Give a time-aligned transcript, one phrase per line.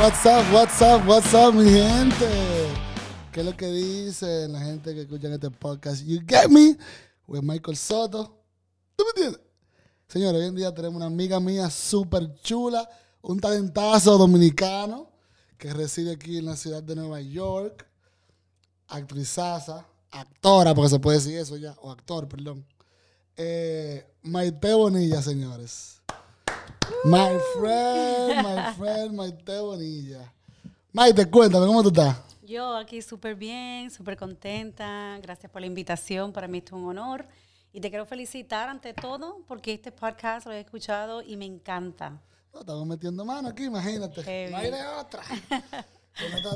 [0.00, 2.26] What's up, what's up, what's up, mi gente?
[3.32, 6.04] ¿Qué es lo que dicen la gente que escucha este podcast?
[6.04, 6.76] You get me?
[7.30, 8.42] With Michael Soto.
[8.96, 9.40] ¿Tú me entiendes?
[10.08, 12.90] Señores, hoy en día tenemos una amiga mía súper chula,
[13.22, 15.08] un talentazo dominicano
[15.56, 17.86] que reside aquí en la ciudad de Nueva York,
[18.88, 22.66] actrizaza, actora, porque se puede decir eso ya, o actor, perdón.
[23.36, 26.02] Eh, Maite Bonilla, señores.
[27.04, 30.34] My friend, my friend, Maite Bonilla.
[30.92, 32.16] Maite, cuéntame, ¿cómo tú estás?
[32.50, 35.16] Yo aquí súper bien, súper contenta.
[35.22, 36.32] Gracias por la invitación.
[36.32, 37.28] Para mí es un honor.
[37.72, 42.20] Y te quiero felicitar ante todo porque este podcast lo he escuchado y me encanta.
[42.52, 44.50] No, estamos metiendo mano aquí, imagínate.
[44.50, 45.22] No hay de otra.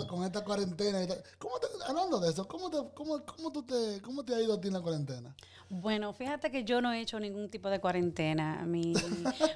[0.09, 0.99] con, esta, cuarentena.
[1.39, 4.55] ¿Cómo te, hablando de eso, ¿cómo te, cómo, cómo, tú te, ¿cómo te ha ido
[4.55, 5.35] a ti en la cuarentena?
[5.71, 8.65] Bueno, fíjate que yo no he hecho ningún tipo de cuarentena.
[8.67, 8.93] Mi,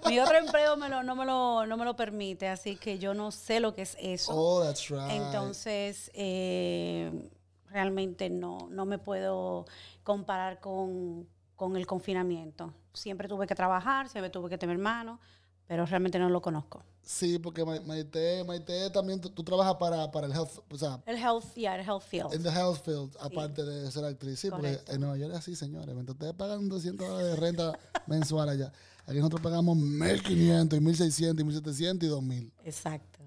[0.08, 3.14] mi otro empleo me lo, no, me lo, no me lo permite, así que yo
[3.14, 4.32] no sé lo que es eso.
[4.34, 5.10] Oh, that's right.
[5.10, 7.30] Entonces, eh,
[7.70, 9.66] realmente no, no me puedo
[10.02, 12.72] comparar con, con el confinamiento.
[12.94, 15.20] Siempre tuve que trabajar, siempre tuve que tener mano,
[15.66, 16.82] pero realmente no lo conozco.
[17.08, 21.54] Sí, porque Maite, Maite también tú, trabajas para, para, el health, o sea, el health,
[21.54, 22.34] yeah, el health field.
[22.34, 24.38] En the health field, aparte de ser actriz.
[24.38, 25.94] Sí, porque en Nueva York es así, señores.
[25.94, 28.70] Mientras ustedes pagan 200 dólares de renta mensual allá,
[29.06, 32.52] aquí nosotros pagamos 1.500 y 1.600 y 1.700 y 2.000.
[32.64, 33.20] Exacto.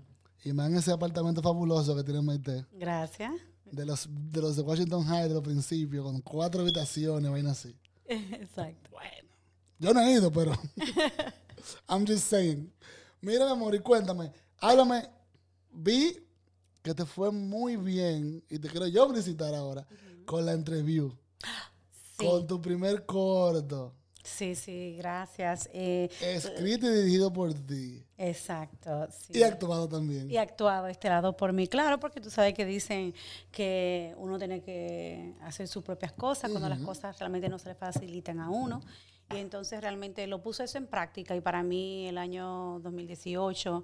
[0.43, 2.67] Y me dan ese apartamento fabuloso que tiene Maite.
[2.73, 3.31] Gracias.
[3.65, 7.75] De los, de los de Washington High de los principios, con cuatro habitaciones, vaina así.
[8.05, 8.91] Exacto.
[8.91, 9.29] Bueno.
[9.79, 10.51] Yo no he ido, pero
[11.89, 12.71] I'm just saying.
[13.21, 15.07] Mira, mi amor, y cuéntame, háblame.
[15.71, 16.17] Vi
[16.81, 19.87] que te fue muy bien y te quiero yo felicitar ahora
[20.25, 21.15] con la entrevista.
[22.17, 23.95] Con tu primer corto.
[24.23, 25.69] Sí, sí, gracias.
[25.73, 28.03] Eh, Escrito y dirigido por ti.
[28.23, 29.07] Exacto.
[29.29, 30.29] Y actuado también.
[30.29, 33.15] Y actuado este lado por mí, claro, porque tú sabes que dicen
[33.51, 37.75] que uno tiene que hacer sus propias cosas cuando las cosas realmente no se le
[37.75, 38.81] facilitan a uno.
[39.33, 43.81] Y entonces realmente lo puse eso en práctica y para mí el año 2018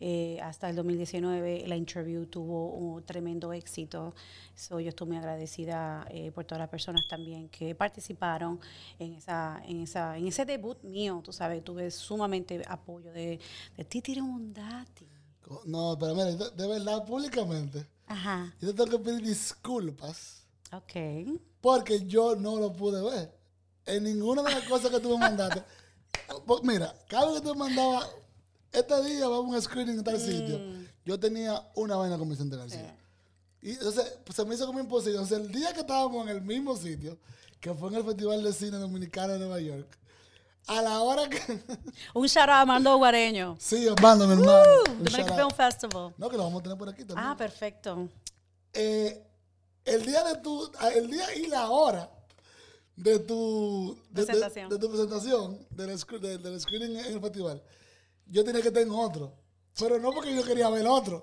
[0.00, 4.14] eh, hasta el 2019 la interview tuvo un tremendo éxito.
[4.54, 8.58] So, yo estoy muy agradecida eh, por todas las personas también que participaron
[8.98, 11.20] en esa, en esa, en ese debut mío.
[11.24, 13.38] Tú sabes, tuve sumamente apoyo de,
[13.78, 15.08] de Titi Mundati.
[15.64, 17.86] No, pero mira, de, verdad, públicamente.
[18.06, 18.52] Ajá.
[18.60, 20.42] Yo te tengo que pedir disculpas.
[20.72, 21.40] Ok.
[21.60, 23.38] Porque yo no lo pude ver
[23.86, 25.62] en ninguna de las cosas que tú me mandaste.
[26.64, 28.10] Mira, cada vez que tú me mandabas,
[28.72, 30.86] este día vamos a un screening en tal sitio, mm.
[31.06, 32.96] yo tenía una vaina con Vicente García.
[33.62, 35.18] Y entonces pues, se me hizo como imposible.
[35.20, 37.16] Entonces, el día que estábamos en el mismo sitio,
[37.60, 39.98] que fue en el Festival de Cine Dominicano de Nueva York,
[40.68, 41.40] a la hora que.
[42.14, 43.56] un shout out a Armando Guareño.
[43.58, 44.62] Sí, Armando, mi hermano.
[44.62, 46.14] Uh, Dominican Film Festival.
[46.16, 47.26] No, que lo vamos a tener por aquí también.
[47.26, 48.08] Ah, perfecto.
[48.72, 49.26] Eh,
[49.84, 50.70] el día de tu.
[50.94, 52.10] El día y la hora
[52.96, 57.62] de tu presentación, de, tu presentación del, screening en el festival,
[58.26, 59.32] yo tenía que tener otro.
[59.78, 61.22] Pero no porque yo quería ver otro,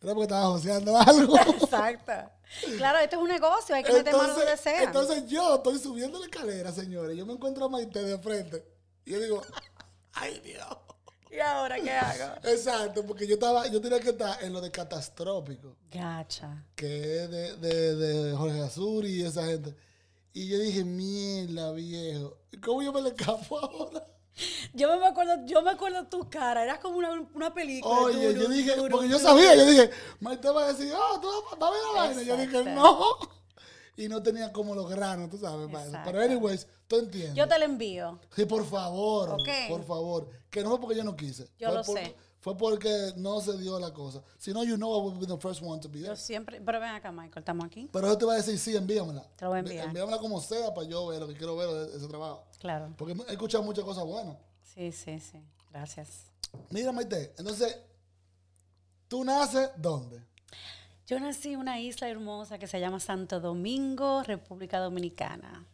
[0.00, 1.36] era porque estaba joseando algo.
[1.36, 2.12] Exacto.
[2.76, 4.84] Claro, esto es un negocio, hay que meter mano donde sea.
[4.84, 7.16] Entonces yo estoy subiendo la escalera, señores.
[7.16, 8.64] Yo me encuentro a Maite de frente.
[9.04, 9.42] Y yo digo,
[10.12, 10.66] ay Dios.
[11.30, 12.36] ¿Y ahora qué hago?
[12.44, 15.76] Exacto, porque yo estaba, yo tenía que estar en lo de catastrófico.
[15.90, 16.64] Gacha.
[16.74, 19.74] Que es de, de, de Jorge Azuri y esa gente.
[20.32, 22.38] Y yo dije, mierda, viejo.
[22.64, 24.06] ¿Cómo yo me le escapo ahora?
[24.72, 28.00] Yo me acuerdo, yo me acuerdo tu cara, eras como una, una película.
[28.00, 29.90] Oye, yo dije, porque yo sabía, yo dije,
[30.20, 31.28] Maite va a decir, oh, tú
[31.58, 32.22] vas a ver la vaina.
[32.22, 33.00] Yo dije, no.
[33.96, 35.68] Y no tenía como los granos, tú sabes,
[36.04, 37.34] Pero, anyways, tú entiendes.
[37.34, 38.20] Yo te lo envío.
[38.34, 39.36] Sí, por favor.
[39.68, 40.28] Por favor.
[40.50, 41.50] Que no fue porque yo no quise.
[41.58, 44.22] Yo lo sé fue porque no se dio la cosa.
[44.38, 46.10] Si no, you know I would be the first one to be there.
[46.10, 47.88] Yo siempre, pero ven acá, Michael, estamos aquí.
[47.92, 49.22] Pero yo te voy a decir, sí, envíamela.
[49.36, 49.86] Te lo voy a enviar.
[49.86, 52.44] Envíamela como sea para yo ver lo que quiero ver de ese trabajo.
[52.60, 52.94] Claro.
[52.96, 54.36] Porque he escuchado muchas cosas buenas.
[54.62, 55.42] Sí, sí, sí.
[55.70, 56.30] Gracias.
[56.70, 57.76] Mira, Maite, entonces,
[59.08, 60.24] ¿tú naces dónde?
[61.06, 65.66] Yo nací en una isla hermosa que se llama Santo Domingo, República Dominicana.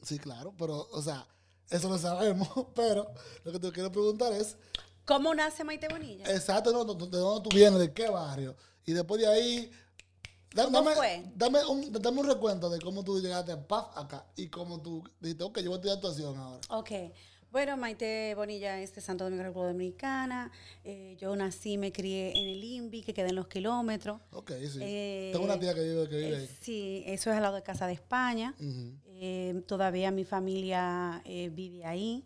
[0.00, 1.26] Sí, claro, pero, o sea,
[1.70, 3.12] eso lo sabemos, pero
[3.44, 4.56] lo que te quiero preguntar es,
[5.12, 6.24] ¿Cómo nace Maite Bonilla?
[6.32, 7.78] Exacto, ¿de dónde tú vienes?
[7.78, 8.56] ¿De qué barrio?
[8.86, 9.70] Y después de ahí,
[10.54, 11.22] Da- ¿Cómo Dame, fue?
[11.34, 15.02] dame, un, dame un recuento de cómo tú llegaste a PAF acá y cómo tú
[15.20, 16.60] dijiste, ok, yo voy a estudiar actuación ahora.
[16.70, 16.90] Ok.
[17.50, 20.50] Bueno, Maite Bonilla es de Santo Domingo, República Dominicana.
[20.84, 24.20] Eh, yo nací, me crié en el INVI, que queda en los kilómetros.
[24.30, 24.78] Ok, sí.
[24.80, 26.48] Eh, Tengo una tía que vive, que vive Eh, ahí.
[26.62, 28.54] sí, eso es al lado de Casa de España.
[29.66, 32.24] Todavía mi familia vive ahí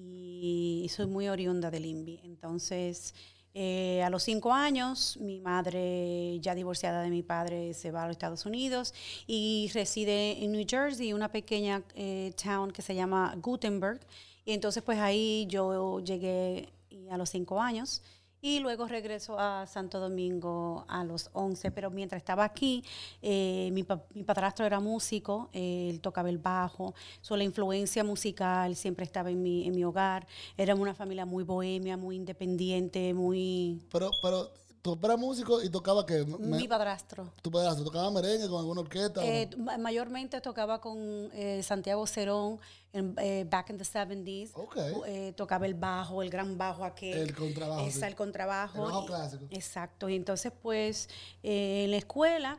[0.00, 2.20] y soy muy oriunda del INVI.
[2.24, 3.14] Entonces,
[3.54, 8.06] eh, a los cinco años, mi madre, ya divorciada de mi padre, se va a
[8.06, 8.94] los Estados Unidos
[9.26, 14.00] y reside en New Jersey, una pequeña eh, town que se llama Gutenberg.
[14.44, 16.68] Y entonces, pues ahí yo llegué
[17.10, 18.02] a los cinco años.
[18.40, 22.84] Y luego regreso a Santo Domingo a los 11, pero mientras estaba aquí,
[23.20, 28.04] eh, mi, pa- mi padrastro era músico, eh, él tocaba el bajo, so, la influencia
[28.04, 30.24] musical siempre estaba en mi, en mi hogar.
[30.56, 33.80] Éramos una familia muy bohemia, muy independiente, muy...
[33.90, 34.48] Pero, pero
[34.82, 37.32] tú eras músico y tocaba que mi padrastro.
[37.42, 39.24] tu pedazo, tocaba merengue con alguna orquesta.
[39.24, 40.98] Eh, ma- mayormente tocaba con
[41.32, 42.58] eh, Santiago Cerón
[42.92, 44.50] en, eh, back in the 70s.
[44.54, 44.76] Ok.
[45.06, 47.18] Eh, tocaba el bajo, el gran bajo aquel.
[47.18, 48.06] El contrabajo, Esa, sí.
[48.06, 48.78] el contrabajo.
[48.78, 49.44] El bajo y- clásico.
[49.50, 50.08] Exacto.
[50.08, 51.08] Y entonces, pues,
[51.42, 52.58] en la escuela,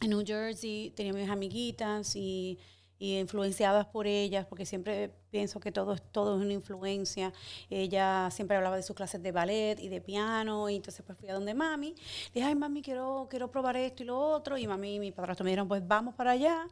[0.00, 2.58] en New Jersey, tenía mis amiguitas y,
[3.02, 7.32] y influenciadas por ellas, porque siempre pienso que todo, es- todo es una influencia.
[7.70, 11.30] Ella siempre hablaba de sus clases de ballet y de piano, y entonces pues fui
[11.30, 11.94] a donde mami.
[12.34, 14.58] Dije, ay, mami, quiero, quiero probar esto y lo otro.
[14.58, 16.68] Y mami y mi padrastro me dijeron, pues vamos para allá.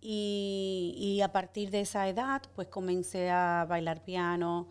[0.00, 4.68] Y, y a partir de esa edad, pues comencé a bailar piano,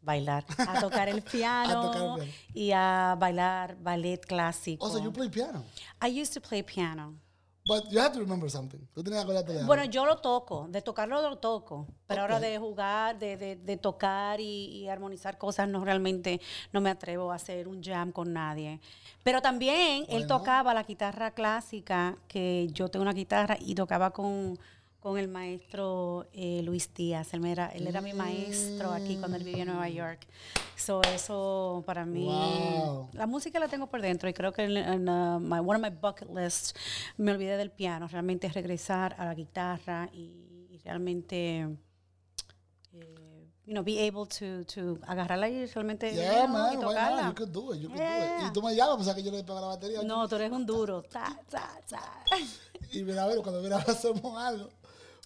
[0.00, 2.32] bailar, a tocar el piano, tocar el piano.
[2.54, 4.86] y a bailar ballet clásico.
[4.86, 5.64] O sea, you play piano.
[6.02, 7.14] I used to play piano.
[7.70, 8.80] But you have to remember something.
[8.92, 9.68] Tú tienes que acordarte de algo.
[9.68, 13.76] Bueno, yo lo toco, de tocarlo lo toco, pero ahora de jugar, de, de, de
[13.76, 16.40] tocar y, y armonizar cosas, no realmente
[16.72, 18.80] no me atrevo a hacer un jam con nadie.
[19.22, 24.58] Pero también él tocaba la guitarra clásica, que yo tengo una guitarra y tocaba con,
[25.00, 27.32] con el maestro eh, Luis Díaz.
[27.32, 30.26] Él, era, él era mi maestro aquí cuando él vivía en Nueva York.
[30.76, 33.08] So, eso para mí, Wow.
[33.14, 35.82] la música la tengo por dentro y creo que en, en, uh, my- one of
[35.82, 36.74] my bucket lists
[37.16, 41.66] me olvidé del piano, realmente es regresar a la guitarra y, y realmente,
[42.92, 47.28] eh, you know, be able to, to agarrarla y realmente Yeah, know, man, y tocarla.
[47.28, 48.48] You could do it, you could do it.
[48.48, 50.02] Y tú me llamas, o sea que yo le pego la batería.
[50.02, 51.02] No, tú eres un duro.
[51.10, 52.22] Ta, ta, ta.
[52.92, 54.68] Y mira, a ver, cuando mira, hacemos algo.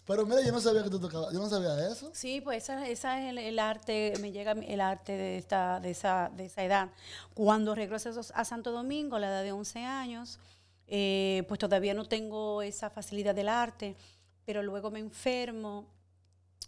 [0.07, 2.11] Pero mira, yo no sabía que tú tocabas, yo no sabía eso.
[2.13, 5.91] Sí, pues esa, esa es el, el arte, me llega el arte de, esta, de,
[5.93, 6.91] esa, de esa edad.
[7.33, 10.39] Cuando regreso a Santo Domingo, a la edad de 11 años,
[10.87, 13.97] eh, pues todavía no tengo esa facilidad del arte,
[14.45, 15.87] pero luego me enfermo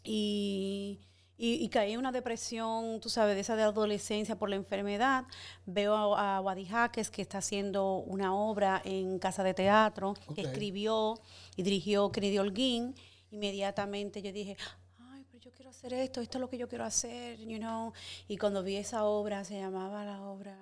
[0.03, 1.01] y,
[1.37, 5.25] y, y caí en una depresión, tú sabes, de esa de adolescencia por la enfermedad.
[5.67, 10.43] Veo a, a Wadi Jaques que está haciendo una obra en Casa de Teatro, que
[10.43, 10.49] Ok.
[10.49, 11.21] escribió
[11.57, 12.95] y dirigió Kennedy Holguín.
[13.31, 14.57] Inmediatamente yo dije,
[14.99, 17.93] ay, pero yo quiero hacer esto, esto es lo que yo quiero hacer, you know.
[18.29, 20.57] Y cuando vi esa obra, se llamaba la obra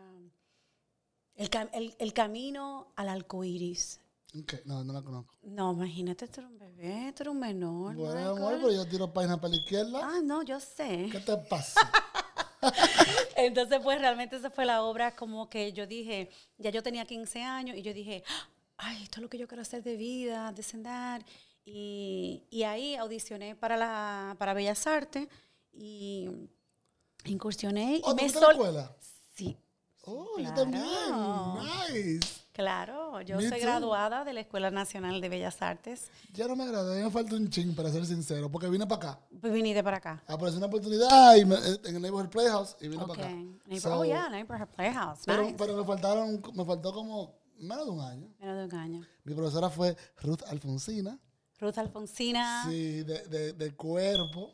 [1.36, 4.00] El, el- el Camino al Arco Iris.
[4.38, 5.34] Ok, no, no la conozco.
[5.42, 7.94] No, imagínate, tú eres un bebé, tú eres un menor.
[7.94, 10.00] Bueno, amor, pero yo tiro páginas para la izquierda.
[10.02, 11.08] Ah, no, yo sé.
[11.12, 11.80] ¿Qué te pasa?
[13.36, 17.42] Entonces, pues realmente esa fue la obra como que yo dije, ya yo tenía 15
[17.42, 18.24] años y yo dije,
[18.76, 21.24] ay, esto es lo que yo quiero hacer de vida, descender.
[21.64, 25.28] Y, y ahí audicioné para, la, para Bellas Artes
[25.72, 26.28] y
[27.24, 28.94] incursioné ¿Oh, y me sol- escuela?
[29.34, 29.56] Sí,
[30.06, 30.50] Oh, Claro.
[30.50, 30.84] yo también.
[31.94, 32.28] Nice.
[32.52, 36.10] claro, yo soy graduada de la Escuela Nacional de Bellas Artes.
[36.34, 39.20] Ya no me agradó, me falta un ching, para ser sincero, porque vine para acá.
[39.40, 40.22] Pues vine para acá.
[40.28, 43.30] Apareció una oportunidad y me- en el Neighborhood Playhouse y vine para acá.
[43.30, 45.20] Neighbor- So, oh, yeah, Neighborhood Playhouse.
[45.24, 45.54] pero, nice.
[45.56, 48.28] pero me faltaron, me faltó como menos de un año.
[48.38, 49.06] Menos de un año.
[49.24, 51.18] Mi profesora fue Ruth Alfonsina,
[51.60, 52.64] Ruth Alfonsina.
[52.68, 54.50] sí, de, de, de cuerpo.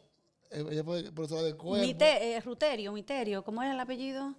[0.50, 1.86] Eh, Ella fue profesora de cuerpo.
[1.86, 4.34] Mite- eh, Ruterio, Miterio, ¿cómo es el apellido?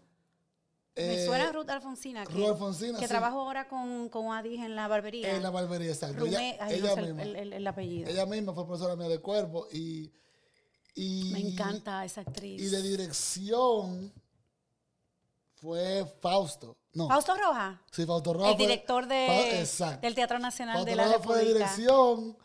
[0.95, 2.25] Me Eh, suena Ruth Alfonsina.
[2.25, 3.09] Que, Ruth Alfonsina, Que sí.
[3.09, 5.33] trabajó ahora con, con Adis en la barbería.
[5.35, 6.25] En la barbería, exacto.
[6.25, 7.23] Rumé- Ella, el- misma.
[7.23, 8.09] el, el- el apellido.
[8.09, 10.11] ella misma fue profesora mía de cuerpo y,
[10.95, 11.29] y...
[11.31, 12.61] Me encanta esa actriz.
[12.61, 14.11] Y de dirección
[15.55, 16.75] fue Fausto.
[16.93, 20.01] No, Fausto Roja, sí, Fausto Roja el fue- director de, Fa- exacto.
[20.01, 21.73] del Teatro Nacional Fausto de la Roja fue de República.
[21.75, 22.37] dirección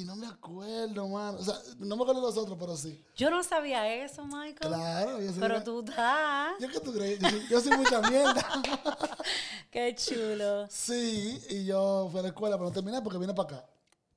[0.00, 1.38] y no me acuerdo, mano.
[1.38, 3.00] O sea, no me acuerdo de los otros, pero sí.
[3.16, 4.56] Yo no sabía eso, Michael.
[4.58, 6.52] Claro, yo soy Pero una- tú estás.
[6.60, 7.18] ¿Yo qué tú crees?
[7.20, 8.62] Yo soy, yo soy mucha mierda.
[9.70, 10.66] Qué chulo.
[10.70, 13.66] sí, y yo fui a la escuela, pero no terminé porque vine para acá.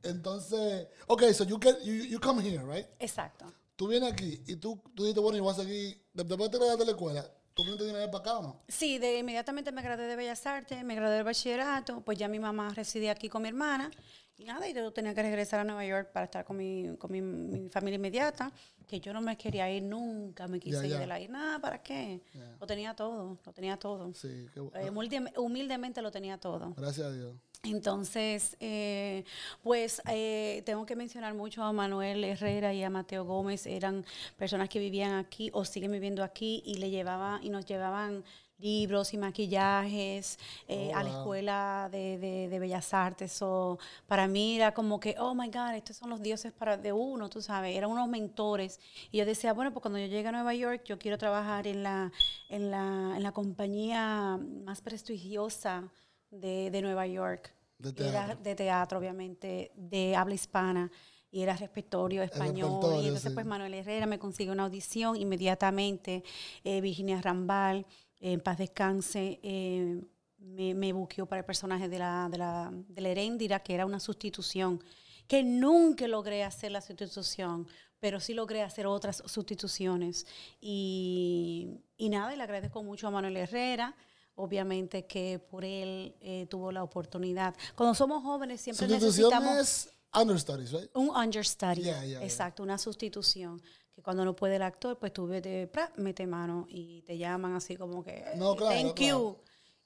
[0.03, 2.87] Entonces, ok, so you, get, you, you come here, right?
[2.99, 3.45] Exacto.
[3.75, 6.77] Tú vienes aquí y tú, tú dices, bueno, yo voy a seguir, después de terminar
[6.77, 8.61] de la escuela, ¿Tú viniste de una vez para acá o no?
[8.67, 12.39] Sí, de, inmediatamente me gradué de Bellas Artes, me gradué del bachillerato, pues ya mi
[12.39, 13.89] mamá residía aquí con mi hermana
[14.37, 17.11] y nada, y yo tenía que regresar a Nueva York para estar con mi, con
[17.11, 18.51] mi, mi familia inmediata,
[18.85, 22.21] que yo no me quería ir nunca, me quise ir de la nada, ¿para qué?
[22.61, 24.13] Lo tenía todo, lo tenía todo.
[24.13, 26.75] Sí, qué bu- Eh, humilde- humildemente lo tenía todo.
[26.77, 27.33] Gracias a Dios.
[27.63, 29.23] Entonces, eh,
[29.63, 34.05] pues eh, tengo que mencionar mucho a Manuel Herrera y a Mateo Gómez, eran
[34.37, 38.23] personas que vivían aquí o siguen viviendo aquí y le llevaban y nos llevaban
[38.59, 43.39] libros y maquillajes eh, Oh, a la escuela de, de- de Bellas Artes.
[43.41, 46.91] o para mí era como que, oh my God, estos son los dioses para, de
[46.93, 48.79] uno, tú sabes, eran unos mentores.
[49.11, 51.83] Y yo decía, bueno, pues cuando yo llegue a Nueva York, yo quiero trabajar en
[51.83, 52.11] la,
[52.49, 55.91] en la, en la compañía más prestigiosa
[56.31, 57.53] de, de Nueva York.
[57.79, 58.43] De Era teatro.
[58.43, 60.91] de teatro, obviamente, de habla hispana.
[61.29, 62.79] Y era repertorio español.
[63.01, 63.29] y entonces, sí.
[63.31, 66.23] pues, Manuel Herrera me consiguió una audición inmediatamente.
[66.63, 67.85] Eh, Virginia Rambal,
[68.19, 70.01] eh, en paz descanse, eh,
[70.39, 73.85] me, me buqueó para el personaje de la, de, la, de la Heréndira, que era
[73.85, 74.81] una sustitución.
[75.27, 77.67] Que nunca logré hacer la sustitución,
[77.99, 80.25] pero sí logré hacer otras sustituciones.
[80.61, 83.93] Y, y nada, y le agradezco mucho a Manuel Herrera.
[84.39, 87.55] Obviamente que por él eh, tuvo la oportunidad.
[87.75, 90.89] Cuando somos jóvenes siempre necesitamos es understudies, right?
[90.95, 91.81] un understudy.
[91.81, 92.23] Yeah, yeah, yeah.
[92.23, 93.61] exacto, una sustitución.
[93.91, 97.55] Que cuando no puede el actor, pues tú vete, pra, mete mano y te llaman
[97.55, 99.19] así como que, No, claro, thank claro.
[99.19, 99.37] you.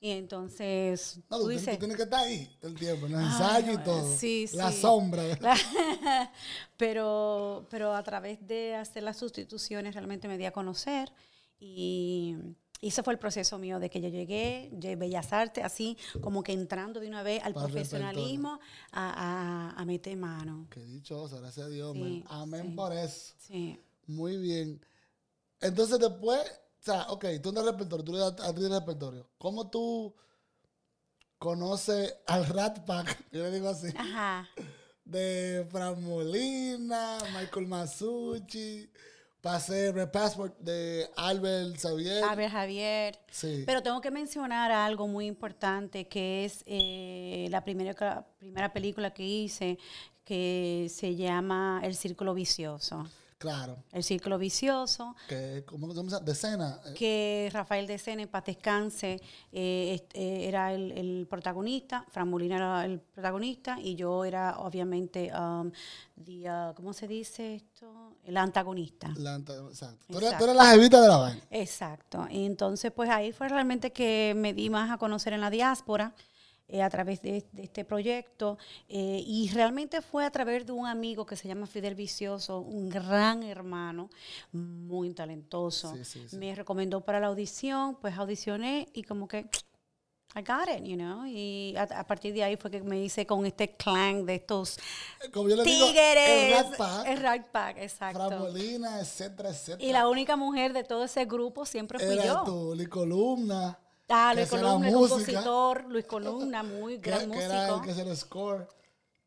[0.04, 3.12] Y entonces No, tú tú, dices, tú tienes que estar ahí todo el tiempo, en
[3.14, 4.18] los Ay, ensayos y todo.
[4.18, 4.82] sí, La sí.
[4.82, 5.24] sombra.
[6.78, 11.12] pero, pero a través de hacer las sustituciones realmente me di a conocer
[11.60, 12.36] y,
[12.82, 16.42] y ese fue el proceso mío de que yo llegué de Bellas Artes, así como
[16.44, 18.60] que entrando de una vez al Para el profesionalismo
[18.92, 20.68] a, a, a meter mano.
[20.72, 22.24] Qué dichosa, gracias a Dios, Sí.
[22.28, 22.76] Amén sí.
[22.76, 23.34] por eso.
[23.38, 23.80] Sí.
[24.08, 24.84] Muy bien.
[25.60, 29.30] Entonces después, o sea, ok, tú en el repertorio, tú eres act- actriz de repertorio.
[29.38, 30.16] ¿Cómo tú
[31.38, 34.48] conoces al Rat Pack, yo le digo así, Ajá.
[35.06, 38.90] de Fran Molina, Michael Masucci,
[39.42, 42.24] pasé Passport de Albert Xavier?
[42.24, 43.20] A ver, Javier.
[43.30, 43.64] Sí.
[43.66, 49.24] Pero tengo que mencionar algo muy importante que es eh, la primera, primera película que
[49.24, 49.78] hice
[50.24, 53.08] que se llama El Círculo Vicioso.
[53.42, 53.84] Claro.
[53.92, 56.20] El Círculo Vicioso, Que, ¿Cómo se llama?
[56.20, 56.80] De escena.
[56.86, 59.20] eh, que Rafael de Sene, para descanse,
[59.52, 65.32] eh, eh, era el, el protagonista, Fran Molina era el protagonista y yo era obviamente,
[65.36, 65.72] um,
[66.24, 68.16] the, uh, ¿cómo se dice esto?
[68.24, 69.12] El antagonista.
[69.18, 70.06] la anta- exacto.
[70.08, 70.44] Tú Exacto.
[70.44, 71.42] eres la jevita de la vaina.
[71.50, 72.28] Exacto.
[72.30, 76.14] Y entonces, pues ahí fue realmente que me di más a conocer en la diáspora
[76.72, 78.58] eh, a través de, de este proyecto.
[78.90, 82.90] eh, y realmente fue a través de un amigo que se llama Fidel Vicioso, un
[82.90, 84.10] gran hermano,
[84.52, 85.94] muy talentoso.
[85.96, 86.38] Sí, sí, sí.
[86.38, 89.50] Me recomendó para la audición, pues audicioné y como que...
[90.34, 93.26] I got it, you know, y a, a partir de ahí fue que me hice
[93.26, 94.78] con este clan de estos
[95.34, 96.52] Como yo le digo, el tigres.
[96.56, 98.28] Rat Pack, el Rat Pack, exacto.
[98.28, 99.84] Fran Molina, etcétera, etcétera.
[99.84, 102.44] Y la única mujer de todo ese grupo siempre fui era yo.
[102.46, 103.78] tu Lee Columna.
[104.12, 107.96] Ah, Luis Columna, el compositor, Luis Columna, muy que, gran que era el músico.
[107.96, 108.68] que el score.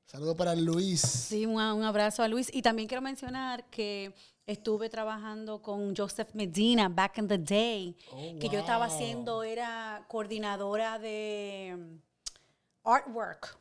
[0.06, 1.00] Saludos para Luis.
[1.00, 2.48] Sí, un, un abrazo a Luis.
[2.54, 4.14] Y también quiero mencionar que
[4.46, 8.94] estuve trabajando con Joseph Medina back in the day, Oh, que yo estaba wow.
[8.94, 11.98] haciendo, era coordinadora de um,
[12.84, 13.56] artwork.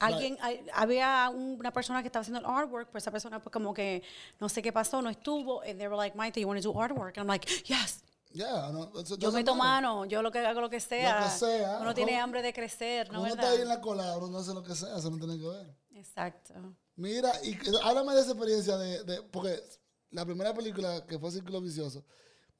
[0.00, 3.52] Alguien, hay- había un- una persona que estaba haciendo el artwork, pues esa persona pues
[3.52, 4.02] como que
[4.40, 6.78] no sé qué pasó, no estuvo, and they were like, Maite, you want to do
[6.78, 7.16] artwork?
[7.16, 8.02] And I'm like, yes,
[8.34, 9.58] Yeah, no, eso- yo meto no.
[9.62, 11.30] mano, yo lo que hago lo que sea.
[11.30, 14.38] sea, Uno tiene hambre de crecer, ¿no Uno está ahí en la cola, uno no
[14.38, 15.72] hace lo que sea, eso no tiene que ver.
[15.94, 16.52] Exacto.
[16.96, 19.62] Mira, y háblame de esa experiencia de, de- porque
[20.10, 22.04] la primera película que fue Círculo Vicioso,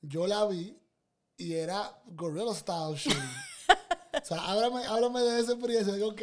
[0.01, 0.79] yo la vi
[1.37, 3.21] y era Gorilla Style shooting.
[4.23, 6.23] o sea, háblame, háblame de esa experiencia, digo, ok,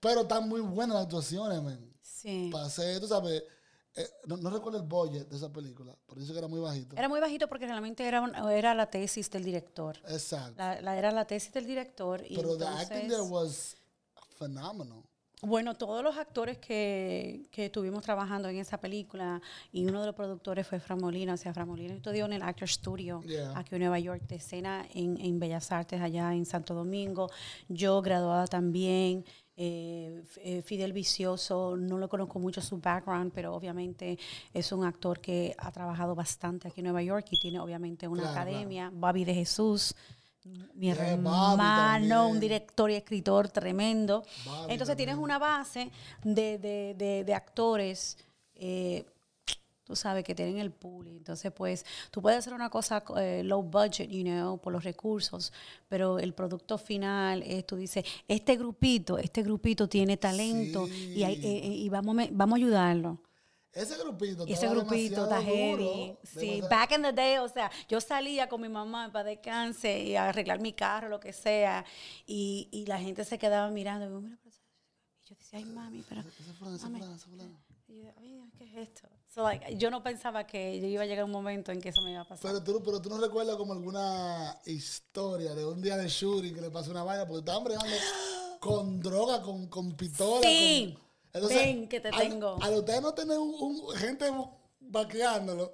[0.00, 1.94] pero están muy buenas las actuaciones, man.
[2.00, 2.48] Sí.
[2.50, 3.42] Pasé, tú sabes,
[3.96, 6.96] eh, no, no recuerdo el budget de esa película, por eso que era muy bajito.
[6.96, 9.96] Era muy bajito porque realmente era, un- era la tesis del director.
[10.08, 10.54] Exacto.
[10.56, 12.22] La, la- era la tesis del director.
[12.28, 13.76] Y pero the acting there entonces, was
[14.36, 15.02] phenomenal.
[15.42, 19.40] bueno, todos los actores que, que estuvimos trabajando en esa película
[19.72, 21.34] y uno de los productores fue Fran Molina.
[21.34, 23.52] O sea, Fran Molina estudió en el Actor Studio Yeah.
[23.56, 27.30] aquí en Nueva York de escena en, en Bellas Artes allá en Santo Domingo.
[27.68, 29.24] Yo graduada también.
[29.56, 34.18] Eh, eh, Fidel Vicioso, no lo conozco mucho su background, pero obviamente
[34.52, 38.22] es un actor que ha trabajado bastante aquí en Nueva York y tiene obviamente una
[38.22, 38.50] Claro, claro.
[38.50, 38.90] academia.
[38.92, 39.94] Bobby de Jesús,
[40.74, 44.24] mi Yeah, Bobby hermano, un director y escritor tremendo.
[44.44, 45.90] Bobby Entonces tienes una base
[46.22, 48.18] de, de- de- de actores
[48.56, 49.04] eh,
[49.84, 51.06] tú sabes, que tienen el pool.
[51.08, 55.52] Entonces, pues, tú puedes hacer una cosa eh, low budget, you know, por los recursos,
[55.88, 61.40] pero el producto final es, tú dices, este grupito, este grupito tiene talento y, hay-
[61.44, 63.20] eh, y vamos, vamos a ayudarlo.
[63.72, 64.46] Ese grupito.
[64.46, 66.16] Ese grupito está duro, heavy.
[66.22, 70.00] Sí, demasiado- back in the day, o sea, yo salía con mi mamá para descanse
[70.00, 71.84] y a arreglar mi carro, lo que sea,
[72.24, 74.06] y, y la gente se quedaba mirando.
[74.06, 76.20] Y yo, "Mira, pero esa- decía, ay, mami, pero.
[76.20, 76.98] Ese fulano, ese mami".
[77.00, 77.58] fulano, ese fulano.
[77.88, 79.08] Y yo, "Ay, ¿qué es esto?
[79.34, 82.02] So, like, yo no pensaba que yo iba a llegar un momento en que eso
[82.02, 82.52] me iba a pasar.
[82.52, 86.60] Pero tú, pero tú no recuerdas como alguna historia de un día de shooting que
[86.60, 87.88] le pasó una vaina porque estaban bregando
[88.60, 90.40] con droga, con, con pistola.
[90.48, 90.96] Sí.
[91.32, 92.56] con- Ven, que te al- tengo.
[92.62, 94.30] Al, ustedes no tener un, un- gente
[94.78, 95.72] vaqueándolo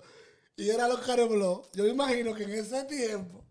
[0.57, 3.45] y era los careblos, yo me imagino que en ese tiempo.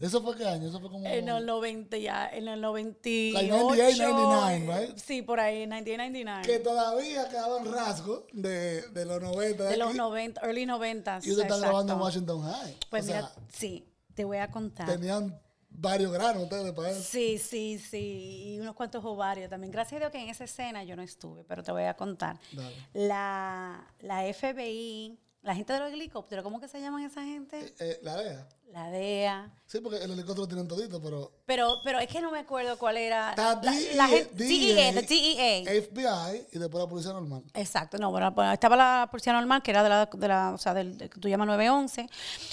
[0.00, 0.68] ¿Eso fue qué año?
[0.68, 1.06] Eso fue como.
[1.06, 3.34] En el 90 ya, en el 98.
[3.34, 4.96] Like 98, 99, right?
[4.98, 6.42] Sí, por ahí, 98, 99.
[6.46, 9.64] que todavía quedaban rasgos de, de los 90.
[9.64, 11.18] De los aquí, 90, early 90.
[11.24, 12.00] Y usted está grabando en.
[12.00, 12.76] Washington High.
[12.90, 14.86] Pues O mira, sea, sí, te voy a contar.
[14.86, 15.36] tenían
[15.70, 17.02] varios granos ustedes para eso.
[17.02, 19.70] Sí, sí, sí, y unos cuantos ovarios también.
[19.72, 22.38] Gracias a Dios que en esa escena yo no estuve, pero te voy a contar.
[22.52, 22.74] Dale.
[22.94, 27.74] La, la FBI, la gente de los helicópteros, ¿cómo que se llaman esa gente?
[27.78, 28.48] Eh, la DEA.
[28.72, 29.50] La DEA.
[29.64, 31.32] Sí, porque el helicóptero lo tienen todito, pero.
[31.46, 33.30] Pero, pero es que no me acuerdo cuál era.
[33.30, 35.82] Está la, la DEA, gente- DEA, the DEA.
[35.82, 37.44] FBI y después la policía normal.
[37.54, 40.58] Exacto, no, bueno, pues, estaba la policía normal, que era de la, de la o
[40.58, 42.08] sea, del, de que tú llamas 911.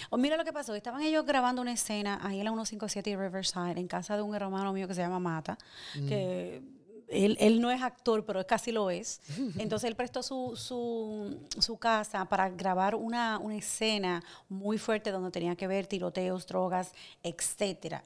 [0.09, 3.15] O mira lo que pasó, estaban ellos grabando una escena ahí en la 157 y
[3.17, 5.57] Riverside, en casa de un hermano mío que se llama Mata,
[6.07, 6.61] que
[7.09, 9.21] él, él no es actor, pero casi lo es.
[9.57, 15.31] Entonces él prestó su, su, su casa para grabar una, una escena muy fuerte donde
[15.31, 16.91] tenía que ver tiroteos, drogas,
[17.23, 18.03] etcétera.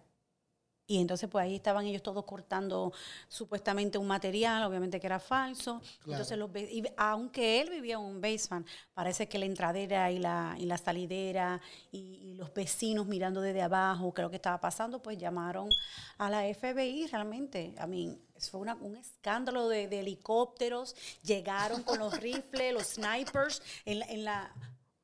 [0.90, 2.92] Y entonces, pues ahí estaban ellos todos cortando
[3.28, 5.82] supuestamente un material, obviamente que era falso.
[6.14, 10.56] Entonces, los, y aunque él vivía en un basement, parece que la entradera y la,
[10.58, 14.60] y la salidera y, y los vecinos mirando desde abajo qué es lo que estaba
[14.60, 15.70] pasando, pues llamaron
[16.18, 17.76] a la FBI realmente.
[17.78, 18.18] A mí,
[18.50, 24.06] fue una- un escándalo de, de helicópteros, llegaron con los rifles, los snipers en la...
[24.08, 24.56] En la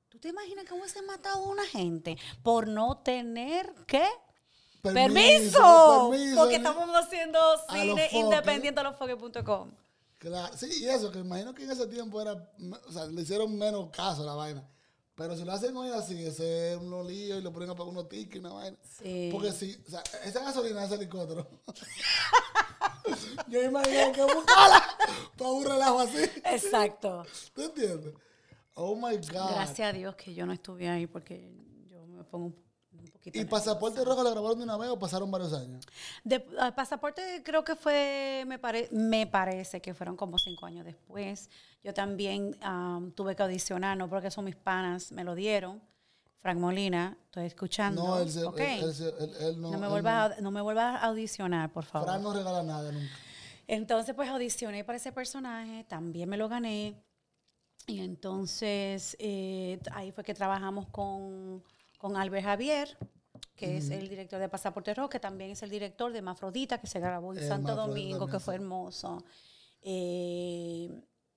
[0.10, 4.08] ¿Tú te imaginas cómo se ha matado a una gente por no tener qué?
[4.93, 7.39] Permiso, permiso, porque ni- estamos haciendo
[7.71, 9.71] cine independiente a los foques.com.
[10.17, 12.34] Claro, sí, y eso, que imagino que en ese tiempo era,
[12.88, 14.67] o sea, le hicieron menos caso a la vaina.
[15.15, 17.89] Pero si lo hacen hoy así, ese es un lío y lo ponen a pagar
[17.91, 18.78] unos tickets y una vaina.
[19.02, 19.30] Sí.
[19.32, 21.48] Porque si, o sea, esa gasolina de ese helicóptero.
[23.48, 24.84] yo imagino que buscarla
[25.38, 26.17] para un relajo así.
[26.43, 27.26] Exacto.
[27.54, 28.13] ¿Tú entiendes?
[28.74, 29.52] Oh my God.
[29.52, 31.50] Gracias a Dios que yo no estuve ahí porque
[31.89, 32.64] yo me pongo un, un
[33.32, 33.40] poquito.
[33.40, 35.86] ¿Y pasaporte rojo lo grabaron de una vez o pasaron varios años?
[36.24, 40.86] De, ah, pasaporte creo que fue, me, pare- me parece que fueron como cinco años
[40.86, 41.50] después.
[41.84, 45.82] Yo también am, tuve que audicionar, no porque son mis panas, me lo dieron.
[46.40, 48.04] Frank Molina, estoy escuchando.
[48.04, 48.42] No, él, se-
[49.58, 49.72] no.
[49.72, 52.08] no, me vuelvas a, no me vuelvas a audicionar, por favor.
[52.08, 53.10] Fran no regala nada nunca.
[53.68, 57.02] Entonces, pues audicioné para ese personaje, también me lo gané.
[57.88, 61.64] Y entonces eh, ahí fue que trabajamos con,
[61.98, 62.98] con Albert Javier,
[63.55, 66.88] que es el director de Pasaporte Rojo, que también es el director de Mafrodita, que
[66.88, 69.23] se grabó en Eh, Santo Mafrodita Domingo, también, que fue hermoso.
[69.81, 70.89] Eh,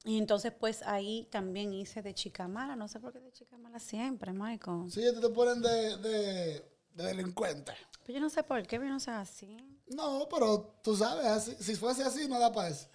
[0.05, 2.75] y entonces, pues ahí también hice de chica mala.
[2.77, 4.91] No sé por qué de chica mala siempre, Michael.
[4.91, 7.73] Sí, te, te ponen de, de, de delincuente.
[8.05, 9.57] Pero yo no sé por qué, pero no sé así.
[9.89, 12.89] No, pero tú sabes, así- si fuese así, no da para eso.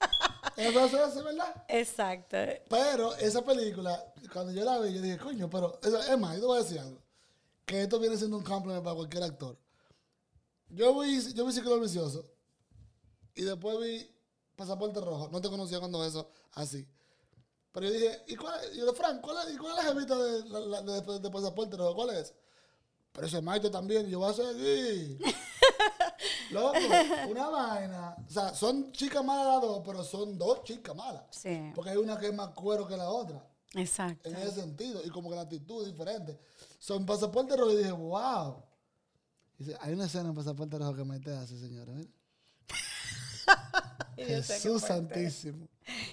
[0.56, 1.64] Eso es así, ¿verdad?
[1.68, 2.36] Exacto.
[2.68, 6.46] Pero esa película, cuando yo la vi, yo dije, coño, pero, es más, yo te
[6.46, 7.00] voy a decir algo.
[7.68, 9.58] Que esto viene siendo un compliment para cualquier actor.
[10.70, 12.24] Yo vi, yo vi Ciclo Vicioso
[13.34, 14.10] y después vi
[14.56, 15.28] Pasaporte Rojo.
[15.30, 16.88] No te conocía cuando eso así.
[17.72, 18.74] Pero yo dije, ¿y cuál es?
[18.74, 21.30] Yo le Frank, ¿cuál es, y cuál es la jevita de, la- la- de- de
[21.30, 21.94] Pasaporte Rojo?
[21.94, 22.32] ¿Cuál es?
[23.12, 25.18] Pero ese Maite también, yo voy a seguir.
[26.50, 26.78] Loco,
[27.28, 28.16] una vaina.
[28.26, 31.24] O sea, son chicas malas las dos, pero son dos chicas malas.
[31.30, 33.46] Sí, Porque hay una que es más cuero que la otra.
[33.74, 34.26] exacto.
[34.28, 35.02] En ese sentido.
[35.04, 36.38] Y como que la actitud es diferente.
[36.78, 38.62] Son pasaporte rojo y dije, wow.
[39.58, 41.92] Dice, hay una escena en pasaporte rojo que Maite hace, señora.
[41.92, 42.10] mira.
[44.16, 44.86] Jesús fuerte.
[44.88, 45.68] santísimo.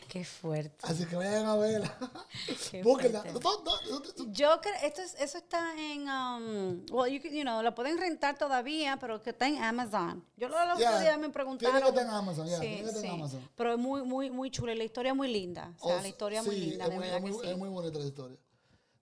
[0.08, 0.78] Qué fuerte.
[0.84, 1.98] Así que vayan a verla.
[2.84, 3.22] Búsquenla.
[3.24, 3.40] fuerte.
[3.44, 7.34] No, no, no, no, Yo creo, esto es, eso está en, um, well, you, can-
[7.34, 10.24] you know, lo pueden rentar todavía, pero que está en Amazon.
[10.38, 11.76] Yo lo los días me preguntaron.
[11.76, 13.16] tiene que estar en Amazon, ya, Sí, tiene que estar en sí.
[13.18, 13.50] Amazon.
[13.56, 15.74] Pero es muy, muy, muy chula y la historia es muy linda.
[15.80, 17.48] O sea, Oh, la historia es muy linda, es de muy, verdad es muy- que
[17.48, 17.52] sí.
[17.52, 18.38] es muy bonita la historia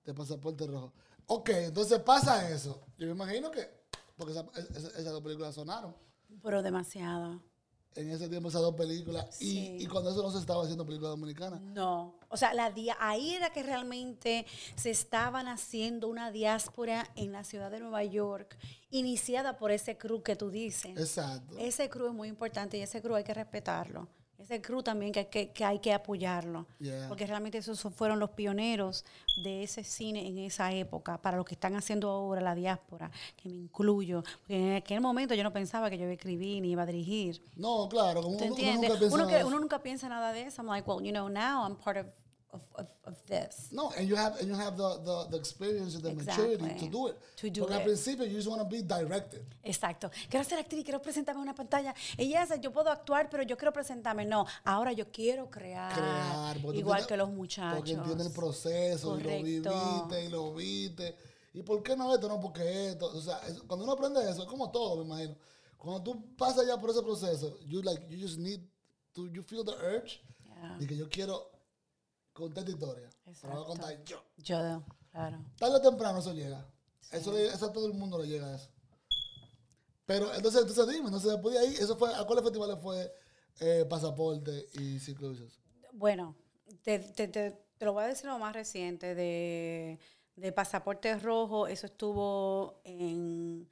[0.05, 0.93] de pasaporte rojo.
[1.27, 2.81] Ok, entonces pasa eso.
[2.97, 3.67] Yo me imagino que,
[4.17, 5.95] porque esa- esa- esas dos películas sonaron.
[6.41, 7.41] Pero demasiado.
[7.95, 9.27] en ese tiempo esas dos películas.
[9.35, 9.75] Sí.
[9.79, 11.59] Y, y cuando eso no se estaba haciendo película dominicana.
[11.59, 17.43] No, o sea, la ahí era que realmente se estaban haciendo una diáspora en la
[17.43, 18.57] ciudad de Nueva York,
[18.89, 20.97] iniciada por ese crew que tú dices.
[20.97, 21.55] Exacto.
[21.59, 24.07] Ese crew es muy importante y ese crew hay que respetarlo.
[24.43, 26.67] Ese crew también que, que, que hay que apoyarlo.
[26.79, 27.07] Yeah.
[27.07, 29.05] Porque realmente esos fueron los pioneros
[29.41, 33.47] de ese cine en esa época, para lo que están haciendo ahora la diáspora, que
[33.47, 34.21] me incluyo.
[34.39, 36.85] Porque en aquel momento yo no pensaba que yo iba a escribir ni iba a
[36.85, 37.41] dirigir.
[37.55, 40.41] No, claro, como ¿Te uno, uno nunca piensa Uno, que, uno nunca piensa nada de
[40.41, 40.61] eso.
[40.61, 42.07] I'm like, well, you know, now I'm part of,
[42.53, 43.69] of, of, of this.
[43.71, 46.87] No, and you have and you have the, the, the experience and the maturity Exactly.
[46.87, 47.15] to do it.
[47.37, 47.85] To do Porque al it.
[47.85, 49.43] principio you just want to be directed.
[49.63, 50.09] Exacto.
[50.29, 51.93] Quiero ser actriz, quiero presentarme en una pantalla.
[52.17, 54.25] Ella dice, yo puedo actuar, pero yo quiero presentarme.
[54.25, 55.93] No, ahora yo quiero crear.
[55.93, 56.57] Crear.
[56.75, 57.77] igual que los muchachos.
[57.77, 59.71] Porque entiende el proceso y lo Correcto.
[60.07, 61.15] viviste y lo viste.
[61.55, 62.27] ¿Y por qué no esto?
[62.27, 63.07] No, porque esto.
[63.07, 65.35] O sea, cuando uno aprende eso, es como todo, me imagino.
[65.77, 68.61] Cuando tú pasas ya por ese proceso, you like, you just need
[69.13, 70.77] to, you feel the urge Yeah.
[70.79, 71.51] de que yo quiero
[72.33, 73.09] contar esta historia.
[73.23, 73.65] Pero voy a Exacto.
[73.65, 74.23] contar yo.
[74.37, 75.39] Yo, claro.
[75.57, 76.65] Tarde o temprano eso llega.
[77.11, 78.69] Eso, le- eso a todo el mundo le llega a eso.
[80.05, 83.13] Pero entonces, entonces dime, entonces después de ahí, eso fue, ¿a cuáles festivales fue
[83.61, 85.59] eh, Pasaporte y Ciclusos?
[85.93, 86.35] Bueno,
[86.81, 89.99] te, te, te, te lo voy a decir lo más reciente de,
[90.35, 91.67] de Pasaporte Rojo.
[91.67, 93.69] Eso estuvo en,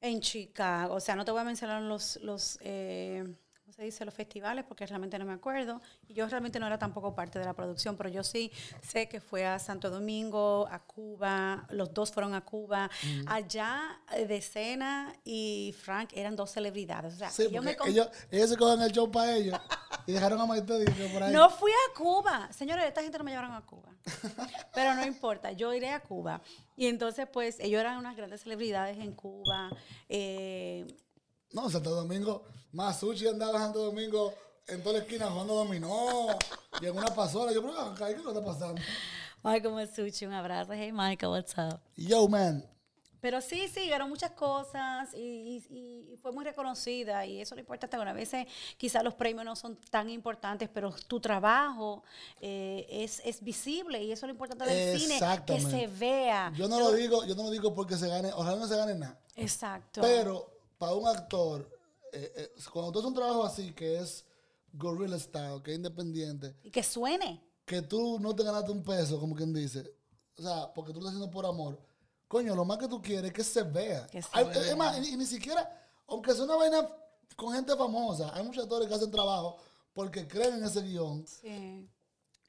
[0.00, 0.94] en Chicago.
[0.94, 3.24] O sea, no te voy a mencionar los, los eh,
[3.66, 4.04] ¿cómo se dice?
[4.04, 5.80] Los festivales porque realmente no me acuerdo.
[6.06, 9.20] Y yo realmente no era tampoco parte de la producción, pero yo sí sé que
[9.20, 11.66] fue a Santo Domingo, a Cuba.
[11.70, 12.88] Los dos fueron a Cuba.
[13.26, 17.14] Allá, eh, Decena y Frank eran dos celebridades.
[17.14, 19.58] O sea, Sí, yo me con- ellos, ellos se cogen el show para ellos
[20.06, 21.32] y dejaron a Maite por ahí.
[21.32, 22.48] No fui a Cuba.
[22.52, 23.90] Señores, esta gente no me llevaron a Cuba.
[24.74, 26.40] Pero no importa, yo iré a Cuba.
[26.76, 29.70] Y entonces, pues, ellos eran unas grandes celebridades en Cuba.
[30.08, 30.86] Eh,
[31.52, 34.34] No, Santo Domingo, más sushi andaba en Santo Domingo
[34.68, 36.26] en toda la esquina jugando dominó
[36.80, 37.52] y en una pasola.
[37.52, 38.82] Yo, pero acá, ¿qué es lo que está pasando?
[39.44, 40.72] Michael Masucci, un abrazo.
[40.72, 41.80] Hey, Michael, what's up?
[41.96, 42.68] Yo, man.
[43.20, 47.56] Pero sí, sí, ganó muchas cosas y, y- y fue muy reconocida y eso es
[47.56, 47.96] lo importante.
[47.96, 52.02] Bueno, a veces quizás los premios no son tan importantes, pero tu trabajo
[52.40, 56.52] eh, es, es visible y eso es lo importante del cine, que se vea.
[56.56, 58.94] Yo no lo digo, yo no lo digo porque se gane, ojalá no se gane
[58.94, 59.18] nada.
[59.34, 60.02] Exacto.
[60.02, 61.68] Pero para un actor,
[62.12, 64.24] eh, eh, cuando tú haces un trabajo así, que es
[64.72, 67.42] gorilla style, que es independiente, y que suene.
[67.64, 69.92] que tú no te ganaste un peso, como quien dice,
[70.38, 71.80] o sea, porque tú lo estás haciendo por amor,
[72.28, 74.06] coño, lo más que tú quieres es que se vea.
[74.08, 74.70] Que se Hay- vea.
[74.70, 76.88] Es más, y, y ni siquiera, aunque sea una vaina
[77.36, 79.56] con gente famosa, hay muchos actores que hacen trabajo
[79.92, 81.26] porque creen en ese guion.
[81.26, 81.88] Sí,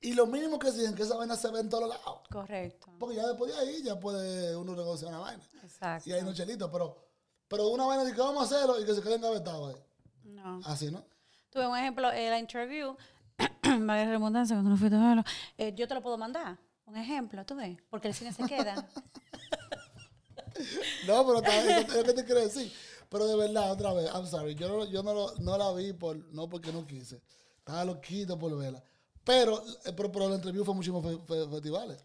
[0.02, 2.22] Y lo mínimo que exigen que esa vaina se ve en todos lados.
[2.30, 2.88] correcto.
[3.00, 5.44] Porque ya después de ahí ya puede uno negociar una vaina.
[5.64, 6.10] Exacto.
[6.10, 6.96] Y hay unos chelitos, pero,
[7.48, 9.82] pero una vaina de que vamos a hacerlo y que se quede engavetados ahí.
[10.24, 10.60] No.
[10.66, 11.04] Así, ¿no?
[11.50, 12.96] Tuve un ejemplo, en la interview,
[13.64, 15.24] vale redundancia, cuando no fuiste a verlo,
[15.58, 16.58] eh, yo te lo puedo mandar.
[16.86, 18.88] Un ejemplo, tú ves, porque el cine se queda.
[21.06, 22.72] No, pero eso es lo que te quiero decir.
[23.10, 25.94] Pero de verdad, otra vez, I'm sorry, yo, no, yo no, lo- no la vi
[25.94, 27.22] por, no porque no quise.
[27.60, 28.84] Estaba loquito por verla.
[29.24, 32.04] Pero, eh, pero, pero la entrevista fue muchísimos fe- fe- festivales.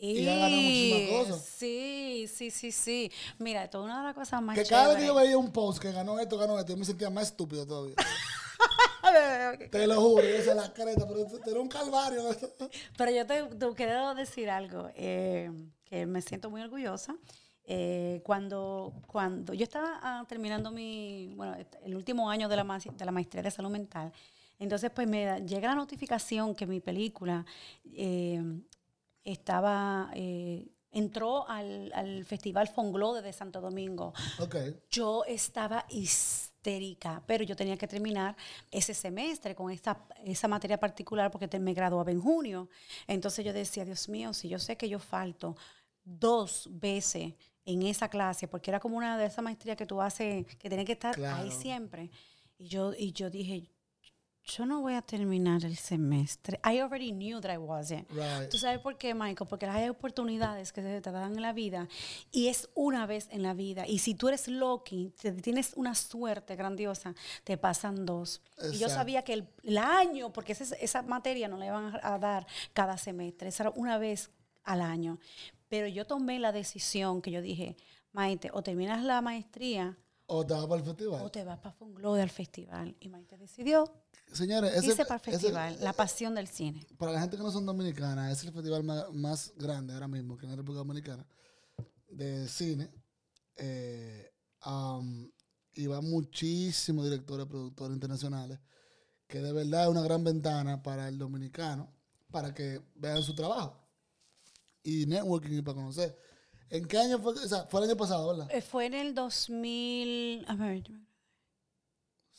[0.00, 1.44] Sí, Y ha ganado muchísimas cosas.
[1.44, 3.10] sí, sí, sí, sí.
[3.38, 5.50] Mira, esto es una de las cosas más Que cada vez que yo veía un
[5.52, 7.94] post que ganó esto, ganó esto, yo me sentía más estúpido todavía.
[9.70, 12.22] Te lo juro, yo decía la careta, pero era un calvario.
[12.96, 15.50] Pero yo te, te quiero decir algo, eh,
[15.84, 17.16] que me siento muy orgullosa.
[17.64, 22.78] Eh, cuando, cuando yo estaba ah, terminando mi, bueno, el último año de la, ma-
[22.78, 24.12] de la maestría de salud mental,
[24.58, 27.44] entonces pues me da- llega la notificación que mi película
[27.94, 28.42] eh,
[29.32, 34.12] estaba, eh, entró al, al Festival Fonglode de Santo Domingo.
[34.40, 34.56] ok.
[34.90, 38.36] Yo estaba histérica, pero yo tenía que terminar
[38.70, 42.68] ese semestre con esta, esa materia particular porque te- me graduaba en junio.
[43.06, 45.56] Entonces yo decía, Dios mío, si yo sé que yo falto
[46.04, 50.46] dos veces en esa clase, porque era como una de esas maestrías que tú haces,
[50.56, 52.10] que tienes que estar ahí siempre.
[52.56, 53.68] Y yo, y yo dije,
[54.50, 56.58] yo no voy a terminar el semestre.
[56.64, 58.10] I already knew that I wasn't.
[58.10, 58.48] Right.
[58.50, 59.46] ¿Tú sabes por qué, Michael?
[59.48, 61.86] Porque hay oportunidades que se te dan en la vida
[62.32, 63.86] y es una vez en la vida.
[63.86, 68.40] Y si tú eres lucky, te- tienes una suerte grandiosa, te pasan dos.
[68.58, 68.94] Y yo Exacto.
[68.94, 72.96] sabía que el, el año, porque esa, esa materia no la iban a dar cada
[72.96, 74.30] semestre, esa era una vez
[74.64, 75.18] al año.
[75.68, 77.76] Pero yo tomé la decisión que yo dije,
[78.12, 81.22] Maite, o terminas la maestría O te vas para el festival.
[81.22, 82.96] o te vas para Fonglode al festival.
[83.00, 83.84] Y Maite decidió
[84.32, 86.86] Señores, ese, irse para el ese- festival, la pasión del cine.
[86.98, 90.36] para la gente que no son dominicanas, es el festival más, más grande ahora mismo
[90.36, 91.26] que en la República Dominicana
[92.08, 92.90] de cine.
[93.56, 94.30] Eh,
[94.66, 95.28] um,
[95.74, 98.58] y van muchísimos directores, productores internacionales,
[99.26, 101.92] que de verdad es una gran ventana para el dominicano,
[102.30, 103.84] para que vean su trabajo.
[104.82, 106.18] Y networking y para conocer.
[106.70, 107.32] ¿En qué año fue?
[107.34, 108.48] O sea, fue el año pasado, ¿verdad?
[108.50, 110.82] Eh, Fue en el 2000, a ver,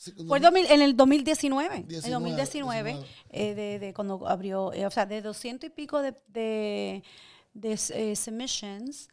[0.02, 3.08] Sí, fue el 2000 en el 2019, en 19, 2019, 19.
[3.32, 7.04] eh, de, de cuando abrió, eh, o sea, de 200 y pico de, de,
[7.54, 9.10] de, eh, submissions,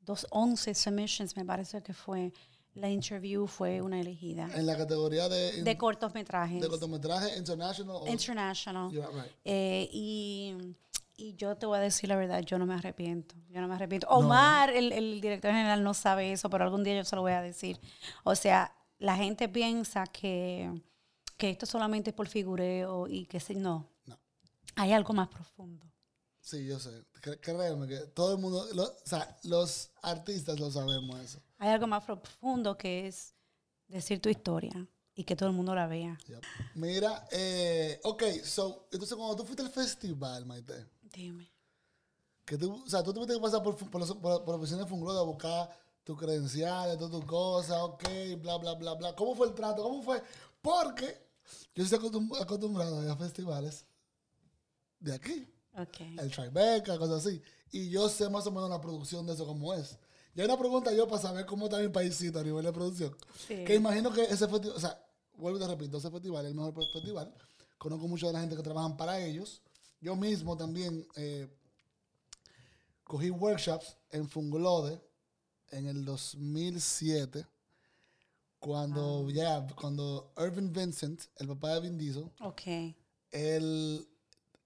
[0.00, 2.32] dos, 11 submissions me parece que fue,
[2.72, 7.96] la interview fue una elegida, En la categoría de, de cortometrajes, de cortometraje international.
[8.00, 8.90] o- international.
[8.90, 9.30] You're right.
[9.44, 10.56] Eh, y,
[11.18, 13.34] y yo te voy a decir la verdad, yo no me arrepiento.
[13.50, 14.06] Yo no me arrepiento.
[14.08, 17.32] Omar, el, el director general, no sabe eso, pero algún día yo se lo voy
[17.32, 17.78] a decir.
[18.24, 20.70] O sea, la gente piensa que,
[21.36, 23.88] que esto solamente es por figureo y que si no.
[24.06, 24.16] No.
[24.76, 25.84] Hay algo más profundo.
[26.40, 26.90] Sí, yo sé.
[27.40, 31.42] Créeme que todo el mundo, lo- o sea, los artistas lo sabemos eso.
[31.58, 33.34] Hay algo más profundo que es
[33.88, 36.16] decir tu historia y que todo el mundo la vea.
[36.28, 36.42] Yep.
[36.76, 41.50] Mira, eh, ok, so, entonces cuando tú fuiste al festival, Maite, Dime.
[42.46, 44.80] que tú, o sea, tú tuviste que pasar por, por, los- por, por la oficina
[44.80, 45.70] de Funglo a buscar
[46.10, 48.02] tus credenciales, todas tus cosas, ok,
[48.38, 49.14] bla, bla, bla, bla.
[49.14, 49.82] ¿Cómo fue el trato?
[49.82, 50.20] ¿Cómo fue?
[50.60, 51.24] Porque
[51.74, 53.86] yo estoy acostum- acostumbrado a ir a festivales
[54.98, 56.00] de aquí, Ok.
[56.18, 59.72] el Tribeca, cosas así, y yo sé más o menos la producción de eso cómo
[59.72, 59.96] es.
[60.34, 63.16] Y hay una pregunta yo para saber cómo está mi paísito a nivel de producción.
[63.46, 63.64] Sí.
[63.64, 65.00] Que imagino que ese festival, o sea,
[65.36, 67.32] vuelvo y te repito, ese festival es el mejor festival.
[67.78, 69.62] Conozco mucho de la gente que trabajan para ellos.
[70.00, 71.48] Yo mismo también eh,
[73.04, 75.00] cogí workshops en Funglode
[75.70, 77.46] en el 2007,
[78.58, 82.62] cuando ya, cuando Irving Vincent, el papá de Vin Diesel, Ok.
[83.30, 84.06] él,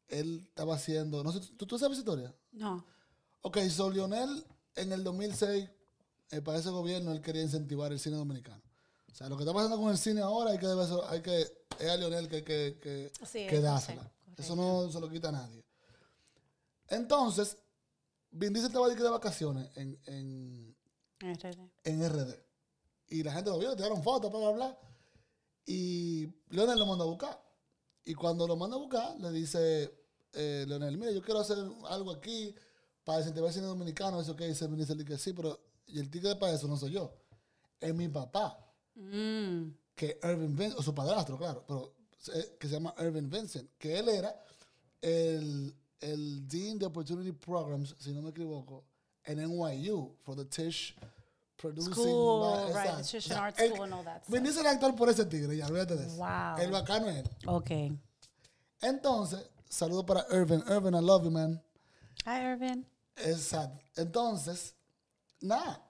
[0.08, 2.34] él estaba haciendo, no sé, ¿tú, tú sabes historia?
[2.52, 2.84] No.
[3.42, 5.68] Ok, so Lionel en el 2006,
[6.30, 8.62] eh, para ese gobierno, él quería incentivar el cine dominicano.
[9.12, 11.40] O sea, lo que está pasando con el cine ahora, hay que, hay que
[11.78, 14.02] es a Lionel que hay que, que, Sí, que eso dársela.
[14.02, 15.64] sé, Eso no se lo quita a nadie.
[16.88, 17.56] Entonces,
[18.32, 20.73] Vin Diesel estaba de vacaciones en, en,
[21.32, 21.70] RD.
[21.84, 22.34] en RD.
[23.08, 24.78] Y la gente lo vio, tiraron fotos, bla, bla, bla.
[25.66, 27.40] Y Leonel lo mandó a buscar.
[28.04, 29.90] Y cuando lo manda a buscar, le dice
[30.32, 31.56] eh, Leonel, mira, yo quiero hacer
[31.88, 32.54] algo aquí
[33.04, 34.20] para incentivar el cine dominicano.
[34.20, 36.92] Eso que dice Diesel, y que sí, pero y el ticket para eso no soy
[36.92, 37.14] yo.
[37.80, 38.58] Es mi papá,
[38.96, 39.70] Mm.
[39.96, 41.92] que Irving Vincent, o su padrastro, claro, pero
[42.32, 44.40] eh, que se llama Irving Vincent, que él era
[45.02, 48.84] el, el Dean de Opportunity Programs, si no me equivoco,
[49.24, 50.94] en NYU, for the Tisch
[51.64, 51.94] Producing.
[51.94, 54.72] School, ba- right, Tisch O sea, Art él- School and all that Vin Diesel es
[54.72, 56.16] actor por ese tigre, ya, olvídate de eso.
[56.16, 56.58] Wow.
[56.58, 57.30] El bacano es él.
[57.46, 57.70] Ok.
[58.82, 60.60] Entonces, saludo para Irving.
[60.68, 61.62] Irving, I love you, man.
[62.26, 62.86] Hi, Irvin.
[63.16, 63.82] Exacto.
[63.96, 64.74] Entonces,
[65.40, 65.80] nada.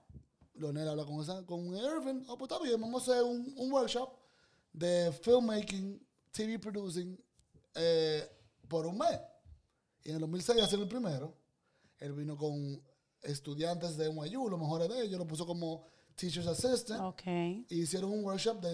[0.54, 2.24] Leonel habla con, esa, con Irving.
[2.28, 4.10] Oh, pues está bien, vamos a hacer un, un workshop
[4.72, 7.18] de filmmaking, TV producing
[7.74, 8.28] eh,
[8.68, 9.20] por un mes.
[10.04, 11.34] Y en el 2006 hacen el primero.
[11.98, 12.80] Él vino con
[13.24, 15.84] estudiantes de NYU, los mejores de ellos, lo puso como
[16.16, 17.00] teacher's assistant.
[17.02, 17.22] Ok.
[17.68, 18.72] Y hicieron un workshop de,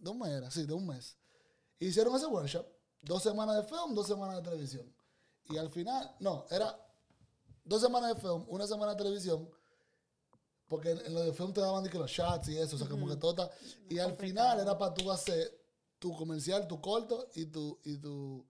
[0.00, 1.16] de un mes, era, sí, de un mes.
[1.78, 2.66] Hicieron ese workshop,
[3.02, 4.92] dos semanas de film, dos semanas de televisión.
[5.50, 6.78] Y al final, no, era
[7.64, 9.48] dos semanas de film, una semana de televisión,
[10.68, 12.88] porque en, en lo de film te daban que los shots y eso, o sea,
[12.88, 13.50] como que todo está-
[13.90, 15.60] Y al final era para tú hacer
[15.98, 18.44] tu comercial, tu corto y tu, y tu,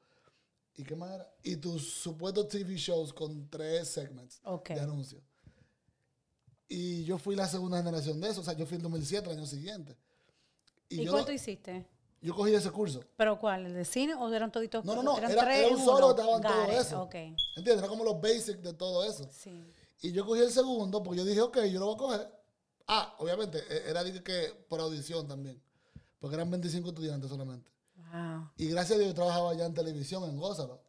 [0.76, 1.34] ¿y qué más era?
[1.42, 4.70] Y tus supuestos TV shows con tres segments Ok.
[4.70, 5.22] de anuncios.
[6.68, 9.36] Y yo fui la segunda generación de eso, o sea, yo fui en 2007, el
[9.38, 9.96] año siguiente.
[10.88, 11.86] ¿Y, yo, cuánto hiciste?
[12.20, 13.02] yo cogí ese curso.
[13.16, 13.66] ¿Pero cuál?
[13.66, 14.84] ¿El de cine o eran toditos?
[14.84, 16.10] No, no, no, Eran era- tres era un solo, uno?
[16.10, 17.08] estaban todo it, eso.
[17.12, 17.78] ¿Entiendes?
[17.78, 19.28] Era como los basics de todo eso.
[19.32, 19.64] Sí.
[20.02, 22.42] Y yo cogí el segundo porque yo dije, ok, yo lo voy a coger.
[22.86, 25.60] Ah, obviamente, e- era que por audición también.
[26.18, 27.70] Porque eran 25 estudiantes solamente.
[28.12, 28.50] Wow.
[28.56, 30.80] Y gracias a Dios yo trabajaba ya en televisión, en Gózalo.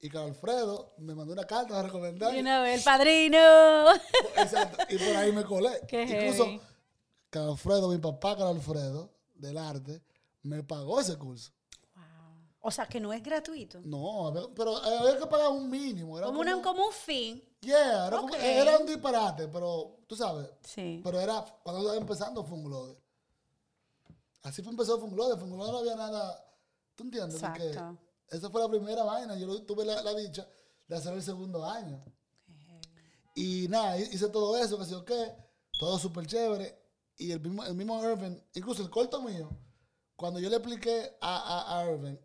[0.00, 2.34] Y Carlos Alfredo me mandó una carta de recomendar.
[2.34, 3.38] You know, el padrino.
[4.36, 4.84] Exacto.
[4.90, 5.80] Y por ahí me colé.
[5.88, 6.60] Qué Incluso, heavy.
[7.30, 10.02] Carlos Alfredo, mi papá Carlos Alfredo, del arte,
[10.42, 11.50] me pagó ese curso.
[11.94, 12.04] Wow.
[12.60, 13.80] O sea, que no es gratuito.
[13.84, 16.18] No, pero había que pagar un mínimo.
[16.18, 17.42] Era Como, como, una, como un fin.
[17.60, 18.38] Yeah, era, como- Ok.
[18.40, 20.48] era un disparate, pero tú sabes.
[20.62, 21.00] Sí.
[21.02, 22.96] Pero era cuando estaba empezando Funglode.
[24.42, 25.36] Así fue empezó Funglode.
[25.38, 26.44] Funglode no había nada.
[26.94, 27.36] ¿Tú entiendes?
[27.42, 27.98] Exacto.
[28.30, 29.36] Esa fue la primera vaina.
[29.36, 30.48] Yo tuve la, la dicha
[30.86, 32.04] de hacer el segundo año.
[33.34, 35.34] Y nada, hice todo eso, que sé yo qué.
[35.78, 36.78] Todo súper chévere.
[37.18, 39.50] Y el mismo, el mismo Irving, incluso el corto mío,
[40.16, 42.16] cuando yo le expliqué a, a, a Irving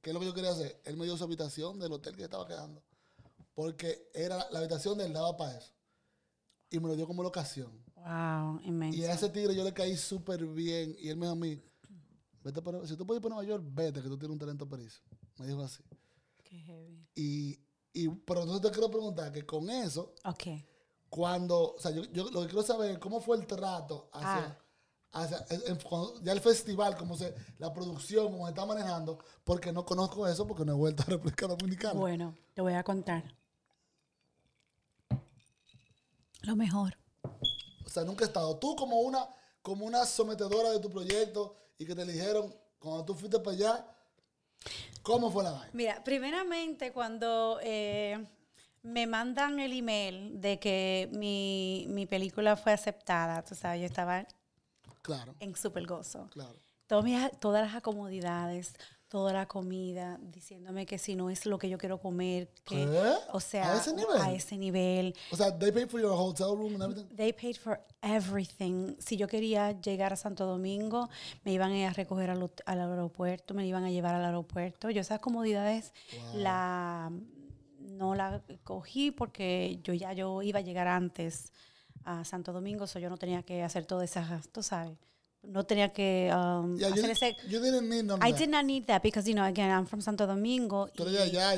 [0.00, 2.24] qué es lo que yo quería hacer, él me dio su habitación del hotel que
[2.24, 2.82] estaba quedando.
[3.54, 5.72] Porque era la habitación de él daba para eso.
[6.70, 7.82] Y me lo dio como locación.
[7.94, 8.04] Wow.
[8.04, 8.98] Wow, inmenso.
[8.98, 10.94] Y a ese tigre yo le caí súper bien.
[10.98, 11.62] Y él me dijo a mí,
[12.42, 14.68] vete para, si tú puedes ir para Nueva York, vete, que tú tienes un talento
[14.68, 15.00] para eso.
[15.38, 15.82] Me dijo así.
[16.42, 17.06] Qué heavy.
[17.14, 17.58] Y,
[17.92, 20.44] y, pero entonces te quiero preguntar que con eso, Ok.
[21.08, 24.58] cuando, o sea, yo, yo lo que quiero saber es cómo fue el trato hacia,
[25.12, 25.22] Ah.
[25.22, 29.18] hacia- en- en- cuando- ya el festival, cómo se, la producción, cómo se está manejando,
[29.44, 31.98] porque no conozco eso, porque no he vuelto a República Dominicana.
[32.00, 33.34] Bueno, te voy a contar.
[36.42, 36.96] Lo mejor.
[37.84, 38.56] O sea, nunca he estado.
[38.58, 39.26] Tú como una,
[39.62, 43.90] como una sometedora de tu proyecto y que te eligieron cuando tú fuiste para allá,
[45.04, 45.70] ¿cómo fue la vaina?
[45.72, 48.26] Mira, primeramente cuando eh,
[48.82, 54.26] me mandan el email de que mi, mi película fue aceptada, tú sabes, yo estaba
[55.02, 56.28] Claro, en súper gozo.
[56.32, 56.58] claro.
[56.86, 58.74] Todas, todas las acomodidades,
[59.14, 63.12] toda la comida, diciéndome que si no es lo que yo quiero comer, que, ¿Qué?
[63.32, 64.20] o sea, ¿A ese nivel?
[64.20, 65.14] a ese nivel.
[65.30, 67.14] O sea, they paid for your hotel room and everything.
[67.14, 68.96] They paid for everything.
[68.98, 71.08] Si yo quería llegar a Santo Domingo,
[71.44, 74.90] me iban a ir a recoger al, al aeropuerto, me iban a llevar al aeropuerto.
[74.90, 75.92] Yo esas comodidades
[76.32, 76.40] Wow.
[76.40, 77.12] la
[77.78, 81.52] no la cogí porque yo ya yo iba a llegar antes
[82.04, 84.98] a Santo Domingo, so yo no tenía que hacer todas esas, tú sabes,
[85.46, 88.38] no tenía que um, Yeah, you, hacer ese you didn't need none of I that.
[88.40, 91.32] did not need that because you know again I'm from Santo Domingo y y quieres
[91.32, 91.54] ya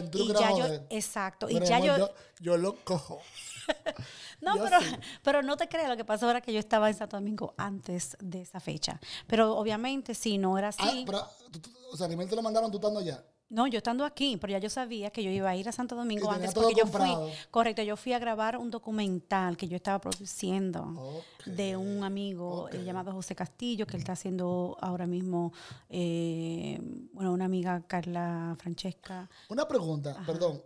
[0.50, 0.86] yo joder.
[0.90, 3.20] exacto y Pero, ya yo yo, yo lo cojo.
[4.40, 4.86] no, pero, sí.
[5.24, 8.16] pero no te creas, lo que pasó era que yo estaba en Santo Domingo antes
[8.20, 9.00] de esa fecha.
[9.26, 12.36] Pero obviamente, si no era así, Ah, pero, tú- tú- o sea, el email te
[12.36, 13.24] lo mandaron tú estando allá.
[13.48, 15.94] No, yo estando aquí, pero ya yo sabía que yo iba a ir a Santo
[15.94, 17.28] Domingo antes porque yo comprado.
[17.28, 22.68] fui, correcto, yo fui a grabar un documental que yo estaba produciendo de un amigo
[22.70, 25.52] eh, llamado José Castillo, que él está haciendo ahora mismo,
[25.88, 26.80] eh,
[27.12, 29.30] bueno, una amiga Carla Francesca.
[29.48, 30.60] Una pregunta, perdón.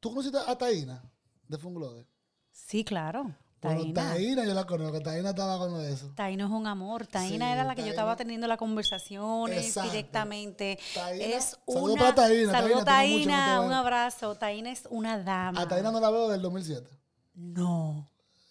[0.00, 1.02] ¿Tú conociste a Taina
[1.46, 2.06] de Funglode?
[2.50, 3.34] Sí, claro.
[3.62, 3.94] Bueno, Taina.
[4.14, 5.00] Taina yo la conozco.
[5.00, 6.10] Taina estaba con eso.
[6.14, 7.06] Taina es un amor.
[7.06, 9.90] Taina Sí, era la que yo estaba teniendo las conversaciones Exacto.
[9.90, 10.78] directamente.
[10.94, 11.94] Taina- es una.
[12.00, 14.34] para Taina, Saludo Taina, tengo mucho que no Taina, te un abrazo.
[14.36, 15.60] Taina es una dama.
[15.60, 16.88] A Taina no la veo del 2007.
[17.34, 18.06] No,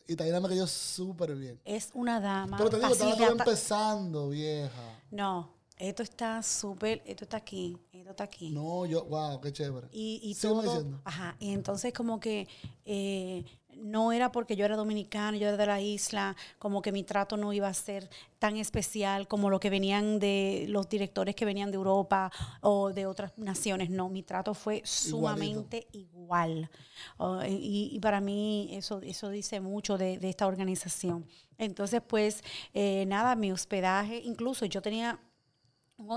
[0.08, 1.60] Y Taina me cayó súper bien.
[1.66, 2.58] es una dama.
[2.58, 5.00] Pero te digo, estaba todo empezando, vieja.
[5.12, 8.50] No, esto está súper, esto está aquí, esto está aquí.
[8.50, 9.88] No, yo, wow, qué chévere.
[9.92, 11.02] Y, y todo, diciendo.
[11.06, 12.48] ajá, y entonces como que
[12.86, 13.44] eh,
[13.76, 17.38] no era porque yo era dominicana, yo era de la isla, como que mi trato
[17.38, 21.72] no iba a ser tan especial como lo que venían de los directores que venían
[21.72, 26.70] de Europa o de otras naciones, no, mi trato fue sumamente igual.
[27.18, 31.26] Oh, y, para mí eso, eso dice mucho de, esta organización.
[31.58, 35.20] Entonces, pues, eh, nada, mi hospedaje, incluso yo tenía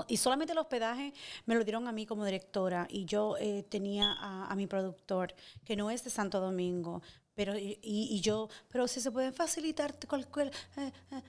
[0.07, 1.13] Y solamente el hospedaje
[1.45, 5.33] me lo dieron a mí como directora y yo eh, tenía a mi productor,
[5.65, 7.01] que no es de Santo Domingo,
[7.35, 10.47] pero y, y yo, pero si se pueden facilitar cualquier...
[10.77, 11.21] eh, eh.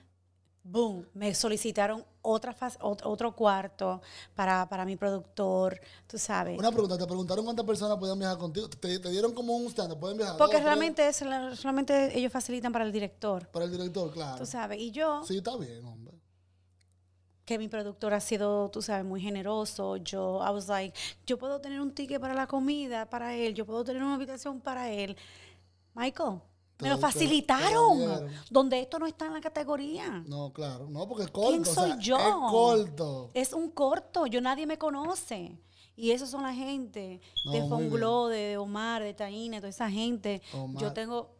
[0.67, 4.01] Boom, me solicitaron otra otro cuarto
[4.33, 6.57] para, para mi productor, tú sabes.
[6.57, 8.67] Una pregunta, te preguntaron cuántas personas podían viajar contigo.
[8.67, 10.37] Te, te dieron como un stand, pueden viajar.
[10.37, 14.39] Porque dos, realmente es solamente ellos facilitan para el director, Para el director, claro.
[14.39, 14.79] tú sabes.
[14.79, 16.15] Y yo, Sí, está bien, hombre.
[17.45, 19.97] que mi productor ha sido, tú sabes, muy generoso.
[19.97, 23.65] Yo, I was like, yo puedo tener un ticket para la comida para él, yo
[23.67, 25.15] puedo tener una habitación para él.
[25.95, 26.41] Michael,
[26.79, 30.23] me lo- facilitaron, donde esto no está en la categoría.
[30.27, 30.89] No, claro.
[30.89, 31.49] No, porque es corto.
[31.51, 32.17] ¿Quién o soy sea, yo?
[32.17, 33.31] Es corto.
[33.33, 35.57] Es un corto, yo nadie me conoce.
[35.97, 39.89] Y esos son la gente No, de muy Fongló, de, Omar, de Taina, toda esa
[39.89, 40.41] gente.
[40.53, 40.83] Omar.
[40.83, 41.33] Yo tengo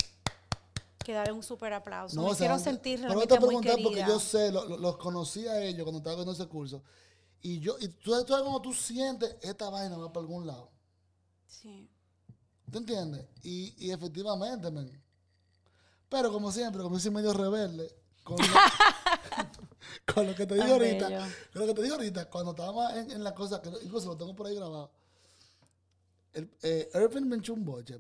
[1.04, 2.16] que darle un súper aplauso.
[2.16, 5.46] No, me o sea, hicieron sentir realmente muy porque yo sé, lo- lo- los conocí
[5.48, 6.82] a ellos cuando estaba haciendo ese curso.
[7.42, 10.72] Y yo, y tú, tú sabes cuando tú sientes, esta vaina va para algún lado.
[11.46, 11.90] Sí.
[12.72, 13.26] ¿Te entiendes?
[13.44, 14.92] Y, y efectivamente, men.
[16.10, 18.44] Pero como siempre, como yo soy medio rebelde, con lo,
[20.14, 21.22] con lo que te digo Tan ahorita, bello.
[21.54, 24.18] con lo que te digo ahorita, cuando estábamos en, en la cosa, que incluso lo
[24.18, 24.92] tengo por ahí grabado,
[26.34, 28.00] el, eh, Irving me echó un boche.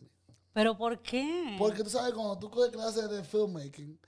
[0.53, 1.55] ¿Pero por qué?
[1.57, 3.99] Porque tú sabes, cuando tú coges clases de filmmaking,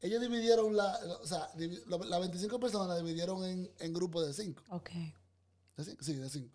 [0.00, 4.26] ellos dividieron la, o sea, divi- la- las 25 personas la dividieron en, en grupos
[4.26, 4.62] de 5.
[4.70, 4.90] Ok.
[5.76, 6.02] ¿De cinco?
[6.02, 6.48] Sí, de 5.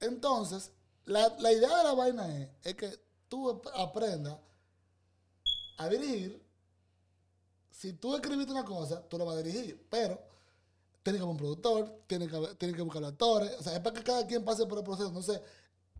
[0.00, 0.72] Entonces,
[1.06, 2.90] la, la idea de la vaina es, es que
[3.28, 4.36] tú ap- aprendas
[5.78, 6.42] a dirigir.
[7.70, 10.20] Si tú escribiste una cosa, tú la vas a dirigir, pero
[11.02, 13.80] tiene que haber un productor, tiene que, tiene que buscar los actores, o sea, es
[13.80, 15.08] para que cada quien pase por el proceso.
[15.08, 15.40] Entonces,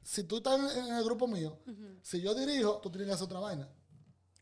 [0.03, 1.59] si tú estás en, en el grupo mío,
[2.03, 3.69] si yo dirijo, tú tienes que hacer otra vaina.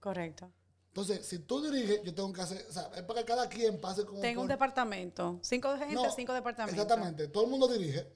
[0.01, 0.51] Correcto.
[0.89, 3.81] Entonces, si tú diriges, yo tengo que hacer, o sea, es para que cada quien
[3.81, 5.39] pase como Tengo un departamento.
[5.41, 6.83] Cinco gente, No, cinco departamentos.
[6.83, 7.29] Exactamente.
[7.29, 8.07] Todo el mundo dirige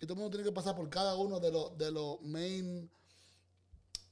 [0.00, 2.90] y todo el mundo tiene que pasar por cada uno de los de los main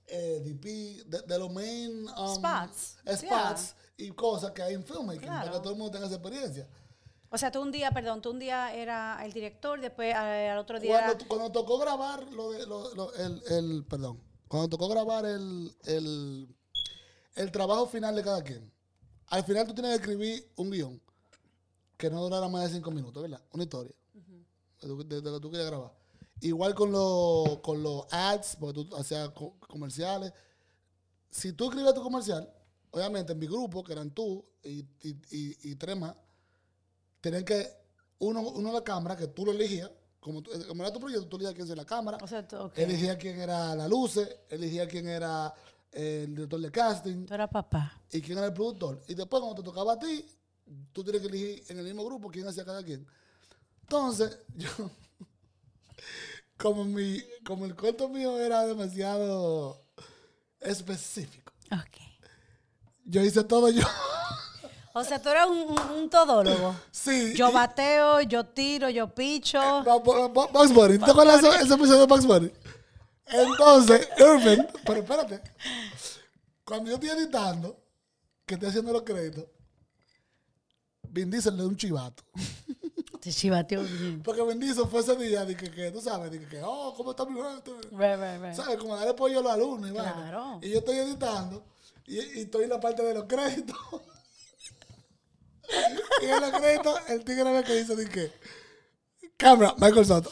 [0.06, 5.28] eh, DP, de, de los main um, Spots, spots y cosas que hay en filmmaking,
[5.28, 6.68] para que todo el mundo tenga esa experiencia.
[7.30, 10.58] O sea, tú un día, perdón, tú un día era el director, después eh, al
[10.58, 11.28] otro día Cuando, era...
[11.28, 14.18] cuando tocó grabar lo de, lo- lo- el, el- perdón,
[14.48, 16.48] cuando tocó grabar el, el,
[17.34, 18.72] el trabajo final de cada quien,
[19.26, 21.02] al final tú tienes que escribir un guion
[21.98, 23.42] que no durara más de cinco minutos, ¿verdad?
[23.52, 23.94] Una historia
[24.80, 25.92] de, lo que- de lo que tú quieres grabar.
[26.40, 30.32] Igual con, los con los ads, porque tú hacías co- comerciales.
[31.30, 32.48] Si tú escribías tu comercial,
[32.90, 36.14] obviamente en mi grupo, que eran tú y, y, y- y tres más,
[37.20, 37.66] tenían que,
[38.20, 41.36] uno, uno la cámara, que tú lo elegías, como, tú- como era tu proyecto, tú
[41.36, 42.78] elegías quién era la cámara, O sea, tú, ok.
[42.78, 45.52] elegías quién era la luces, elegías quién era
[45.90, 48.00] el director de casting Tú eras papá.
[48.12, 49.02] y quién era el productor.
[49.08, 50.24] Y después, cuando te tocaba a ti,
[50.92, 53.06] tú tienes que elegir en el mismo grupo quién hacía cada quien.
[53.88, 54.68] Entonces, yo,
[56.58, 59.82] como, mi, como el corto mío era demasiado
[60.60, 61.96] específico, Ok.
[63.06, 63.86] yo hice todo yo.
[64.92, 66.74] O sea, tú eras un, todólogo.
[66.90, 67.32] sí.
[67.34, 69.58] Yo bateo, yo tiro, yo picho.
[69.84, 70.98] Bugs Bunny.
[70.98, 72.52] ¿Te acuerdas ese, ese episodio de Bugs Bunny?
[73.24, 75.40] Entonces, Irving, pero espérate.
[76.62, 77.80] Cuando yo estoy editando,
[78.44, 79.44] que estoy haciendo los créditos,
[81.04, 82.22] Vin Diesel le da un chivato.
[83.66, 84.22] Te bien.
[84.22, 87.10] Porque Diesel fue ese día, de que, que tú sabes, de que, que, oh, ¿cómo
[87.10, 87.40] está mi?
[87.90, 88.54] Ve, ve, ve.
[88.54, 88.78] ¿Sabes?
[88.78, 89.90] Como darle pollo a los alumnos
[90.62, 91.64] y yo estoy editando
[92.06, 93.76] y, y estoy en la parte de los créditos.
[96.22, 98.32] y en los créditos, el tigre ve que dice, de que,
[99.36, 100.30] cámara, Michael Soto.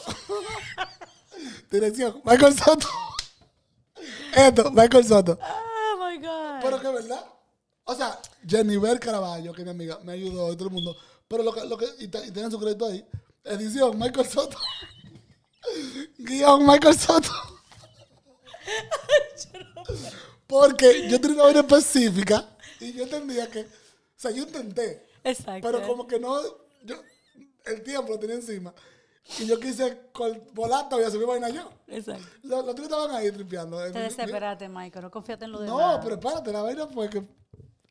[1.71, 2.87] Dirección, Michael Soto.
[4.35, 5.39] Esto, Michael Soto.
[5.41, 6.61] Oh my God.
[6.61, 7.25] Pero que verdad.
[7.83, 10.97] O sea, Jennifer Caraballo, que es mi amiga, me ayudó y todo el mundo.
[11.27, 13.05] Pero lo que, lo que y, te- y tienen su crédito ahí.
[13.43, 14.57] Edición, Michael Soto.
[16.17, 17.29] Guión, Michael Soto.
[20.47, 22.47] Porque yo tenía una vaina específica
[22.79, 23.65] y yo entendía que, o
[24.15, 25.67] sea, yo intenté, Exacto.
[25.67, 26.39] pero como que no,
[26.83, 26.95] yo,
[27.65, 28.73] el tiempo lo tenía encima.
[29.39, 31.69] Y yo quise col- volar todavía subir vaina yo.
[31.87, 32.25] Exacto.
[32.43, 33.77] Los, los tres estaban ahí tripeando.
[33.91, 35.03] Te desesperaste, Michael.
[35.03, 35.97] No confiaste en lo demás.
[35.97, 37.27] No, pero espérate, la vaina fue que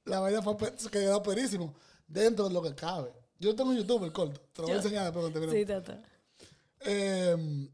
[0.06, 1.74] la vaina fue que quedó perísimo
[2.08, 3.12] dentro de lo que cabe.
[3.38, 5.60] Yo tengo en YouTube el corto, te lo voy a enseñar después cuando termine.
[5.60, 6.02] Sí, tata.
[6.80, 7.68] Eh,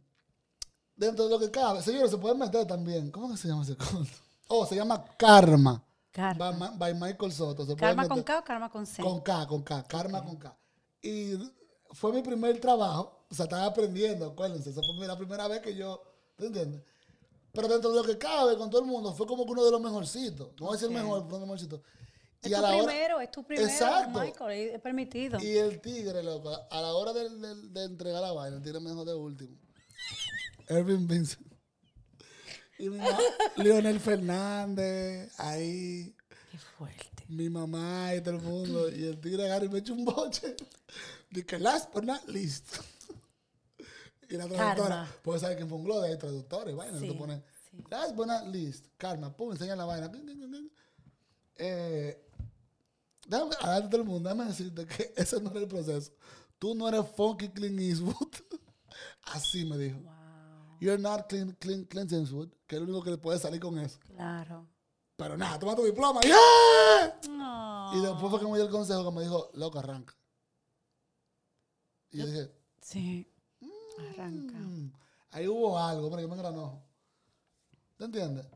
[0.97, 3.11] dentro de lo que cabe, señores, se pueden meter también.
[3.11, 4.19] ¿Cómo que se llama ese corto?
[4.49, 5.83] Oh, se llama Karma.
[6.11, 6.73] Karma.
[6.77, 7.65] By, Michael Soto.
[7.65, 9.03] Se ¿Karma con K o karma con C?
[9.03, 10.55] Con K, con K, Karma con K.
[11.03, 11.35] Y
[11.93, 15.75] fue mi primer trabajo, o sea, estaba aprendiendo, acuérdense, esa fue la primera vez que
[15.75, 16.03] yo,
[16.37, 16.83] ¿te entiendes?
[17.53, 19.71] Pero dentro de lo que cabe con todo el mundo, fue como que uno de
[19.71, 20.53] los mejorcitos.
[20.59, 21.81] No voy a decir el mejor, pero uno de los mejorcitos.
[22.43, 24.19] Es Y a tu hora- primero, es tu primero, Exacto.
[24.21, 24.71] Michael.
[24.75, 25.41] Es permitido.
[25.41, 28.81] Y el tigre, loco, a la hora de, de- de entregar la vaina, el tigre
[28.81, 29.57] me dejó de último.
[30.69, 31.47] Ervin Vincent.
[32.79, 33.19] Y mi mamá,
[33.57, 36.17] Leonel Fernández, ahí,
[36.51, 37.25] Qué fuerte.
[37.29, 38.89] mi mamá y todo el mundo.
[38.91, 40.57] Y el tigre agarra y me echa un boche.
[41.31, 42.77] Dice, last but not least.
[44.29, 45.17] Y la traductora, Karma.
[45.23, 46.99] porque sabe que en Funglode hay traductores, vaina.
[46.99, 47.41] Sí, Tú pones,
[47.71, 47.85] sí.
[47.89, 50.11] last but not least, Karma, pum, enseña la vaina.
[51.57, 52.19] Eh,
[53.27, 56.13] déjame, a todo el mundo, déjame decirte que ese no era el proceso.
[56.59, 58.15] Tú no eres funky Clint Eastwood.
[59.25, 59.99] Así me dijo.
[60.01, 60.79] Wow.
[60.81, 63.79] You're not Clint, Clint, Clint Eastwood, que es el único que le puede salir con
[63.79, 63.99] eso.
[64.01, 64.69] Claro.
[65.17, 66.21] Pero nada, toma tu diploma.
[66.23, 67.21] ¡Yeah!
[67.31, 67.91] No.
[67.97, 70.15] Y después fue que me dio el consejo que me dijo, loco, arranca.
[72.11, 72.51] Y yo dije,
[72.81, 73.29] Sí.
[73.99, 74.55] Arranca.
[74.59, 74.93] "Mm,
[75.31, 76.83] ahí hubo algo, pero yo me engranó.
[77.97, 78.47] ¿Te entiendes?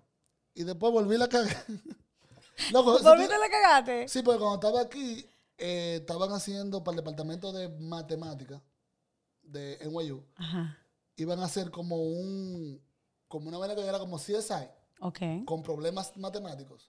[0.55, 1.65] Y después volví la cagar.
[2.73, 4.09] loco, tú- ¿Volviste la cagaste?
[4.09, 5.27] Sí, porque cuando estaba aquí,
[5.59, 8.61] eh, estaban haciendo para el departamento de matemáticas
[9.43, 10.79] de NYU, Ajá.
[11.17, 12.83] iban a hacer como un,
[13.29, 14.69] como una vaina que era como CSI,
[15.01, 15.21] Ok.
[15.45, 16.89] con problemas matemáticos.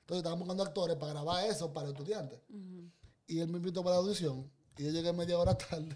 [0.00, 2.40] Entonces estaban buscando actores para grabar eso para estudiantes.
[3.26, 5.94] Y él me invitó para la audición y yo llegué media hora tarde.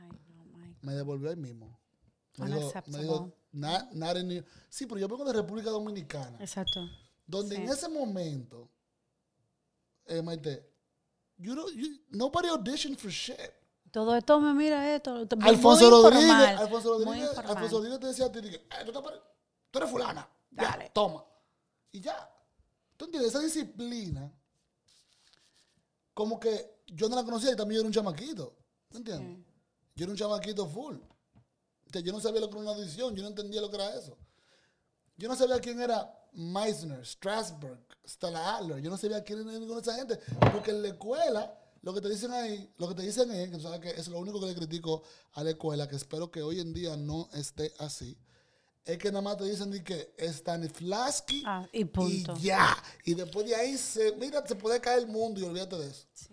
[0.00, 0.76] Ay, no, Michael.
[0.82, 1.78] Me devolvió ahí mismo.
[2.36, 6.36] Me dijo, me dijo "Not- not in New-" Sí, pero yo vengo de República Dominicana,
[6.40, 6.80] Exacto.
[7.26, 7.62] Donde Sí.
[7.62, 8.68] en ese momento,
[10.06, 10.70] eh, Maite,
[11.38, 13.38] you don't- you- nobody auditioned for shit.
[13.90, 15.14] Todo esto, me mira esto.
[15.36, 17.38] muy Alfonso Rodríguez, informal, Alfonso Rodríguez.
[17.38, 19.00] Alfonso Rodríguez te decía a ti, "Eh, tú, te
[19.70, 20.90] tú eres fulana, ya, Dale.
[20.92, 21.24] toma.
[21.92, 22.28] Y ya.
[22.96, 23.30] ¿Tú entiendes?
[23.30, 24.32] Esa disciplina,
[26.12, 28.56] como que yo no la conocía y también yo era un chamaquito.
[28.90, 29.44] ¿Me entiendes?
[29.96, 30.96] Yo era un chamaquito full.
[31.92, 34.16] Yo no sabía lo que era una audición, yo no entendía lo que era eso.
[35.16, 38.80] Yo no sabía quién era Meisner, Strasberg, Stella Adler.
[38.80, 40.18] Yo no sabía quién era ninguna de esa gente.
[40.52, 43.56] Porque en la escuela, lo que te dicen ahí, lo que te dicen es, que
[43.56, 46.42] tú sabes que es lo único que le critico a la escuela, que espero que
[46.42, 48.18] hoy en día no esté así,
[48.84, 52.34] es que nada más te dicen que Stanislavski Ah, y punto.
[52.36, 52.76] y ya.
[53.04, 56.06] Y después de ahí, se, mira, se puede caer el mundo y olvídate de eso.
[56.12, 56.28] Sí.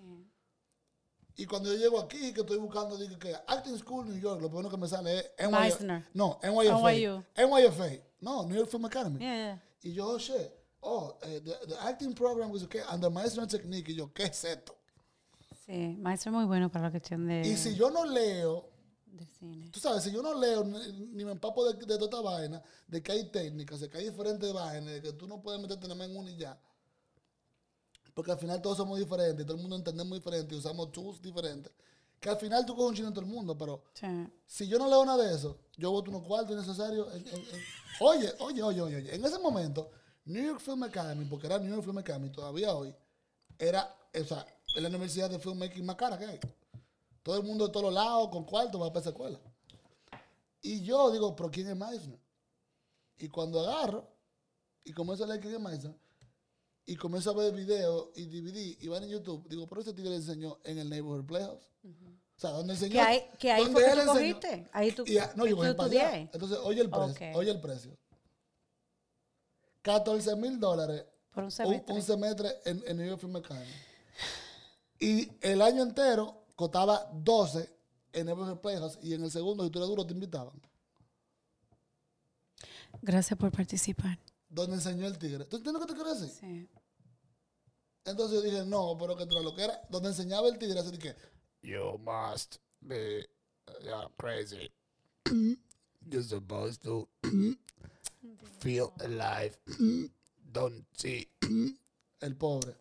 [1.38, 4.50] Y cuando yo llego aquí, que estoy buscando, digo que Acting School New York, lo
[4.50, 6.08] primero que me sale es NY Meisner.
[6.14, 6.92] No, NYFA.
[6.92, 7.24] NYU.
[7.38, 7.90] NYFA.
[8.20, 9.20] No, New York Film Academy.
[9.20, 9.64] Yeah, yeah.
[9.84, 10.52] Y yo, shit.
[10.82, 12.82] Oh, eh, the, the acting program was okay.
[12.90, 13.90] And the Meisner Technique.
[13.90, 14.76] Y yo, ¿qué es esto?
[15.66, 18.70] Sí, maestro muy bueno para la cuestión de, Y si yo no leo,
[19.06, 19.70] de cine.
[19.72, 23.02] tú sabes, si yo no leo ni, me empapo de, de toda esta vaina, de
[23.04, 26.04] que hay técnicas, de que hay diferentes vainas, de que tú no puedes meterte nada
[26.06, 26.60] en una y ya.
[28.14, 31.72] Porque al final todos somos diferentes, todo el mundo entendemos diferente y usamos tools diferentes.
[32.22, 34.06] Que al final tú coges un chino en todo el mundo, pero Sí.
[34.46, 37.14] si yo no leo nada de eso, yo voto unos cuartos innecesarios.
[37.16, 37.62] en- en- en-
[38.00, 39.16] Oye, oye, oye, oye, oye.
[39.16, 39.90] En ese momento,
[40.26, 42.96] New York Film Academy, porque era New York Film Academy todavía hoy,
[43.58, 44.46] era, o sea,
[44.76, 46.40] es la universidad de filmmaking más cara que hay.
[47.24, 49.40] Todo el mundo de todos lados, con cuartos, va para esa escuela.
[50.62, 52.20] Y yo digo, ¿pero quién es Meisner?
[53.18, 54.08] Y cuando agarro
[54.84, 55.96] y comienzo a leer quién es Meisner,
[56.86, 60.16] y comienzo a ver videos y DVD y van en YouTube, digo, pero ese tigre
[60.16, 61.68] enseñó en el Neighborhood Playhouse.
[61.84, 62.94] O sea, donde enseñó.
[62.94, 64.36] Que ahí, que ahí donde fue que él tú enseñó.
[64.40, 64.70] cogiste.
[64.72, 66.04] Ahí tú, Y no, yo tú cogí para allá.
[66.18, 66.30] estudié.
[66.34, 67.38] Entonces, oye el precio.
[67.38, 67.98] Oye el precio.
[69.84, 71.96] 14 mil dólares Por un semestre.
[71.96, 73.72] un semestre en, en New York Film Academy.
[75.00, 77.68] Y el año entero costaba 12
[78.14, 80.60] en Everett Playhouse y en el segundo, si tú eras duro, te invitaban.
[83.02, 84.20] Gracias por participar.
[84.50, 85.46] Donde enseñó el tigre.
[85.46, 86.30] ¿Tú entiendes lo que te quiero decir?
[86.40, 86.70] Sí.
[88.04, 89.82] Entonces yo dije, no, pero que tú lo que era.
[89.90, 91.16] Donde enseñaba el tigre, así que,
[91.62, 93.26] you must be
[93.68, 94.70] uh, crazy.
[96.10, 97.08] You're supposed to
[98.60, 99.56] feel alive.
[100.52, 101.28] Don't see.
[102.22, 102.76] el pobre.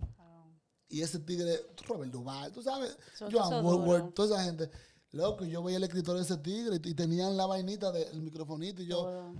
[0.89, 4.68] Y ese tigre, Robert Duval, tú sabes, Son Joan Woodward, toda esa gente.
[5.12, 8.83] Loco, yo veía el escritor de ese tigre y, y tenían la vainita del microfonito
[8.83, 9.35] y yo, Todo.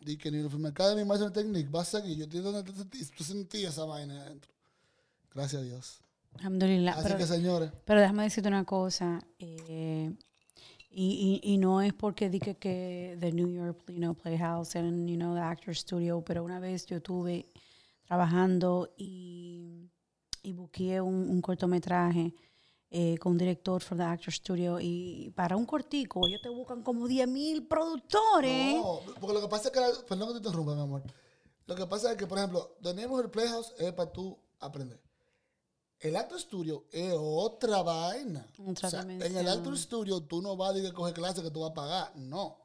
[0.00, 2.16] di que ni el Film Academy Master Technique va a seguir.
[2.16, 4.52] Yo entiendo donde tú sentí- tú sentí esa vaina adentro.
[5.34, 6.00] Gracias a Dios.
[6.36, 6.92] Alhamdulillah.
[6.92, 9.20] Así Pero, que, señores, pero déjame decirte una cosa.
[9.38, 10.12] eh,
[10.90, 15.08] y, y, y no es porque dije que The New York you know, Playhouse and
[15.08, 17.52] you know, the Actor Studio, pero una vez yo estuve
[18.06, 19.90] trabajando y,
[20.42, 22.34] y busqué un, un cortometraje
[22.90, 26.82] eh, con un director for the Actor Studio y para un cortico ellos te buscan
[26.82, 28.76] como 10 mil productores.
[28.76, 31.02] no, porque lo que pasa es que, la- perdón que te interrumpa, mi amor.
[31.66, 34.98] Lo que pasa es que, por ejemplo, The Neighborhood Playhouse es para tú aprender.
[36.00, 38.46] El Actor Studio es otra vaina.
[38.64, 39.48] Otra O sea, en el.
[39.48, 42.12] Actor Studio tú no vas a decir que coge clases que tú vas a pagar.
[42.16, 42.56] No.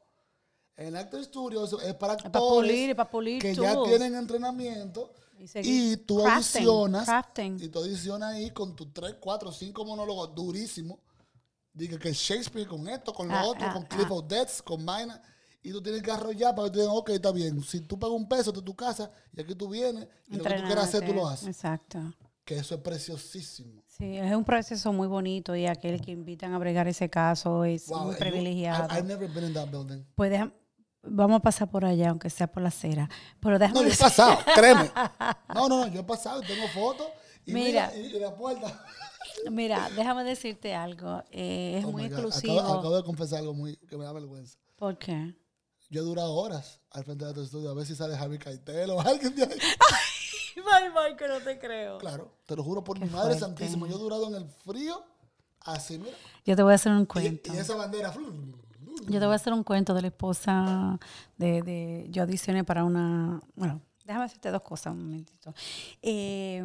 [0.76, 4.14] En el Actor Studio es para Es actores para pulir, para pulir que ya tienen
[4.14, 7.62] entrenamiento Y y tú crafting, adicionas crafting.
[7.62, 10.98] y tú adicionas ahí con tus 3, 4, 5 monólogos durísimos.
[11.72, 14.14] Diga que Shakespeare con esto, con lo Ah, otro, ah, con Cliff ah.
[14.14, 15.20] of Death, con vaina.
[15.62, 17.60] Y tú tienes que arrollar para que te digan, ok, está bien.
[17.62, 20.54] Si tú pagas un peso de tu casa y aquí tú vienes y lo que
[20.54, 21.48] tú quieras hacer, tú lo haces.
[21.48, 21.98] Exacto.
[22.44, 23.82] Que eso es preciosísimo.
[23.86, 27.86] Sí, es un proceso muy bonito y aquel que invitan a bregar ese caso es
[27.88, 28.88] Wow, muy you- privilegiado.
[28.92, 30.04] I, I've never been in that building.
[30.14, 30.52] Pues deja-
[31.02, 33.08] vamos a pasar por allá, aunque sea por la acera.
[33.40, 34.90] Pero déjame No, yo he pasado, créeme.
[35.54, 37.06] No, no, no, yo he pasado tengo fotos.
[37.46, 38.08] Y mira, Mira.
[38.08, 38.84] y, y la puerta.
[39.50, 41.22] Mira, déjame decirte algo.
[41.30, 42.58] eh, es Oh muy exclusivo.
[42.60, 44.58] Acabo, acabo de confesar algo muy que me da vergüenza.
[44.76, 45.34] ¿Por qué?
[45.90, 48.90] Yo he durado horas al frente de tu estudio a ver si sale Javi Caitel
[48.90, 49.58] o alguien de ahí.
[50.72, 51.98] Ay, no te creo.
[51.98, 53.40] Claro, te lo juro por Qué mi madre fuerte.
[53.40, 53.88] santísima.
[53.88, 55.04] Yo he durado en el frío
[55.60, 56.16] así, mira.
[56.44, 57.52] Yo te voy a hacer un cuento.
[57.52, 58.12] y esa bandera.
[59.06, 60.98] Yo te voy a hacer un cuento de la esposa
[61.36, 65.52] de, de yo audicioné para una, bueno, déjame decirte dos cosas un momentito.
[66.00, 66.62] Eh,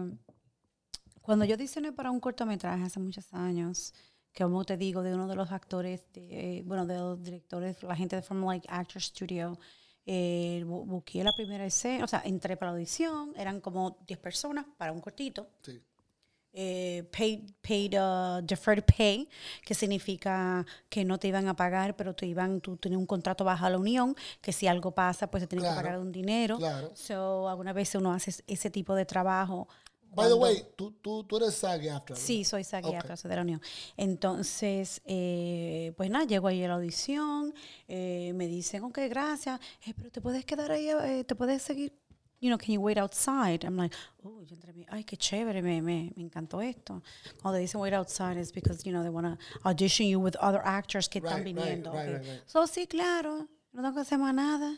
[1.21, 3.93] cuando yo audicioné para un cortometraje hace muchos años,
[4.31, 7.95] que como te digo, de uno de los actores, de, bueno, de los directores, la
[7.95, 9.57] gente de From Like Actor Studio,
[10.11, 14.17] eh, bu- busqué la primera escena, o sea, entré para la audición, eran como 10
[14.19, 15.79] personas para un cortito Sí.
[16.51, 19.29] eh, paid, paid uh, deferred pay,
[19.63, 23.43] que significa que no te iban a pagar, pero te iban, tú tenías un contrato
[23.43, 26.57] bajo la unión, que si algo pasa, pues te tienen Claro, que pagar un dinero.
[26.57, 26.89] claro.
[26.95, 29.67] So, algunas veces uno hace ese tipo de trabajo.
[30.11, 32.15] By the way, tú, tú, tú eres SAG after.
[32.17, 32.95] Sí, soy SAG Ok.
[32.95, 33.61] after, soy de la Unión.
[33.95, 37.53] Entonces, eh, pues nada, llego ahí a la audición,
[37.87, 41.93] eh, me dicen, ok, gracias, eh, pero te puedes quedar ahí, eh, te puedes seguir,
[42.41, 43.63] you know, can you wait outside?
[43.63, 47.01] I'm like, oh, yo entré, ay, qué chévere, me, me, me encantó esto.
[47.41, 50.61] Cuando dicen wait outside es because, you know, they want to audition you with other
[50.65, 51.91] actors que están Right, right, viniendo.
[51.93, 52.21] right, ok.
[52.25, 52.41] right.
[52.47, 54.75] So, sí, claro, no tengo que hacer más nada.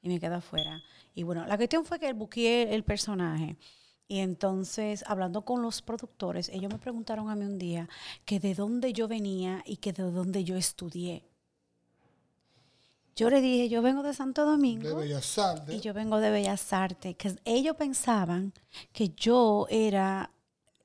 [0.00, 0.80] Y me quedo afuera.
[1.14, 3.56] Y bueno, la cuestión fue que busqué el personaje.
[4.10, 7.88] Y entonces, hablando con los productores, ellos me preguntaron a mí un día
[8.24, 11.24] que de dónde yo venía y que de dónde yo estudié.
[13.14, 15.74] Yo le dije, yo vengo de Santo De Domingo Bellas Artes.
[15.74, 17.16] y yo vengo de Bellas Artes.
[17.16, 18.54] Que ellos pensaban
[18.92, 20.30] que yo era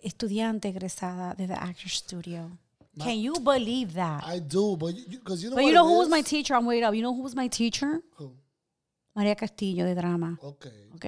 [0.02, 2.58] estudiante egresada de The Actor Studio.
[2.98, 4.24] Can you believe that?
[4.28, 6.56] I do, but you, cause you know But you know who was my teacher?
[6.56, 6.94] I'm waiting up.
[6.94, 8.04] You know who was my teacher?
[8.18, 8.34] Who?
[9.16, 10.38] María Castillo de drama.
[10.42, 10.68] Ok.
[10.96, 11.06] ¿Ok?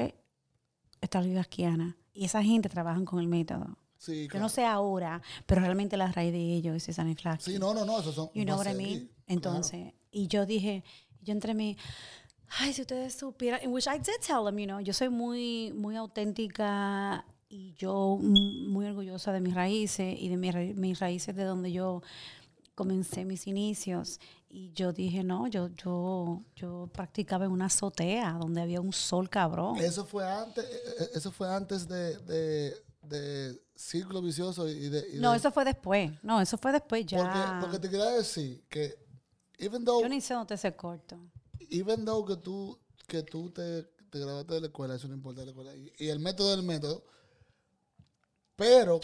[1.01, 1.95] Está Luis Asquiana.
[2.15, 3.77] Y esa gente trabajan con el método.
[3.97, 4.45] Sí, Yo claro.
[4.45, 7.41] no sé ahora, pero realmente la raíz de ellos es Susan Flack.
[7.41, 8.29] Sí, no, no, no, esos son.
[8.33, 9.11] You know what I mean?
[9.27, 10.83] Entonces, y yo dije,
[11.21, 11.77] yo entre mí,
[12.59, 15.71] ay, si ustedes supieran, in which I did tell them, you know, yo soy muy,
[15.75, 21.35] muy auténtica y yo muy orgullosa de mis raíces y de mis, ra- mis raíces
[21.35, 22.01] de donde yo
[22.75, 24.19] comencé mis inicios.
[24.57, 29.29] Y yo dije, no, yo, yo, yo practicaba en una azotea donde había un sol
[29.29, 29.75] cabrón.
[29.79, 35.05] Eso fue antes, eh, eh, eso fue antes de, de, de Círculo Vicioso y de.
[35.13, 36.09] y No, de- eso fue después.
[36.23, 37.17] No, eso fue después ya.
[37.17, 38.95] porque, porque te quería decir que,
[39.57, 41.17] even though, yo ni sé dónde se corto.
[41.69, 45.41] even though que tú, que tú te, te graduaste de la escuela, eso no importa
[45.41, 45.75] de la escuela.
[45.75, 47.03] Y, y el método del método,
[48.55, 49.01] pero,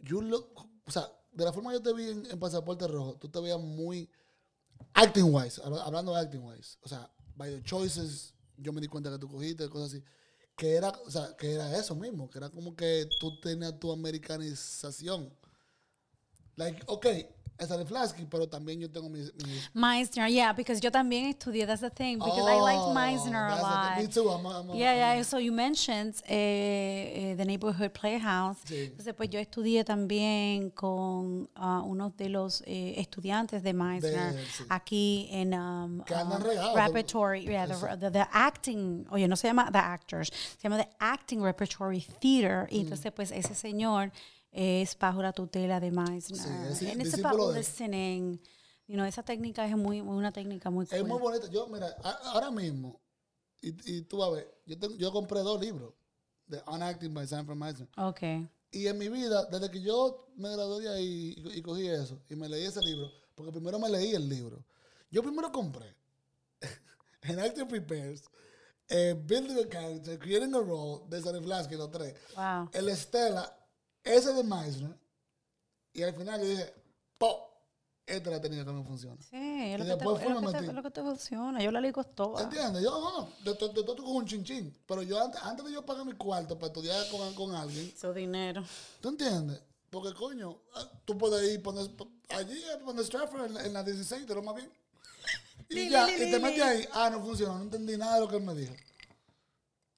[0.00, 0.46] you look,
[0.84, 3.40] o sea, de la forma que yo te vi en, en Pasaporte Rojo, tú te
[3.40, 4.10] veías muy
[4.94, 6.78] acting wise, habla- hablando de acting wise.
[6.82, 10.04] O sea, by the choices, yo me di cuenta que tú cogiste, cosas así.
[10.56, 13.92] Que era, o sea, que era eso mismo, que era como que tú tenías tu
[13.92, 15.32] americanización.
[16.56, 17.06] Like, ok,
[17.58, 19.32] esa de Flasky, pero también yo tengo mis...
[19.44, 23.48] mis Meisner, yeah, because yo también estudié, that's the thing, because I liked Oh, Meisner
[23.52, 23.96] a the lot.
[23.98, 28.58] Me too, I'm I'm Yeah, I'm yeah, so you mentioned eh, eh, the Neighborhood Playhouse.
[28.64, 28.84] Sí.
[28.92, 34.44] Entonces, pues yo estudié también con ah, uno de los eh, estudiantes de Meisner De-
[34.46, 34.64] sí.
[34.68, 39.48] aquí en um, Que andan um, Repertory, yeah, the, the- the acting, oye, no se
[39.48, 42.68] llama The Actors, se llama The Acting Repertory Theater.
[42.70, 42.74] Mm.
[42.74, 44.12] Y entonces, pues ese señor
[44.50, 46.74] es bajo la tutela de Meisner.
[46.74, 47.64] Sí, es discípulo about de él.
[47.66, 48.40] listening.
[48.86, 51.08] You know, esa técnica es muy, muy una técnica muy Es cool.
[51.08, 51.46] muy bonito.
[51.48, 53.00] Yo, mira, a- ahora mismo,
[53.60, 53.68] y,
[53.98, 55.92] y tú vas a ver, yo, tengo- yo compré dos libros
[56.46, 57.88] de Unacting by Sanford Meisner.
[57.98, 58.48] Okay.
[58.70, 62.20] Y en mi vida, desde que yo me gradué de ahí y, y cogí eso,
[62.30, 64.64] y me leí ese libro, porque primero me leí el libro.
[65.10, 65.94] Yo primero compré
[67.22, 68.22] en Acting Prepares,
[68.88, 72.14] eh, Building a Character, Creating a Role, de Sonny Flasky, los tres.
[72.34, 72.70] Wow.
[72.72, 73.54] El Estela,
[74.16, 74.96] ese de Meisner,
[75.92, 76.74] y al final yo dije,
[77.18, 77.44] ¡po!
[78.06, 79.20] Esta es la técnica que me funciona.
[79.20, 81.02] Sí, es lo, que te, después es fue lo que te- es lo que te
[81.02, 81.62] funciona.
[81.62, 82.42] Yo la ligo toda.
[82.42, 82.82] ¿Entiendes?
[82.82, 84.74] Yo, no, no, de, todo con un chinchín.
[84.86, 88.14] Pero yo antes, antes de yo pagar mi cuarto para estudiar con, con alguien, Su
[88.14, 88.64] dinero.
[89.02, 89.60] ¿tú entiendes?
[89.90, 91.86] Porque, coño, ah, tú puedes ir poner,
[92.30, 94.70] allí, eh, poner Stratford en, en la 16, te lo más bien.
[95.68, 98.36] Y ya, y te metes ahí, ah, no funciona, no entendí nada de lo que
[98.36, 98.74] él me dijo.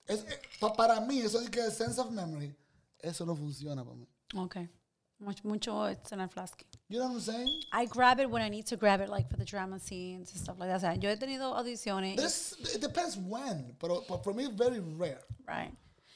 [0.06, 2.52] Es, eh, pa- para mí, eso de que es sense of memory,
[3.02, 4.06] eso no funciona para mí.
[4.36, 4.68] Okay.
[5.18, 6.62] Mucho, mucho it's in a flask.
[6.88, 7.60] You know what I'm saying?
[7.72, 10.40] I grab it when I need to grab it, like for the drama scenes and
[10.40, 10.76] stuff like that.
[10.76, 12.16] O sea, yo he tenido audiciones.
[12.16, 15.20] This, it depends when, pero, but for me, it's very rare.
[15.46, 15.72] right.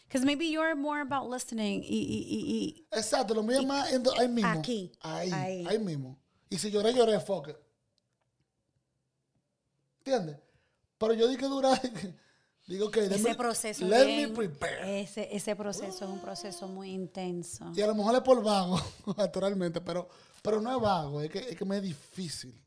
[0.09, 1.83] Because maybe you're more about listening.
[1.83, 4.59] Y, y, y, Exacto, lo mío es más en ahí mismo.
[4.61, 5.67] Aquí, Ahí, ahí.
[5.67, 6.17] ahí, mismo.
[6.51, 7.57] Y si lloré, lloré, fuck it.
[10.07, 10.37] ¿Entiendes?
[10.99, 11.81] Pero yo dije durar,
[12.67, 13.85] digo que ese proceso.
[13.87, 15.01] let bien- me prepare.
[15.03, 17.71] Ese, ese proceso es un proceso muy intenso.
[17.75, 18.79] Y a lo mejor es por vago,
[19.17, 20.09] naturalmente, pero,
[20.43, 22.59] pero no es vago, es que, es que me es difícil.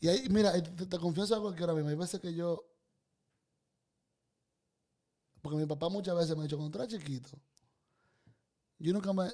[0.00, 2.64] Y ahí, mira, te, te confieso algo que ahora mismo, hay veces que yo,
[5.42, 7.30] porque mi papá muchas veces me ha dicho, cuando chiquito,
[8.78, 9.28] yo nunca me,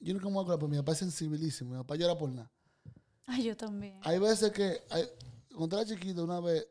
[0.00, 2.30] yo nunca me voy a acordar, porque mi papá es sensibilísimo, mi papá llora por
[2.30, 2.50] nada.
[3.26, 4.00] Ay, yo también.
[4.04, 5.08] Hay veces que, hay-
[5.54, 6.66] cuando era chiquito, una vez,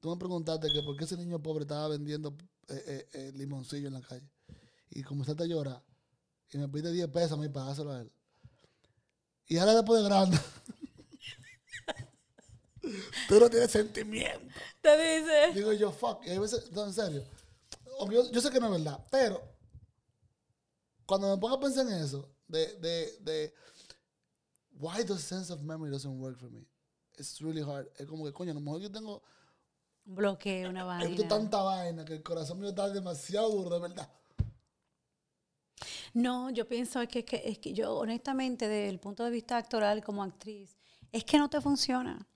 [0.00, 2.36] tú me preguntaste que por qué ese niño pobre estaba vendiendo
[2.68, 4.28] eh, eh, eh, limoncillo en la calle.
[4.90, 5.82] Y comenzaste a llorar.
[6.50, 8.12] Y me pediste 10 pesos a mí para dárselo a él.
[9.46, 10.38] Y ahora después de grande,
[13.28, 14.54] tú no tienes sentimiento.
[14.80, 15.52] Te dice.
[15.54, 16.24] Digo yo, fuck.
[16.26, 17.24] Y hay veces, no, en serio.
[18.10, 19.42] Yo, yo sé que no es verdad, pero
[21.04, 23.54] cuando me pongo a pensar en eso, de, de, de
[24.78, 26.66] why the sense of memory doesn't work for me.
[27.18, 27.88] It's really hard.
[27.98, 29.22] Es como que, coño, a lo mejor yo tengo
[30.08, 31.28] Un bloqueo, una he visto vaina.
[31.28, 34.08] tanta vaina que el corazón mío está demasiado duro, de verdad.
[36.14, 39.56] No, yo pienso es que, que- es que yo, honestamente, desde el punto de vista
[39.56, 40.76] actoral como actriz,
[41.12, 42.26] es que no te funciona.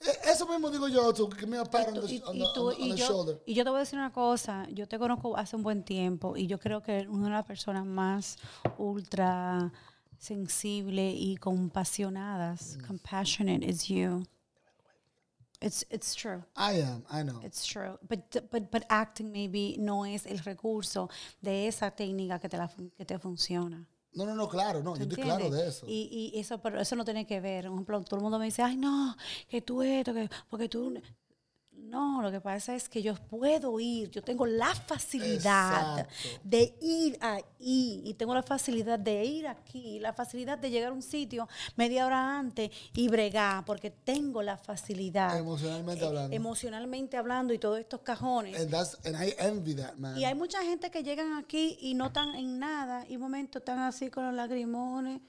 [0.00, 3.40] E- Eso mismo digo yo, to give me a pat Y tú- tú- yo- shoulder.
[3.46, 6.36] y yo te voy a decir una cosa, yo te conozco hace un buen tiempo
[6.36, 8.36] y yo creo que una de las personas más
[8.78, 9.72] ultra
[10.18, 12.86] sensible y compasionadas, Mm.
[12.88, 14.24] compassionate is you.
[15.62, 16.42] It's, it's true.
[16.56, 17.40] I am, I know.
[17.44, 17.96] It's true.
[18.08, 21.08] But, but, but acting maybe no es el recurso
[21.40, 23.86] de esa técnica que te, la, que te funciona.
[24.14, 25.36] No, no, no, claro, no, yo estoy ¿Entiendes?
[25.36, 25.86] claro de eso.
[25.88, 27.64] Y, y eso, pero eso no tiene que ver.
[27.64, 29.16] Por ejemplo, todo el mundo me dice, ay, no,
[29.48, 31.00] que tú esto, que, porque tú.
[31.92, 36.38] No, lo que pasa es que yo puedo ir, yo tengo la facilidad Exacto.
[36.42, 40.94] de ir ahí y tengo la facilidad de ir aquí, la facilidad de llegar a
[40.94, 45.36] un sitio media hora antes y bregar, porque tengo la facilidad.
[45.36, 46.34] Emocionalmente eh, hablando.
[46.34, 48.58] emocionalmente hablando y todos estos cajones.
[48.58, 50.16] And that's and I envy that man.
[50.16, 53.58] Y hay mucha gente que llegan aquí y no están en nada y un momento
[53.58, 55.20] están así con los lagrimones.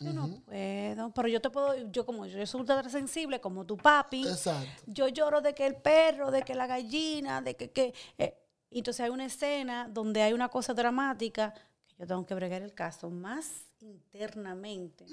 [0.00, 3.76] Yo no puedo, pero yo te puedo, yo como yo soy ultra sensible, como tu
[3.76, 4.82] papi, Exacto.
[4.86, 7.70] yo lloro de que el perro, de que la gallina, de que...
[7.70, 8.34] que eh,
[8.70, 11.52] entonces hay una escena donde hay una cosa dramática
[11.86, 15.04] que yo tengo que bregar el caso más internamente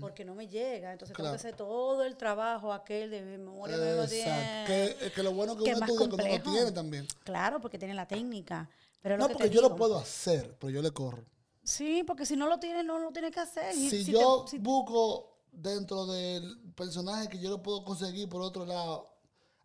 [0.00, 0.92] porque no me llega.
[0.92, 1.40] Entonces tengo Claro.
[1.40, 3.76] que hacer todo el trabajo aquel de memoria.
[3.76, 4.72] Exacto.
[4.72, 6.50] Que, que lo bueno que que uno estudia lo complejo.
[6.52, 7.06] tiene también.
[7.24, 8.68] Claro, porque tiene la técnica.
[9.00, 11.24] Pero No, lo que porque yo lo puedo hacer, pero yo le corro.
[11.64, 13.72] Sí, porque si no lo tienes, no lo tienes que hacer.
[13.74, 18.42] Si, si yo te- si- busco dentro del personaje que yo lo puedo conseguir por
[18.42, 19.10] otro lado,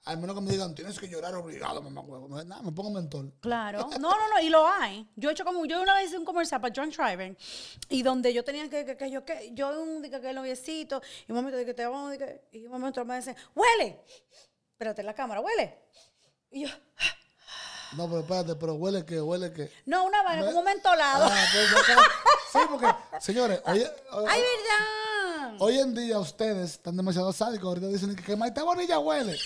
[0.05, 2.27] al menos que me digan, tienes que llorar obligado, mamá huevo.
[2.29, 3.31] No, nada, me pongo mentor.
[3.41, 3.79] Claro.
[3.99, 5.07] No, no, no, y lo hay.
[5.17, 7.37] Yo he hecho como, yo una vez hice un comercial para John Shriver
[7.89, 11.01] y donde yo tenía que, que, que yo, que, yo un dije que el noviecito,
[11.27, 14.01] y un momento de que te vamos, que- y un momento me dicen, huele.
[14.71, 15.77] Espérate, la cámara, huele.
[16.51, 16.69] Y yo,
[17.93, 19.71] No, pero espérate, pero huele que, huele que.
[19.85, 21.25] no, una vaina, como un mentolado.
[21.25, 22.01] Ah, pues acá-
[22.51, 22.87] sí, porque,
[23.19, 25.55] señores, oye, o- ¡Ay, verdad!
[25.59, 27.67] hoy en día ustedes están demasiado sádicos.
[27.67, 29.37] Ahorita dicen que, que Maite Bonilla huele.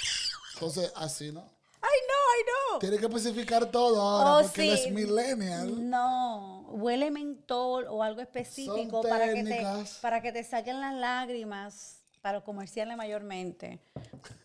[0.55, 1.41] Entonces, así, ¿no?
[1.81, 2.79] ¡Ay, no, ay, no!
[2.79, 5.89] Tiene que especificar todo ahora Oh, porque él es millennial.
[5.89, 9.65] No, huele mentol o algo específico para que, te,
[10.01, 13.81] para que te saquen las lágrimas para comerciales mayormente.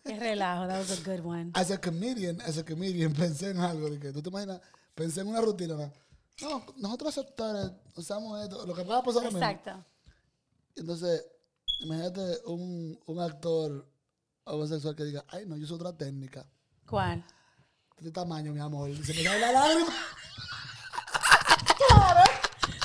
[0.03, 1.51] Qué relajo, that was a good one.
[1.53, 3.89] As a comedian, as a comedian, pensé en algo.
[3.89, 4.59] De que, ¿Tú te imaginas?
[4.93, 5.75] Pensé en una rutina.
[5.75, 5.89] ¿no?
[6.41, 8.65] No, nosotros actores usamos esto.
[8.65, 9.39] Lo que va a pasar lo mismo.
[9.39, 9.85] Exacto.
[10.75, 11.25] Entonces,
[11.79, 13.87] imagínate un, un actor
[14.43, 16.45] homosexual que diga, ay, no, yo uso otra técnica.
[16.85, 17.23] ¿Cuál?
[17.97, 18.91] De tamaño, mi amor.
[19.05, 19.93] Se me cae la lágrima.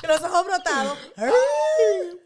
[0.06, 0.98] Los ojos brotados.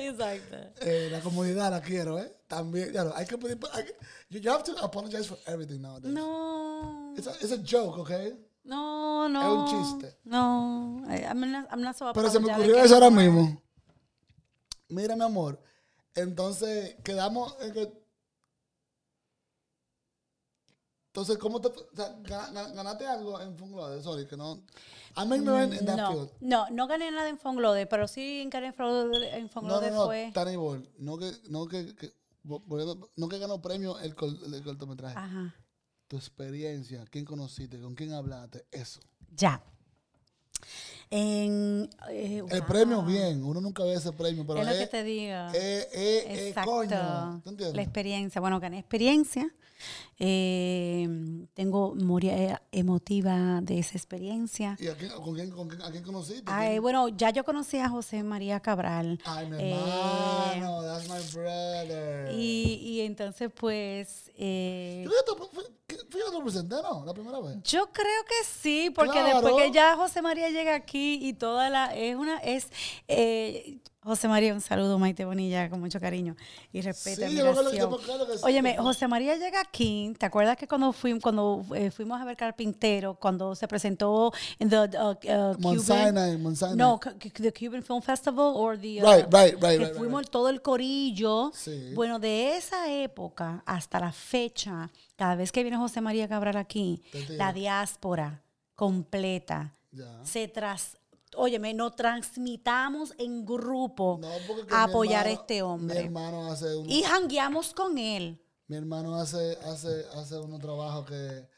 [0.00, 0.56] Exacto.
[0.80, 2.36] eh, la comunidad la quiero, ¿eh?
[2.46, 3.58] También, claro, hay que pedir,
[4.30, 6.12] you, have to apologize for everything nowadays.
[6.12, 7.14] No.
[7.16, 8.34] It's a, it's a joke, okay?
[8.64, 9.40] No, no.
[9.40, 10.16] Es un chiste.
[10.24, 11.02] No.
[11.08, 13.60] I- I'm not, I'm not so Pero se me ocurrió eso ahora mismo.
[14.88, 15.58] Mira, mi amor.
[16.14, 18.01] Entonces, quedamos en que.
[21.12, 21.68] Entonces, ¿cómo te.
[21.68, 24.02] O sea, ga- ga- ganaste algo en Funglode?
[24.02, 24.62] Sorry, que no.
[25.14, 26.30] I'm ignorant in that No, field.
[26.40, 29.96] no, no gané nada en Fonglode, pero sí gané en Fonglode, en No, Fonglode no,
[29.98, 30.32] no, fue.
[30.56, 30.88] Ball.
[30.96, 31.94] No que, no que,
[33.16, 35.18] no que ganó premio el, col- el cortometraje.
[35.18, 35.54] Ajá.
[36.08, 39.00] Tu experiencia, quién conociste, con quién hablaste, eso.
[39.36, 39.62] Ya.
[41.14, 43.44] En, eh, El premio, bien.
[43.44, 45.34] Uno nunca ve ese premio, pero Es lo es, que te digo.
[45.52, 46.70] eh, eh, eh, Exacto.
[46.70, 47.42] coño.
[47.74, 48.40] La experiencia.
[48.40, 49.52] Bueno, gané experiencia.
[50.18, 51.08] Eh,
[51.54, 54.76] tengo memoria eh, emotiva de esa experiencia.
[54.80, 56.44] ¿Y a quién, con quién, con quién- a quién conociste?
[56.46, 59.18] Ay, bueno, ya yo conocí a José María Cabral.
[59.24, 62.30] Ay, mi Eh, hermano, that's my brother.
[62.32, 65.10] Y, y entonces, pues, eh, Yo
[66.18, 67.04] yo lo presenté, ¿no?
[67.04, 67.56] La primera vez.
[67.64, 69.40] yo creo que sí, porque Claro.
[69.40, 72.68] después que ya José María llega aquí y toda la, es una, es,
[73.08, 76.34] eh, José María, un saludo, Maite Bonilla, con mucho cariño
[76.72, 80.66] y respeto, Sí, yo que- sí, Óyeme, fue- José María llega aquí, ¿te acuerdas que
[80.66, 85.54] cuando fuimos, cuando eh, fuimos a ver Carpintero, cuando se presentó en the uh, uh,
[85.56, 86.14] Cuban,
[86.76, 86.98] no,
[87.34, 90.30] the Cuban Film Festival or the uh, Right, right, right, que right, fuimos right.
[90.30, 91.52] todo el corillo.
[91.54, 91.92] Sí.
[91.94, 97.02] Bueno, de esa época hasta la fecha, cada vez que viene José María Cabral aquí,
[97.30, 98.42] la diáspora
[98.74, 100.24] completa Ya.
[100.24, 100.96] se tras
[101.36, 106.00] Óyeme, nos transmitamos en grupo No, a mi apoyar a este Mi hombre.
[106.00, 108.38] hermano hace Y jangueamos con él.
[108.68, 111.48] mi hermano hace, hace, hace unos trabajos que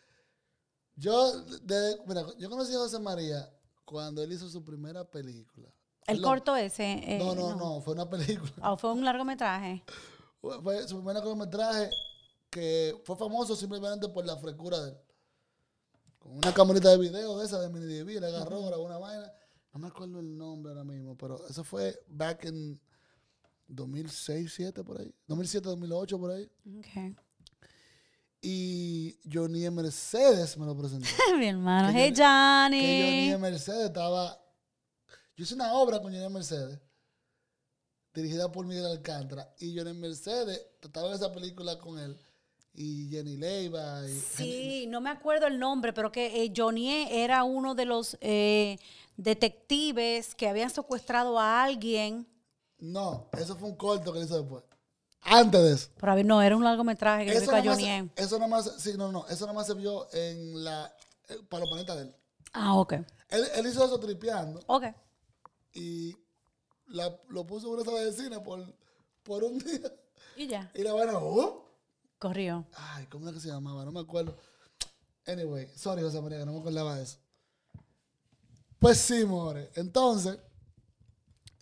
[0.97, 3.51] yo, de- mira, yo conocí a José María
[3.85, 5.69] cuando él hizo su primera película.
[6.07, 6.93] El Lo- corto ese.
[6.93, 8.53] eh, no, no, no, fue una película.
[8.71, 9.85] Oh, fue un largometraje.
[10.41, 11.89] Fue su primer cortometraje
[12.51, 14.97] que fue famoso simplemente por la frescura de él.
[16.19, 19.33] Con una camarita de video de esa de mini DV, le agarró, grabó una vaina.
[19.75, 22.81] No me acuerdo el nombre ahora mismo, pero eso fue back in
[23.67, 25.13] 2006, 2007 por ahí.
[25.27, 26.49] 2007, 2008 por ahí.
[26.79, 27.17] Okay.
[28.41, 31.09] Y Johnny Mercedes me lo presentó.
[31.39, 31.89] Mi hermano.
[31.93, 33.31] Que Hey, Que Johnny Johnny.
[33.33, 34.41] en Mercedes estaba...
[35.37, 36.79] Yo hice una obra con Johnny Mercedes,
[38.15, 39.53] dirigida por Miguel Alcántara.
[39.59, 42.17] Y Johnny Mercedes, estaba en esa película con él.
[42.77, 44.09] Y Jenny Leiva.
[44.09, 48.17] Y Sí, no me acuerdo el nombre, pero que eh, Johnny era uno de los
[48.21, 48.79] eh,
[49.17, 52.27] detectives que habían secuestrado a alguien.
[52.79, 54.65] No, eso fue un corto que hizo después.
[55.23, 55.89] Antes de eso.
[55.99, 58.93] Pero a ver, no, era un largometraje que Eso Johnny más, eso nada más, sí,
[58.97, 60.95] no, no, eso nada más se vio en la,
[61.29, 62.15] eh, para los planetas de él.
[62.53, 62.93] Ah, ok.
[63.31, 64.85] Él, él hizo eso tripeando Ok.
[65.73, 66.15] y
[66.89, 68.71] la- lo puso en una sala de cine por,
[69.23, 69.91] por un día.
[70.37, 70.71] Y ya.
[70.75, 71.63] Y la vaina, ¡uh!
[72.19, 72.67] Corrió.
[72.75, 73.85] Ay, ¿cómo era que se llamaba?
[73.85, 74.37] No me acuerdo.
[75.27, 77.19] Anyway, sorry, José María, que no me acordaba de eso.
[78.85, 79.71] Pues sí, more.
[79.77, 80.39] Entonces,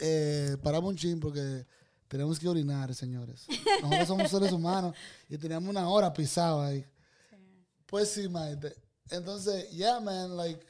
[0.00, 1.64] eh, paramos un chin porque
[2.08, 3.46] tenemos que orinar, señores.
[3.80, 4.96] Nosotros somos seres humanos
[5.28, 6.84] y teníamos una hora pisado ahí.
[7.86, 8.74] Pues sí, maite.
[9.08, 10.66] Entonces, yeah, man, like,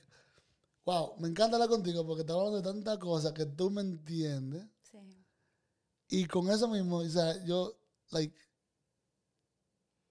[0.85, 4.67] wow, me encanta hablar contigo porque estamos hablando de tantas cosas que tú me entiendes.
[4.83, 4.99] Sí.
[6.11, 7.75] Y con eso mismo, o sea, yo,
[8.11, 8.37] like,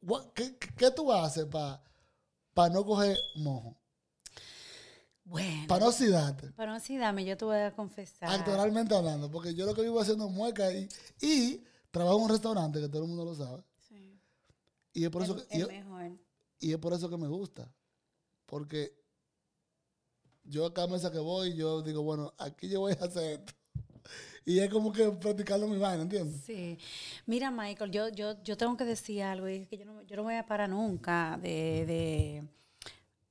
[0.01, 3.77] what- ¿qué, qué- qué tú haces para no coger mojo?
[5.31, 5.65] Bueno.
[5.67, 8.29] Para no oxidarte, Pero sí, dame, yo te voy a confesar.
[8.29, 10.89] actoralmente hablando, porque yo lo que vivo haciendo es mueca y,
[11.21, 14.19] y trabajo en un restaurante, que todo el mundo lo sabe, Sí.
[14.93, 16.11] y es por eso Es- que, y es es- mejor.
[16.59, 17.73] y es por eso que me gusta,
[18.45, 18.93] porque
[20.43, 23.53] yo a cada mesa que voy, yo digo, bueno, aquí yo voy a hacer esto.
[24.43, 26.41] Y es como que practicando mi vaina, ¿entiendes?
[26.43, 26.77] Sí.
[27.27, 30.15] Mira, Michael, yo, yo, yo tengo que decir algo, y es que yo no, yo
[30.15, 32.43] no voy a parar nunca de, de,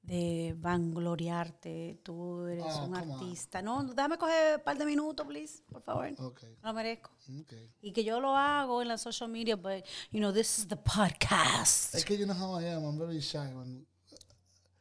[0.03, 2.01] de vangloriarte.
[2.03, 3.61] Tú eres Oh, un artista.
[3.63, 6.11] No, déjame coger un par de minutos, please, por favor.
[6.19, 7.11] Ok, Lo merezco.
[7.41, 7.53] ok.
[7.83, 10.77] Y que yo lo hago en la social media, but, you know, this is the
[10.77, 11.95] podcast.
[11.95, 13.39] Es que you know how I am, I'm very shy.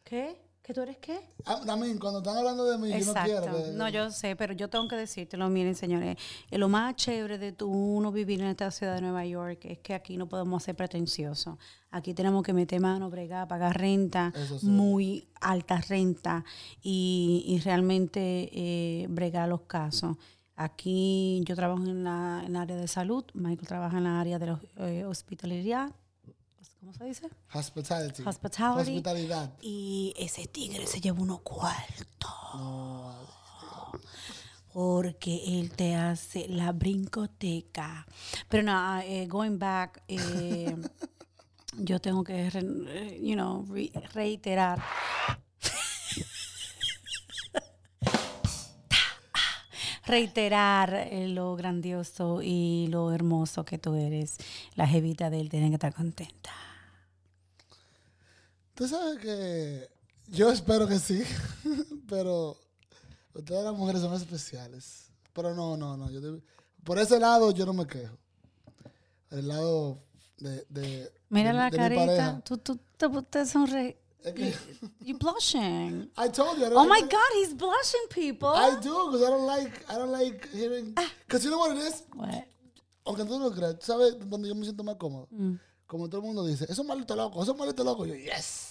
[0.04, 0.42] ¿Qué?
[0.70, 1.20] ¿Que tú eres qué?
[1.48, 3.42] Ah, I mean, cuando están hablando de mí, yo no Exacto.
[3.42, 3.72] quiero que...
[3.72, 5.50] No, yo sé, pero yo tengo que decírtelo.
[5.50, 6.16] Miren, señores,
[6.52, 9.80] eh, lo más chévere de tú uno vivir en esta ciudad de Nueva York es
[9.80, 11.58] que aquí no podemos ser pretenciosos.
[11.90, 14.68] Aquí tenemos que meter mano, bregar, pagar renta, sí.
[14.68, 16.46] muy alta renta
[16.84, 20.18] y, y realmente eh, bregar los casos.
[20.56, 24.46] Aquí yo trabajo en la en área de salud, Michael trabaja en la área de
[24.46, 25.90] la eh, hospitalidad.
[26.80, 27.28] ¿Cómo se dice?
[27.54, 28.24] Hospitality.
[28.26, 28.92] Hospitality.
[28.92, 29.52] Hospitalidad.
[29.62, 32.32] Y ese tigre se lleva unos cuartos.
[32.54, 33.14] No,
[34.72, 38.06] porque él te hace la brincoteca.
[38.48, 40.76] Pero no, eh, going back, eh,
[41.78, 44.82] yo tengo que, re- eh, you know, re- reiterar.
[50.06, 54.38] reiterar lo grandioso y lo hermoso que tú eres.
[54.76, 56.39] La jevita de él tiene que estar contenta.
[58.80, 59.90] Tú sabes que
[60.30, 61.22] yo espero que sí,
[62.08, 62.56] pero
[63.34, 65.12] ustedes las mujeres son especiales.
[65.34, 66.10] Pero no, no, no.
[66.10, 66.42] Yo te-
[66.86, 68.18] por ese lado yo no me quejo.
[69.32, 69.98] El lado
[70.38, 74.00] de, de, Mira de- la de carita, tú, tú, tú te sonre.
[74.24, 74.56] Es que-
[75.02, 76.10] You blushing.
[76.18, 76.64] I told you.
[76.68, 78.48] I Oh my God, he's blushing, people.
[78.56, 80.96] I do, because I don't like, I don't like hearing.
[81.28, 82.06] Because you know what it is?
[82.16, 82.46] What?
[83.06, 85.28] Aunque tú no creas, ¿tú ¿sabes dónde yo me siento más cómodo?
[85.32, 85.56] Mm.
[85.86, 88.06] Como todo el mundo dice, eso es maldito loco, eso es maldito loco.
[88.06, 88.69] Yo, yes.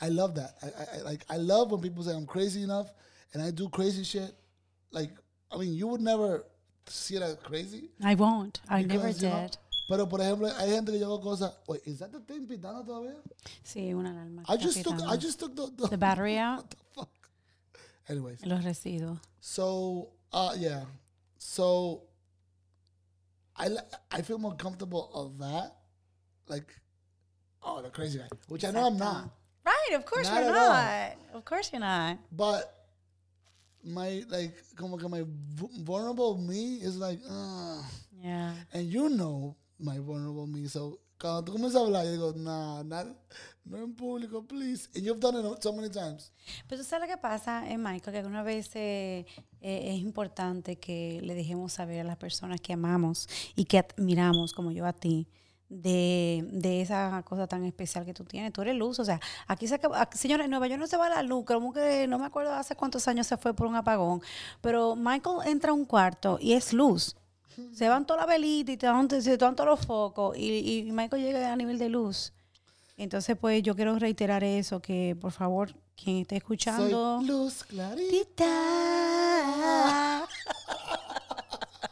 [0.00, 0.54] I love that.
[0.62, 2.92] I, I, like, I love when people say I'm crazy enough
[3.32, 4.32] and I do crazy shit.
[4.90, 5.10] Like,
[5.50, 6.44] I mean, you would never
[6.86, 7.90] see that crazy.
[8.02, 8.60] I won't.
[8.68, 9.56] I never because, know, did.
[9.88, 11.52] pero, por ejemplo, hay gente que yo hago cosas.
[11.68, 13.16] Wait, is that the thing pitando todavía?
[13.64, 14.42] Sí, una alarma.
[14.48, 15.00] I just took.
[15.02, 17.08] I just took the, the, The battery out, what the fuck.
[18.08, 19.18] Anyways, los residuos.
[19.40, 20.84] so, uh, yeah.
[21.38, 22.02] So,
[23.56, 23.68] I,
[24.10, 25.76] I feel more comfortable of that.
[26.48, 26.74] Like,
[27.62, 28.28] oh, the crazy guy.
[28.48, 29.30] Which I know I'm not.
[29.64, 30.52] Right, of course Not all.
[30.52, 31.16] not.
[31.34, 32.18] Of course you're not.
[32.30, 32.70] But
[33.82, 37.82] my like como que my vu- vulnerable me is like uh,
[38.22, 38.54] Yeah.
[38.72, 42.82] and you know my vulnerable me so cuando tú comienzas a hablar yo digo nah
[42.82, 43.06] not,
[43.66, 46.30] no en público please and you've done it so many times
[46.68, 49.26] Pero tú sabes lo que pasa, eh, Michael, que alguna vez eh,
[49.60, 54.52] eh, es importante que le dejemos saber a las personas que amamos y que admiramos,
[54.54, 55.28] como yo a ti,
[55.68, 58.52] de, de esa cosa tan especial que tú tienes.
[58.52, 60.96] Tú eres luz, o sea, aquí se acaba, aquí, señores, en Nueva York no se
[60.96, 63.76] va la luz, como que no me acuerdo hace cuántos años se fue por un
[63.76, 64.22] apagón,
[64.60, 67.16] pero Michael entra a un cuarto y es luz.
[67.72, 71.22] Se van todas las velitas y te se dan todos los focos y, y Michael
[71.22, 72.32] llega a nivel de luz.
[72.96, 77.18] Entonces, pues yo quiero reiterar eso, que por favor, quien esté escuchando...
[77.18, 80.28] soy luz clarita Tita.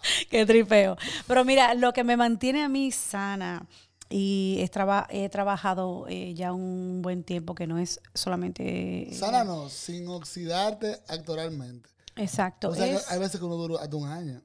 [0.31, 0.97] Qué tripeo.
[1.27, 3.67] Pero mira, lo que me mantiene a mí sana
[4.11, 9.09] y he, traba- he trabajado eh, ya un buen tiempo que no es solamente...
[9.11, 12.69] eh, sana no sin oxidarte actoralmente Exacto.
[12.69, 14.43] o sea que es- hay veces que uno dura hasta un año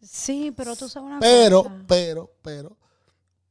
[0.00, 1.84] sí, pero tú sabes una pero cosa.
[1.86, 2.78] pero pero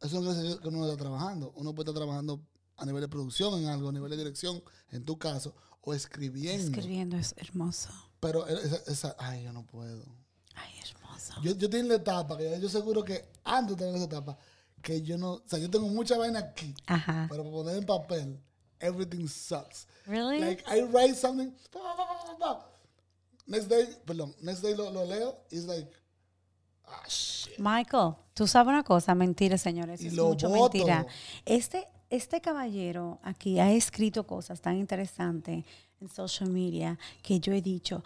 [0.01, 2.41] eso no quiere decir que uno no está trabajando uno puede estar trabajando
[2.77, 6.65] a nivel de producción en algo a nivel de dirección en tu caso o escribiendo
[6.77, 7.89] Escribiendo es hermoso.
[8.19, 10.03] Pero esa, esa- ay, yo no puedo.
[10.55, 10.71] Ay,
[11.41, 14.37] Yo, yo tengo la etapa, que yo seguro que antes de tener esa etapa,
[14.81, 17.27] que yo no, o sea, yo tengo mucha vaina aquí, Ajá.
[17.29, 18.39] pero para poner en papel,
[18.79, 19.87] everything sucks.
[20.05, 20.39] Really?
[20.39, 22.69] Like, I write something, pa, pa, pa,
[23.47, 25.89] next day, perdón, next day lo, lo leo, it's like,
[26.85, 27.57] ah, shit.
[27.59, 30.73] Michael, tú sabes una cosa, mentira, señores, Y es mucho voto.
[30.73, 31.07] mentira.
[31.45, 35.65] Este, este caballero aquí ha escrito cosas tan interesantes
[35.99, 38.03] en social media que yo he dicho,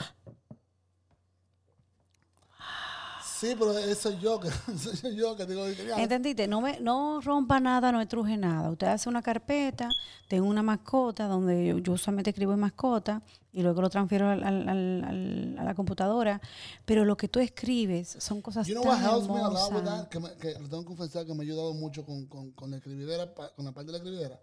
[3.42, 6.48] Sí, pero eso yo, que, soy yo que digo, que ¿entendiste?
[6.48, 8.70] No, me, no rompa nada, no estruje nada.
[8.70, 9.90] Usted hace una carpeta,
[10.28, 14.44] tengo una mascota donde yo, yo usualmente escribo en mascota y luego lo transfiero al-
[14.44, 16.40] al- al- a la computadora,
[16.86, 20.08] pero lo que tú escribes son cosas You know tan hermosas.
[20.10, 22.70] Que, me, que lo tengo que confesar que me ha ayudado mucho con, con, con
[22.70, 24.40] la escribidera, con la parte de la escribidera.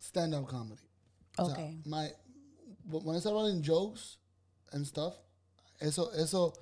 [0.00, 0.82] Stand-up comedy.
[1.38, 2.10] O sea, my,
[2.90, 4.18] when I start writing jokes
[4.72, 5.14] and stuff,
[5.78, 6.52] eso, eso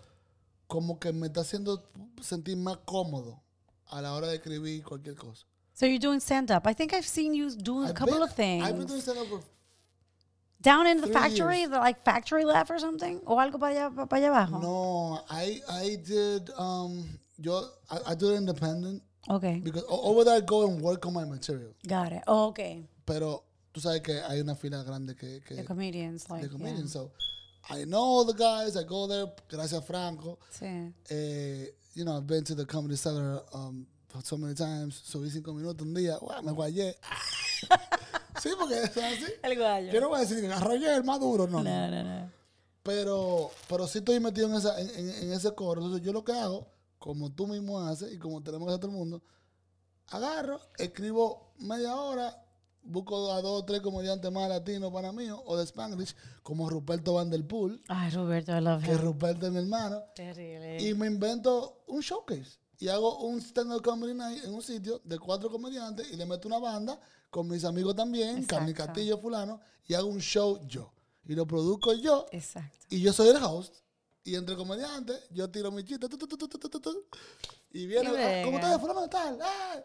[0.70, 1.82] como que me está haciendo
[2.22, 3.42] sentir más cómodo
[3.88, 5.44] a la hora de escribir cualquier cosa.
[5.74, 6.66] So you're doing stand-up.
[6.66, 8.64] I think I've seen you doing a I've couple been- of things.
[8.64, 9.40] I've been doing stand-up for
[10.62, 11.70] Down in the three factory, years.
[11.70, 13.18] the, like factory left or something?
[13.26, 14.60] O algo para allá, para allá abajo.
[14.60, 20.22] No, I I did um yo I, I do it independent Okay, because o- over
[20.24, 21.72] there I go and work on my material.
[21.88, 22.22] got it.
[22.26, 22.86] Oh, okay.
[23.06, 23.42] Pero
[23.72, 26.58] tú sabes que hay una fila grande que, que The comedians, like, de yeah.
[26.58, 26.92] comedians.
[26.92, 27.10] So
[27.68, 28.76] I know all the guys.
[28.76, 29.26] I go there.
[29.48, 30.38] Gracias Franco.
[30.50, 30.92] Sí.
[31.10, 33.86] Eh, you know I've been to the comedy cellar um
[34.24, 34.94] so many times.
[35.04, 36.16] Subí cinco minutos un día.
[36.18, 36.96] Guau, me guayé.
[38.42, 39.26] sí, porque es así.
[39.42, 39.92] El gallo.
[39.92, 41.62] Yo no voy a decir que arrollé el más duro, no.
[41.62, 41.64] no.
[41.64, 42.30] No, no, no.
[42.82, 45.82] Pero, pero sí estoy metido en, esa, en, en- en ese coro.
[45.82, 46.66] Entonces yo lo que hago,
[46.98, 49.22] como tú mismo haces y como tenemos que hacer todo el mundo,
[50.08, 52.42] agarro, escribo media hora,
[52.82, 57.14] busco a dos o tres comediantes más latinos para mí o de Spanglish, como Ruperto
[57.14, 57.80] Vanderpool.
[57.88, 58.96] Ay, Roberto, I love Que.
[58.96, 60.02] Ruperto es mi hermano.
[60.14, 60.82] Terrible.
[60.82, 62.58] Y me invento un showcase.
[62.78, 66.48] Y hago un stand-up comedy night en un sitio de cuatro comediantes y le meto
[66.48, 70.92] una banda con mis amigos también, Carmen Castillo, fulano, y hago un show yo.
[71.26, 72.26] Y lo produzco yo.
[72.32, 72.86] Exacto.
[72.88, 73.74] Y yo soy el host.
[74.24, 76.06] Y entre comediantes, yo tiro mi chiste.
[77.72, 78.80] Y viene, ah, ¿cómo estás?
[78.80, 79.38] Fulano tal.
[79.42, 79.80] ¡Ah!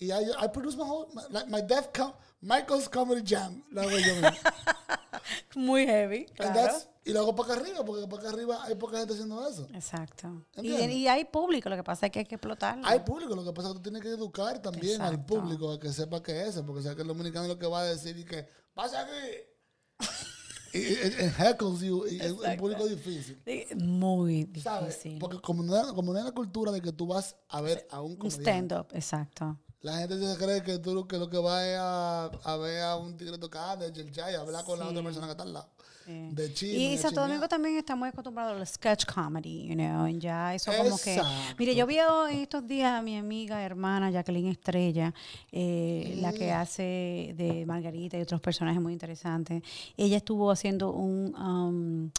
[0.00, 3.62] Y I, I produce my whole, my, like my Def Com- Michael's Comedy Jam.
[3.76, 4.30] Hago yo mismo.
[5.54, 6.72] Muy heavy, claro.
[7.04, 9.68] y lo hago para acá arriba, porque para acá arriba hay poca gente haciendo eso.
[9.74, 10.44] Exacto.
[10.62, 12.86] Y, y hay público, lo que pasa es que hay que explotarlo.
[12.86, 15.78] Hay público, lo que pasa es que tú tienes que educar también al público a
[15.78, 18.24] que sepa qué es, porque sabes que el dominicano lo que va a decir y
[18.24, 19.98] que, pasa aquí.
[20.72, 22.60] y, y, heckles you, y es un Exacto.
[22.60, 23.42] público difícil.
[23.76, 24.96] Muy ¿Sabes?
[24.96, 25.18] difícil.
[25.18, 27.86] Porque como no, es- como no es la cultura de que tú vas a ver
[27.90, 29.58] a un Un comediante, stand-up, exacto.
[29.82, 32.82] La gente se cree que tú lo que, lo que va es a, a ver
[32.82, 35.52] a un tigre tocando, el chay, a hablar con la otra persona que está al
[35.52, 35.68] lado.
[36.04, 36.28] Sí.
[36.32, 37.20] De chisme, Y de Santo.
[37.20, 41.20] Domingo también está muy acostumbrado al sketch comedy, you know, y ya eso como que...
[41.58, 45.14] Mire, yo vi en estos días a mi amiga, hermana Jacqueline Estrella,
[45.52, 49.62] eh, la que hace de Margarita y otros personajes muy interesantes.
[49.96, 52.10] Ella estuvo haciendo un, um,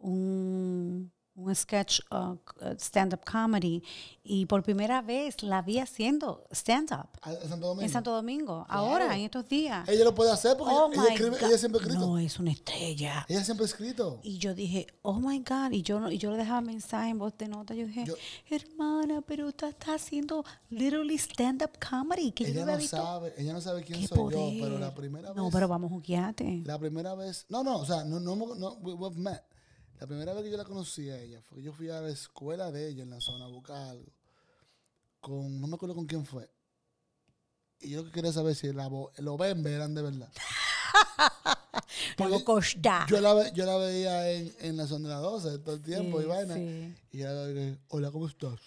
[0.00, 2.36] un, un sketch uh,
[2.78, 3.82] stand-up comedy
[4.24, 7.82] y por primera vez la vi haciendo stand-up A- en Santo Domingo.
[7.82, 9.86] en Santo Domingo, ahora, en estos días.
[9.88, 12.06] Ella lo puede hacer porque Oh ella, my escribe- ella siempre ha escrito.
[12.06, 13.26] No, es una estrella.
[13.28, 14.18] Ella siempre ha escrito.
[14.22, 17.18] Y yo dije, oh my God, y yo, no- y yo le dejaba mensaje en
[17.18, 17.74] voz de nota.
[17.74, 18.14] Yo dije, Yo-
[18.48, 22.32] hermana, pero tú estás haciendo literally stand-up comedy.
[22.32, 22.96] Que yo Ella no había no visto.
[22.96, 24.38] sabe, ella no sabe quién soy poder.
[24.54, 25.36] yo, pero la primera vez.
[25.36, 26.62] No, pero vamos jugueate.
[26.64, 27.44] La primera vez.
[27.50, 29.42] No, no, o sea, no, no, hemos- no we- we've met.
[29.98, 32.10] La primera vez que yo la conocí a ella fue que yo fui a la
[32.10, 34.12] escuela de ella en la zona a buscar algo.
[35.20, 36.48] Con, no me acuerdo con quién fue.
[37.80, 40.30] Y yo lo que quería saber si la los bembes eran de verdad.
[42.44, 43.06] Costa.
[43.08, 45.82] Yo la, ve- yo la veía en, en la zona de la 12 todo el
[45.82, 46.54] tiempo y Sí, vaina.
[46.54, 46.94] sí.
[47.12, 48.58] Y ella dije, hola, ¿cómo estás?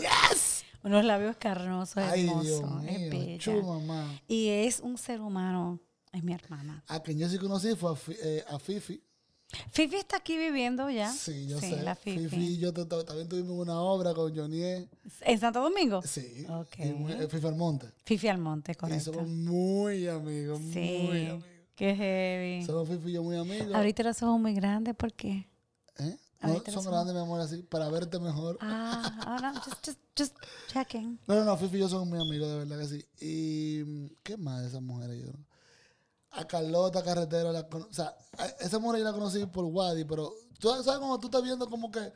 [0.00, 0.64] ¡Yes!
[0.82, 2.46] Unos labios carnosos, Ay, hermosos.
[2.46, 3.38] Dios es mío, bella.
[3.38, 4.20] chu, mamá.
[4.26, 5.78] Y es un ser humano.
[6.12, 6.82] Es mi hermana.
[6.88, 9.02] A quien yo sí conocí fue a, eh, a Fifi.
[9.72, 11.12] Fifi está aquí viviendo ya.
[11.12, 11.82] Sí, yo sé.
[11.82, 12.28] la Fifi.
[12.28, 14.62] Fifi y yo también tuvimos una obra con Johnny.
[14.62, 14.88] E.
[15.22, 16.02] ¿En Santo Domingo?
[16.02, 16.46] Sí.
[16.48, 16.78] Ok.
[16.78, 17.88] y muy- eh, Fifi Almonte.
[18.04, 19.12] Fifi Almonte, Y correcto.
[19.12, 21.06] somos muy amigos, muy Sí.
[21.08, 21.44] amigos.
[21.74, 22.64] Qué heavy.
[22.66, 23.74] Somos Fifi y yo muy amigos.
[23.74, 25.48] Ahorita los ojos muy grandes, ¿por qué?
[25.98, 26.16] ¿Eh?
[26.42, 28.56] No, son grandes, mi amor, así, para verte mejor.
[28.62, 30.34] Ah, oh, no, just, just, just
[30.72, 31.18] checking.
[31.26, 33.04] No, no, no, Fifi y yo somos muy amigos, de verdad que sí.
[33.20, 35.22] Y, ¿qué más de esas mujeres?
[35.24, 35.32] Yo?
[36.32, 40.32] A Carlota Carretero, la o sea, a esa mujer yo la conocí por Wadi, pero
[40.58, 42.12] tú sabes cuando tú estás viendo como que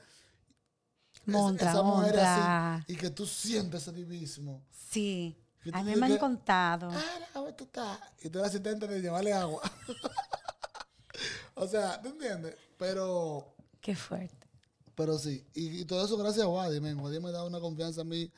[1.26, 2.74] Monta, esa mujer monta.
[2.76, 4.62] así y que tú sientes ese divismo.
[4.70, 5.36] Sí.
[5.72, 6.90] A mí me han que- contado.
[6.92, 7.02] Ah,
[7.32, 7.98] ¿cómo tú estás?
[8.22, 9.62] Y tú eres asistente de llevarle agua.
[11.54, 12.54] o sea, ¿te entiendes?
[12.78, 14.46] Pero Qué fuerte.
[14.94, 16.98] Pero sí, y, y todo eso gracias a Wadi, men.
[17.00, 18.30] Wadi me da una confianza a mí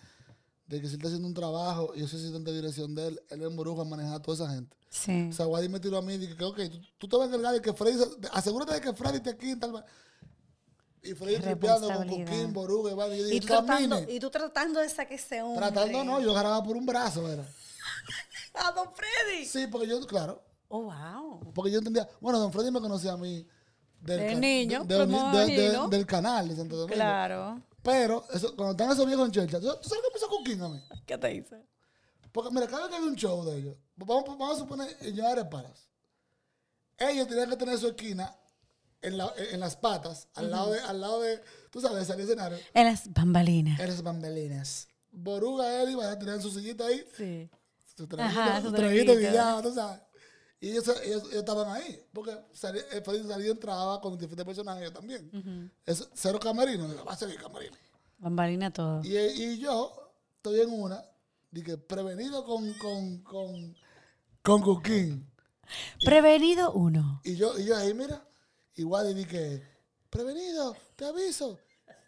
[0.67, 3.09] de que si él está haciendo un trabajo y yo soy asistente de dirección de
[3.09, 4.77] él, él en Boruja a manejar a toda esa gente.
[4.91, 5.29] Sí.
[5.31, 7.27] O sea, Wadi me tiró a mí y dije que, ok, tú, tú te vas
[7.27, 9.85] a encargar de que Freddy, se- asegúrate de que Freddy esté aquí en tal...
[11.03, 12.09] Y Freddy tripeando con.
[12.09, 13.13] Coquín, Boruga, y.
[13.15, 15.59] Y yo Y dije, tú, tratando, y tú tratando de sacar ese hombre.
[15.71, 17.45] Tratando no, yo agarraba por un brazo, era.
[18.55, 19.47] A Don Freddy.
[19.47, 21.53] Sí, porque yo, claro, Oh, wow.
[21.55, 23.47] porque yo entendía, bueno, don Freddy me conocía a mí
[24.01, 26.95] del, De ca- niño, de- de- de- del canal de Santo Domingo.
[26.97, 27.63] Claro.
[27.87, 30.69] Pero eso, cuando están esos viejos en Chelcha, ¿tú, sabes qué me hizo Coquín a
[30.69, 30.83] mí?
[31.07, 31.65] ¿Qué te dice?
[32.33, 35.49] Porque mira, cada vez que hay un show de ellos, vamos, vamos a suponer en
[35.49, 35.89] Paras,
[36.99, 38.35] ellos tenían que tener su esquina
[39.01, 42.25] en, la- en las patas, al, lado de, al lado de, tú sabes, de salir
[42.25, 43.79] escenario, En las bambalinas.
[43.79, 44.89] eres bambelinas.
[45.13, 47.49] Boruga, él iba a tener su sillita ahí, Sí.
[47.97, 49.15] su traguito, su traguito.
[49.17, 50.01] guillado, tú sabes.
[50.61, 54.47] Y ellos, ellos, ellos estaban ahí, porque salía, el Freddy salía y entraba con diferentes
[54.47, 55.71] personajes yo también.
[55.85, 57.77] Es cero camerino, va a seguir camerino.
[58.19, 59.03] Bambalina todo.
[59.05, 59.93] Y, y yo
[60.37, 61.05] estoy en una,
[61.51, 63.77] dije, prevenido con, con, con,
[64.43, 65.31] con Coquín.
[66.05, 67.21] Prevenido uno.
[67.25, 68.27] Y yo, y yo ahí, mira,
[68.77, 69.63] igual dije,
[70.09, 71.59] prevenido, te aviso.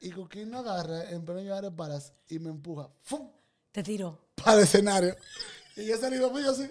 [0.01, 3.31] Y Coquín no agarra en pleno llevar paras y me empuja, ¡fum!
[3.73, 4.19] Te tiró.
[4.37, 5.17] para el escenario.
[5.77, 6.71] Y yo salí de mío así.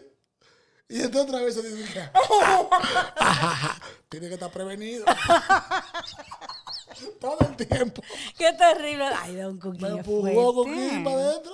[0.89, 3.77] Y entonces otra vez dije, "Ajaja,
[4.09, 5.03] tiene que estar prevenido.
[7.19, 8.01] Todo el tiempo.
[8.37, 9.05] Qué terrible.
[9.05, 9.85] Ay, Don Me Coquín.
[9.85, 10.63] empujó
[11.03, 11.51] para adentro.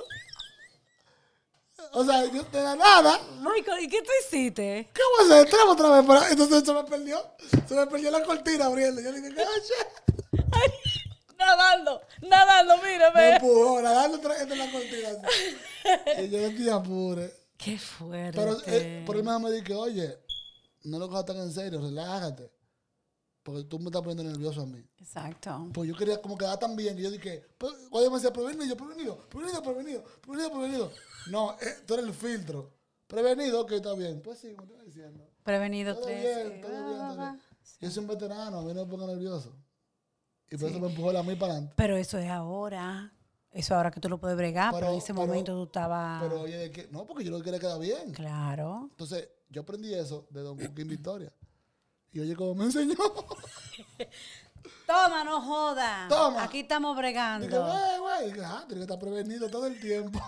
[1.95, 4.89] O sea, yo de la nada, Michael, ¿y qué tú hiciste?
[4.93, 5.45] ¿qué voy a hacer?
[5.45, 6.05] Entramos otra vez.
[6.07, 6.29] Para...
[6.29, 7.21] Entonces se me perdió.
[7.67, 9.01] Se me perdió la cortina abriendo.
[9.01, 9.73] Yo le dije, ¡Cache!
[10.53, 10.71] Ay,
[11.37, 13.35] nadando, nadando, Me mírame.
[13.35, 15.09] empujó, nadando entre la cortina.
[15.09, 15.57] así.
[16.23, 17.42] Y yo decía, apure.
[17.63, 18.37] Qué fuerte.
[18.39, 20.17] Pero eh, por ahí me dije, oye,
[20.83, 22.51] no lo cojas tan en serio, relájate.
[23.43, 24.81] Porque tú me estás poniendo nervioso a mí.
[24.97, 25.69] Exacto.
[25.73, 28.77] Pues yo quería como quedar tan bien que yo dije, pues, cuando me decía, prevenido,
[28.77, 30.91] prevenido, prevenido, prevenido, prevenido, prevenido.
[31.27, 32.73] No, eh, tú eres el filtro.
[33.07, 34.21] Prevenido, ok, está bien.
[34.21, 35.29] Pues sí, como te estoy diciendo.
[35.43, 36.21] Prevenido Todo tres.
[36.21, 37.41] bien, todo bien, todo bien.
[37.81, 39.55] Yo soy un veterano, a mí no me pongo nervioso.
[40.49, 41.73] Y por eso me empujó la mí para adelante.
[41.75, 43.11] Pero eso es ahora.
[43.53, 46.21] Eso ahora que tú lo puedes bregar, pero, en ese pero- momento tú estabas.
[46.23, 48.11] Pero oye, de que- no, porque yo lo que quería quedar bien.
[48.11, 48.87] Claro.
[48.89, 51.31] Entonces, yo aprendí eso de Don Cooking Victoria.
[52.11, 52.95] Y oye, como me enseñó.
[54.87, 56.07] Toma, no joda.
[56.09, 56.43] Toma.
[56.43, 57.65] Aquí estamos Dije, bregando.
[57.65, 58.31] güey, güey.
[58.33, 60.19] Dije, ah, tiene que estar prevenido todo el tiempo.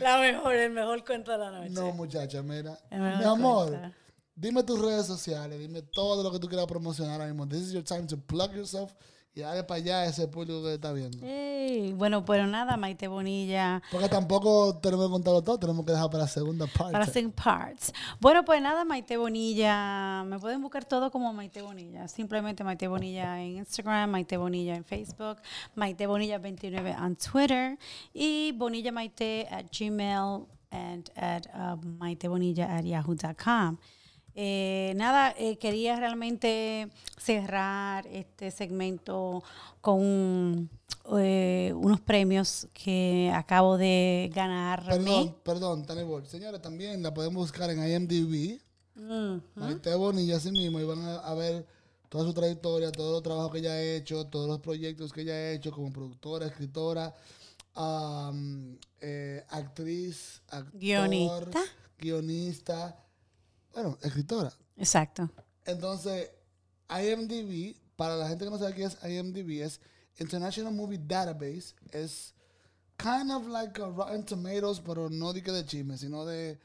[0.00, 1.70] La mejor, el mejor cuento de la noche.
[1.70, 2.78] No, muchacha, mira.
[2.90, 3.92] Mi amor, cuenta.
[4.34, 7.46] dime tus redes sociales, dime todo lo que tú quieras promocionar ahora mismo.
[7.48, 8.92] This is your time to plug yourself
[9.34, 11.18] y dale para allá ese público que está viendo.
[11.96, 13.82] Bueno, pero nada, Maite Bonilla.
[13.90, 16.92] Porque tampoco tenemos que contarlo todo, tenemos que dejar para la segunda parte.
[16.92, 17.92] Para Sing Parts.
[18.20, 20.22] Bueno, pues nada, Maite Bonilla.
[20.24, 22.06] Me pueden buscar todo como Maite Bonilla.
[22.06, 25.38] Simplemente Maite Bonilla en Instagram, Maite Bonilla en Facebook,
[25.74, 27.78] Maite Bonilla 29 en Twitter
[28.12, 33.78] y Bonilla Maite at Gmail and at uh, maitebonilla at yahoo.com.
[34.34, 39.42] Eh, nada, eh, quería realmente cerrar este segmento
[39.80, 40.68] con
[41.16, 44.84] eh, unos premios que acabo de ganar.
[44.86, 46.26] Perdón, perdón, Tani Ball.
[46.26, 48.60] Señores, también la pueden buscar en IMDb.
[48.96, 49.40] Mm.
[49.54, 51.66] Maite Bonilla así mismo y van a, a ver
[52.08, 55.32] toda su trayectoria, todos los trabajos que ella ha hecho, todos los proyectos que ella
[55.32, 57.12] ha hecho como productora, escritora,
[59.00, 61.60] eh, actriz, actor, Guionista.
[61.98, 63.03] guionista,
[63.74, 64.52] bueno, escritora.
[64.76, 65.30] Exacto.
[65.64, 66.30] Entonces,
[66.88, 69.80] IMDb, para la gente que no sabe qué es IMDb, es
[70.18, 72.34] International Movie Database, es
[72.96, 76.58] kind of like a Rotten Tomatoes, pero no de que de chisme, sino de,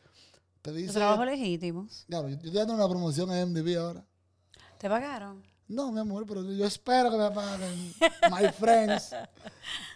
[0.62, 0.93] te dice...
[0.93, 2.05] Trabajos legítimos.
[2.07, 4.06] Claro, yo estoy dando una promoción a IMDb ahora.
[4.77, 5.44] ¿Te pagaron?
[5.68, 7.94] No, mi amor, pero yo espero que me paguen.
[8.31, 9.11] My friends.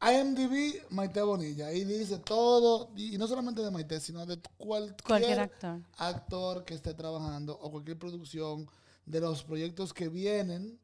[0.00, 1.68] IMDb, Maite Bonilla.
[1.68, 5.80] Ahí dice todo, y no solamente de Maite, sino de cualquier, Cualquier actor.
[5.96, 8.68] actor que esté trabajando o cualquier producción,
[9.06, 10.78] de los proyectos que vienen,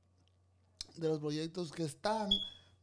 [0.97, 2.28] de los proyectos que están,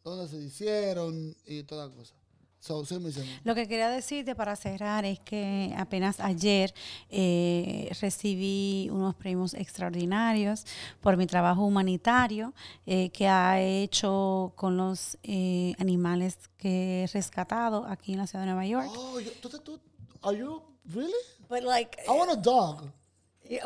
[0.04, 2.16] donde se hicieron y toda cosa.
[2.60, 2.98] So, sí.
[3.44, 6.74] Lo que quería decirte para cerrar es que apenas ayer
[7.10, 10.66] eh, recibí unos premios extraordinarios
[11.00, 12.54] por mi trabajo humanitario
[12.86, 18.44] eh, que ha hecho con los eh, animales que he rescatado aquí en la ciudad
[18.44, 18.90] de Nueva York.
[18.96, 19.80] Oh, ¿tú, tú,
[20.24, 21.14] are you, really?
[21.48, 22.92] But like, I want a dog.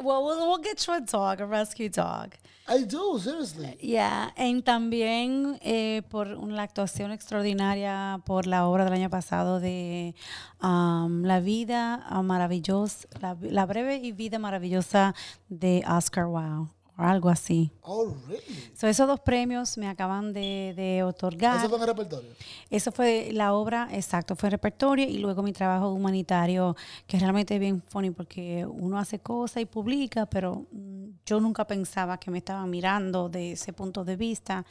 [0.03, 2.35] well, we'll, we'll get you a dog, a rescue dog.
[2.67, 3.77] I do, seriously.
[3.81, 10.15] Yeah, y también eh, por una actuación extraordinaria por la obra del año pasado de
[10.61, 15.15] um, La vida maravillosa, la, la breve y vida maravillosa
[15.49, 16.69] de Oscar Wilde.
[17.01, 17.71] O algo así.
[17.81, 18.71] Oh, really?
[18.75, 21.57] So, esos dos premios me acaban de, de otorgar.
[21.57, 22.31] Eso fue en el repertorio.
[22.69, 26.75] Eso fue la obra, exacto, fue repertorio y luego mi trabajo humanitario,
[27.07, 31.65] que realmente es bien funny porque uno hace cosas y publica, pero mm, yo nunca
[31.65, 34.65] pensaba que me estaban mirando de ese punto de vista.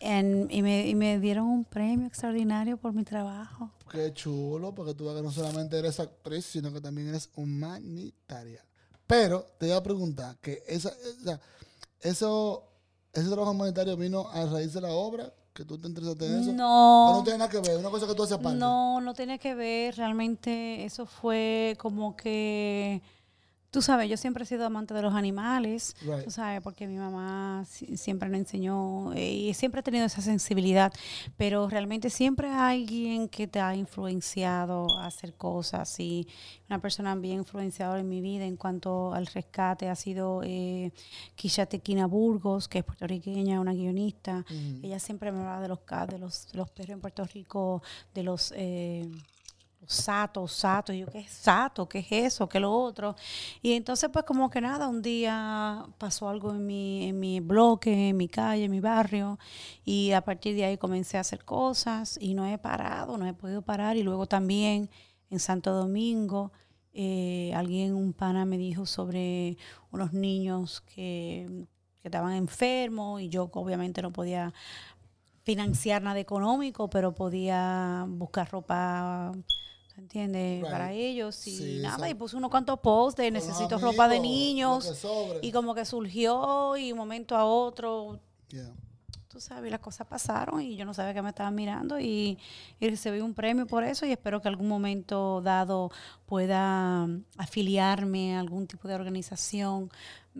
[0.00, 3.70] En- y, me, y me dieron un premio extraordinario por mi trabajo.
[3.90, 8.64] Qué chulo, porque tú que no solamente eres actriz, sino que también eres humanitaria.
[9.06, 10.90] Pero te iba a preguntar que esa,
[11.20, 11.40] esa-
[12.00, 12.64] eso,
[13.12, 16.50] ese trabajo humanitario vino a raíz de la obra, que tú te interesaste en eso.
[16.50, 17.12] ¿O No.
[17.16, 17.78] no tiene nada que ver?
[17.78, 18.58] Una cosa que tú haces aparte.
[18.58, 19.96] No, no tiene que ver.
[19.96, 23.02] Realmente eso fue como que,
[23.70, 26.24] tú sabes, yo siempre he sido amante de los animales, Right.
[26.24, 30.22] tú sabes, porque mi mamá si- siempre me enseñó eh, y siempre he tenido esa
[30.22, 30.92] sensibilidad,
[31.36, 36.26] pero realmente siempre hay alguien que te ha influenciado a hacer cosas y
[36.68, 40.92] una persona bien influenciadora en mi vida en cuanto al rescate ha sido eh,
[41.34, 44.44] Kisha Tequina Burgos, que es puertorriqueña, una guionista.
[44.50, 44.80] Ujú.
[44.82, 45.78] Ella siempre me hablaba de los,
[46.08, 47.82] de los, de los perros en Puerto Rico,
[48.14, 49.08] de los, eh,
[49.88, 50.94] los satos, satos.
[50.94, 51.88] Y yo, ¿qué es sato?
[51.88, 52.48] ¿Qué es eso?
[52.48, 53.14] ¿Qué es lo otro?
[53.62, 58.08] Y entonces, pues, como que nada, un día pasó algo en mi, en mi bloque,
[58.10, 59.38] en mi calle, en mi barrio.
[59.84, 63.34] Y a partir de ahí comencé a hacer cosas y no he parado, no he
[63.34, 63.96] podido parar.
[63.96, 64.90] Y luego también
[65.30, 66.52] en Santo Domingo.
[66.92, 69.56] eh, alguien, un pana, me dijo sobre
[69.92, 71.66] unos niños que,
[72.02, 74.52] que estaban enfermos y yo obviamente no podía
[75.42, 79.32] financiar nada económico, pero podía buscar ropa,
[79.98, 80.60] ¿se entiende?
[80.62, 80.70] Right.
[80.70, 85.04] Para ellos y Sí, nada, y puse unos cuantos posts de necesito ropa de niños
[85.42, 88.20] y como que surgió y un momento a otro,
[88.50, 88.72] Yeah.
[89.26, 92.38] tú sabes, las cosas pasaron y yo no sabía que me estaban mirando y,
[92.80, 95.90] y recibí un premio por eso y espero que algún momento dado
[96.26, 99.90] pueda mm, afiliarme a algún tipo de organización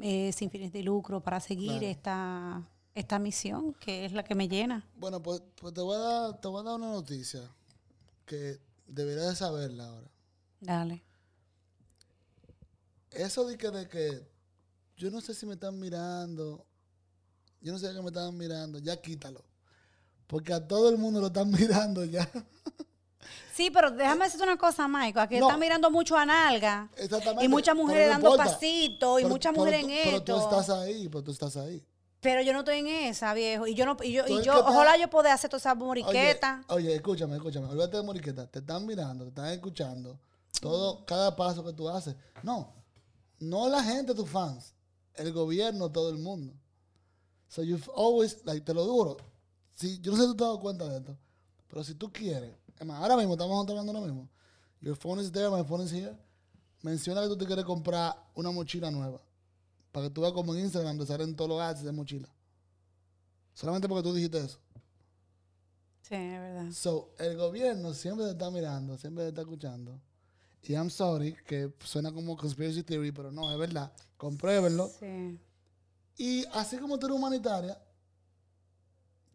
[0.00, 2.62] eh, sin fines de lucro para seguir esta,
[2.94, 4.86] esta misión que es la que me llena.
[4.96, 7.42] Bueno, pues, pues te, voy a dar, te voy a dar una noticia
[8.24, 8.58] que
[8.88, 10.10] deberías de saberla ahora.
[10.60, 11.04] Dale.
[13.10, 14.26] Eso de que, de que
[14.96, 16.66] yo no sé si me están mirando,
[17.60, 19.44] yo no sé que me están mirando, ya quítalo.
[20.26, 22.28] Porque a todo el mundo lo están mirando ya.
[23.54, 25.18] Sí, pero déjame decirte una cosa, Michael.
[25.18, 25.46] Aquí No.
[25.48, 26.90] están mirando mucho a nalga.
[26.96, 27.44] Exactamente.
[27.44, 30.22] Y muchas pero mujeres no dando pasitos y Pero- muchas pero mujeres tú- en Pero
[30.22, 30.60] tú esto.
[30.60, 31.84] estás ahí, pero tú estás ahí.
[32.20, 33.66] Pero yo no estoy en esa, viejo.
[33.66, 36.64] Y yo no, y yo, y yo te- ojalá yo pueda hacer toda esa moriqueta.
[36.68, 37.68] oye, escúchame, escúchame.
[37.68, 38.46] Olvídate de moriqueta.
[38.46, 40.18] Te están mirando, te están escuchando.
[40.60, 42.16] Todo, cada paso que tú haces.
[42.42, 42.72] No,
[43.38, 44.74] no la gente, tus fans.
[45.14, 46.52] El gobierno, todo el mundo.
[47.48, 49.16] So you've always, like, te lo duro.
[49.74, 51.16] Si, yo no sé si tú te has dado cuenta de esto.
[51.68, 54.28] Pero si tú quieres, es más, ahora mismo estamos hablando ahora mismo.
[54.80, 56.16] Your phone is there, my phone is here.
[56.82, 59.20] Menciona que tú te quieres comprar una mochila nueva.
[59.92, 62.28] Para que tú veas como en Instagram te salen todos los ads de mochila.
[63.54, 64.58] Solamente porque tú dijiste eso.
[66.02, 66.70] Sí, es verdad.
[66.72, 70.00] So, el gobierno siempre te está mirando, siempre te está escuchando.
[70.62, 73.92] Y I'm sorry, que suena como conspiracy theory, pero no, es verdad.
[74.16, 74.90] Compruébenlo.
[74.98, 75.38] Sí.
[76.16, 77.80] Y así como tú eres humanitaria,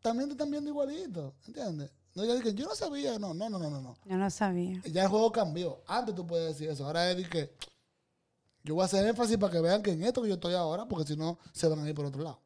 [0.01, 1.91] también te están viendo igualito, ¿entiendes?
[2.13, 3.97] No ya dije, yo no sabía, no, no, no, no, no.
[4.05, 4.81] Yo no sabía.
[4.85, 5.81] Ya el juego cambió.
[5.87, 6.85] Antes tú puedes decir eso.
[6.85, 7.55] Ahora es de que
[8.63, 10.85] yo voy a hacer énfasis para que vean que en esto que yo estoy ahora,
[10.87, 12.39] porque si no, se van a ir por otro lado.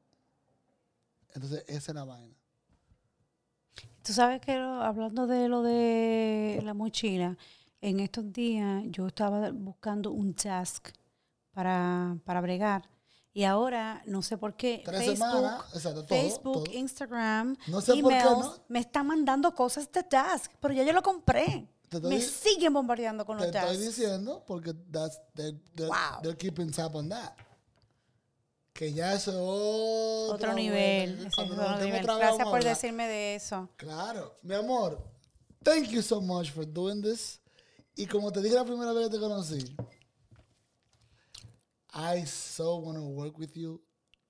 [1.33, 2.33] Entonces, esa es la vaina.
[4.03, 7.37] Tú sabes que lo- hablando de lo de la mochila,
[7.81, 10.89] en estos días yo estaba buscando un task
[11.51, 12.89] para, para bregar.
[13.33, 16.73] Y ahora, no sé por qué, Tres Facebook, semanas, exacto, todo, Facebook todo.
[16.73, 18.55] Instagram, No sé por qué, emails, ¿no?
[18.69, 21.67] me están mandando cosas de task, pero ya yo lo compré.
[21.89, 23.85] Te estoy Me siguen bombardeando con Te los estoy tasks.
[23.85, 26.21] diciendo porque that's, they're, they're- Wow.
[26.21, 27.33] they're keeping tab on that.
[28.73, 31.25] Que ya eso es otro, Otro nivel.
[31.27, 32.03] es otro nivel.
[32.03, 32.63] Gracias por hablar.
[32.63, 33.69] decirme de eso.
[33.77, 35.01] Claro, mi amor.
[35.63, 37.39] Thank you so much for doing this.
[37.95, 39.75] Y como te dije la primera vez que te conocí,
[41.93, 43.81] I so want to work with you.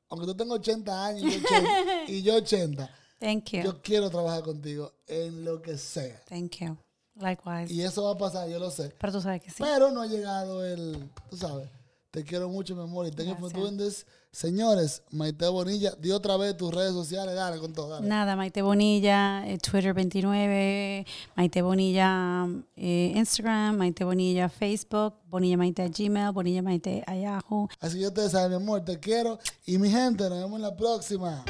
[0.09, 2.89] Aunque tú tengas 80 años y yo 80, y yo 80,
[3.19, 3.63] Thank you.
[3.63, 6.21] yo quiero trabajar contigo en lo que sea.
[6.29, 6.77] Thank you.
[7.19, 7.73] Likewise.
[7.73, 8.93] Y eso va a pasar, yo lo sé.
[8.99, 9.57] Pero tú sabes que sí.
[9.59, 11.69] Pero no ha llegado el, tú sabes.
[12.11, 13.05] Te quiero mucho, mi amor.
[13.05, 14.05] Y doing this.
[14.31, 17.35] Señores, Maite Bonilla, di otra vez tus redes sociales.
[17.35, 18.07] Dale con todo, dale.
[18.07, 25.89] Nada, Maite Bonilla, eh, Twitter 29, Maite Bonilla eh, Instagram, Maite Bonilla Facebook, Bonilla Maite
[25.89, 27.67] Gmail, Bonilla Maite Yahoo.
[27.79, 29.39] Así que ustedes saben, mi amor, te quiero.
[29.65, 31.43] Y mi gente, nos vemos en la próxima.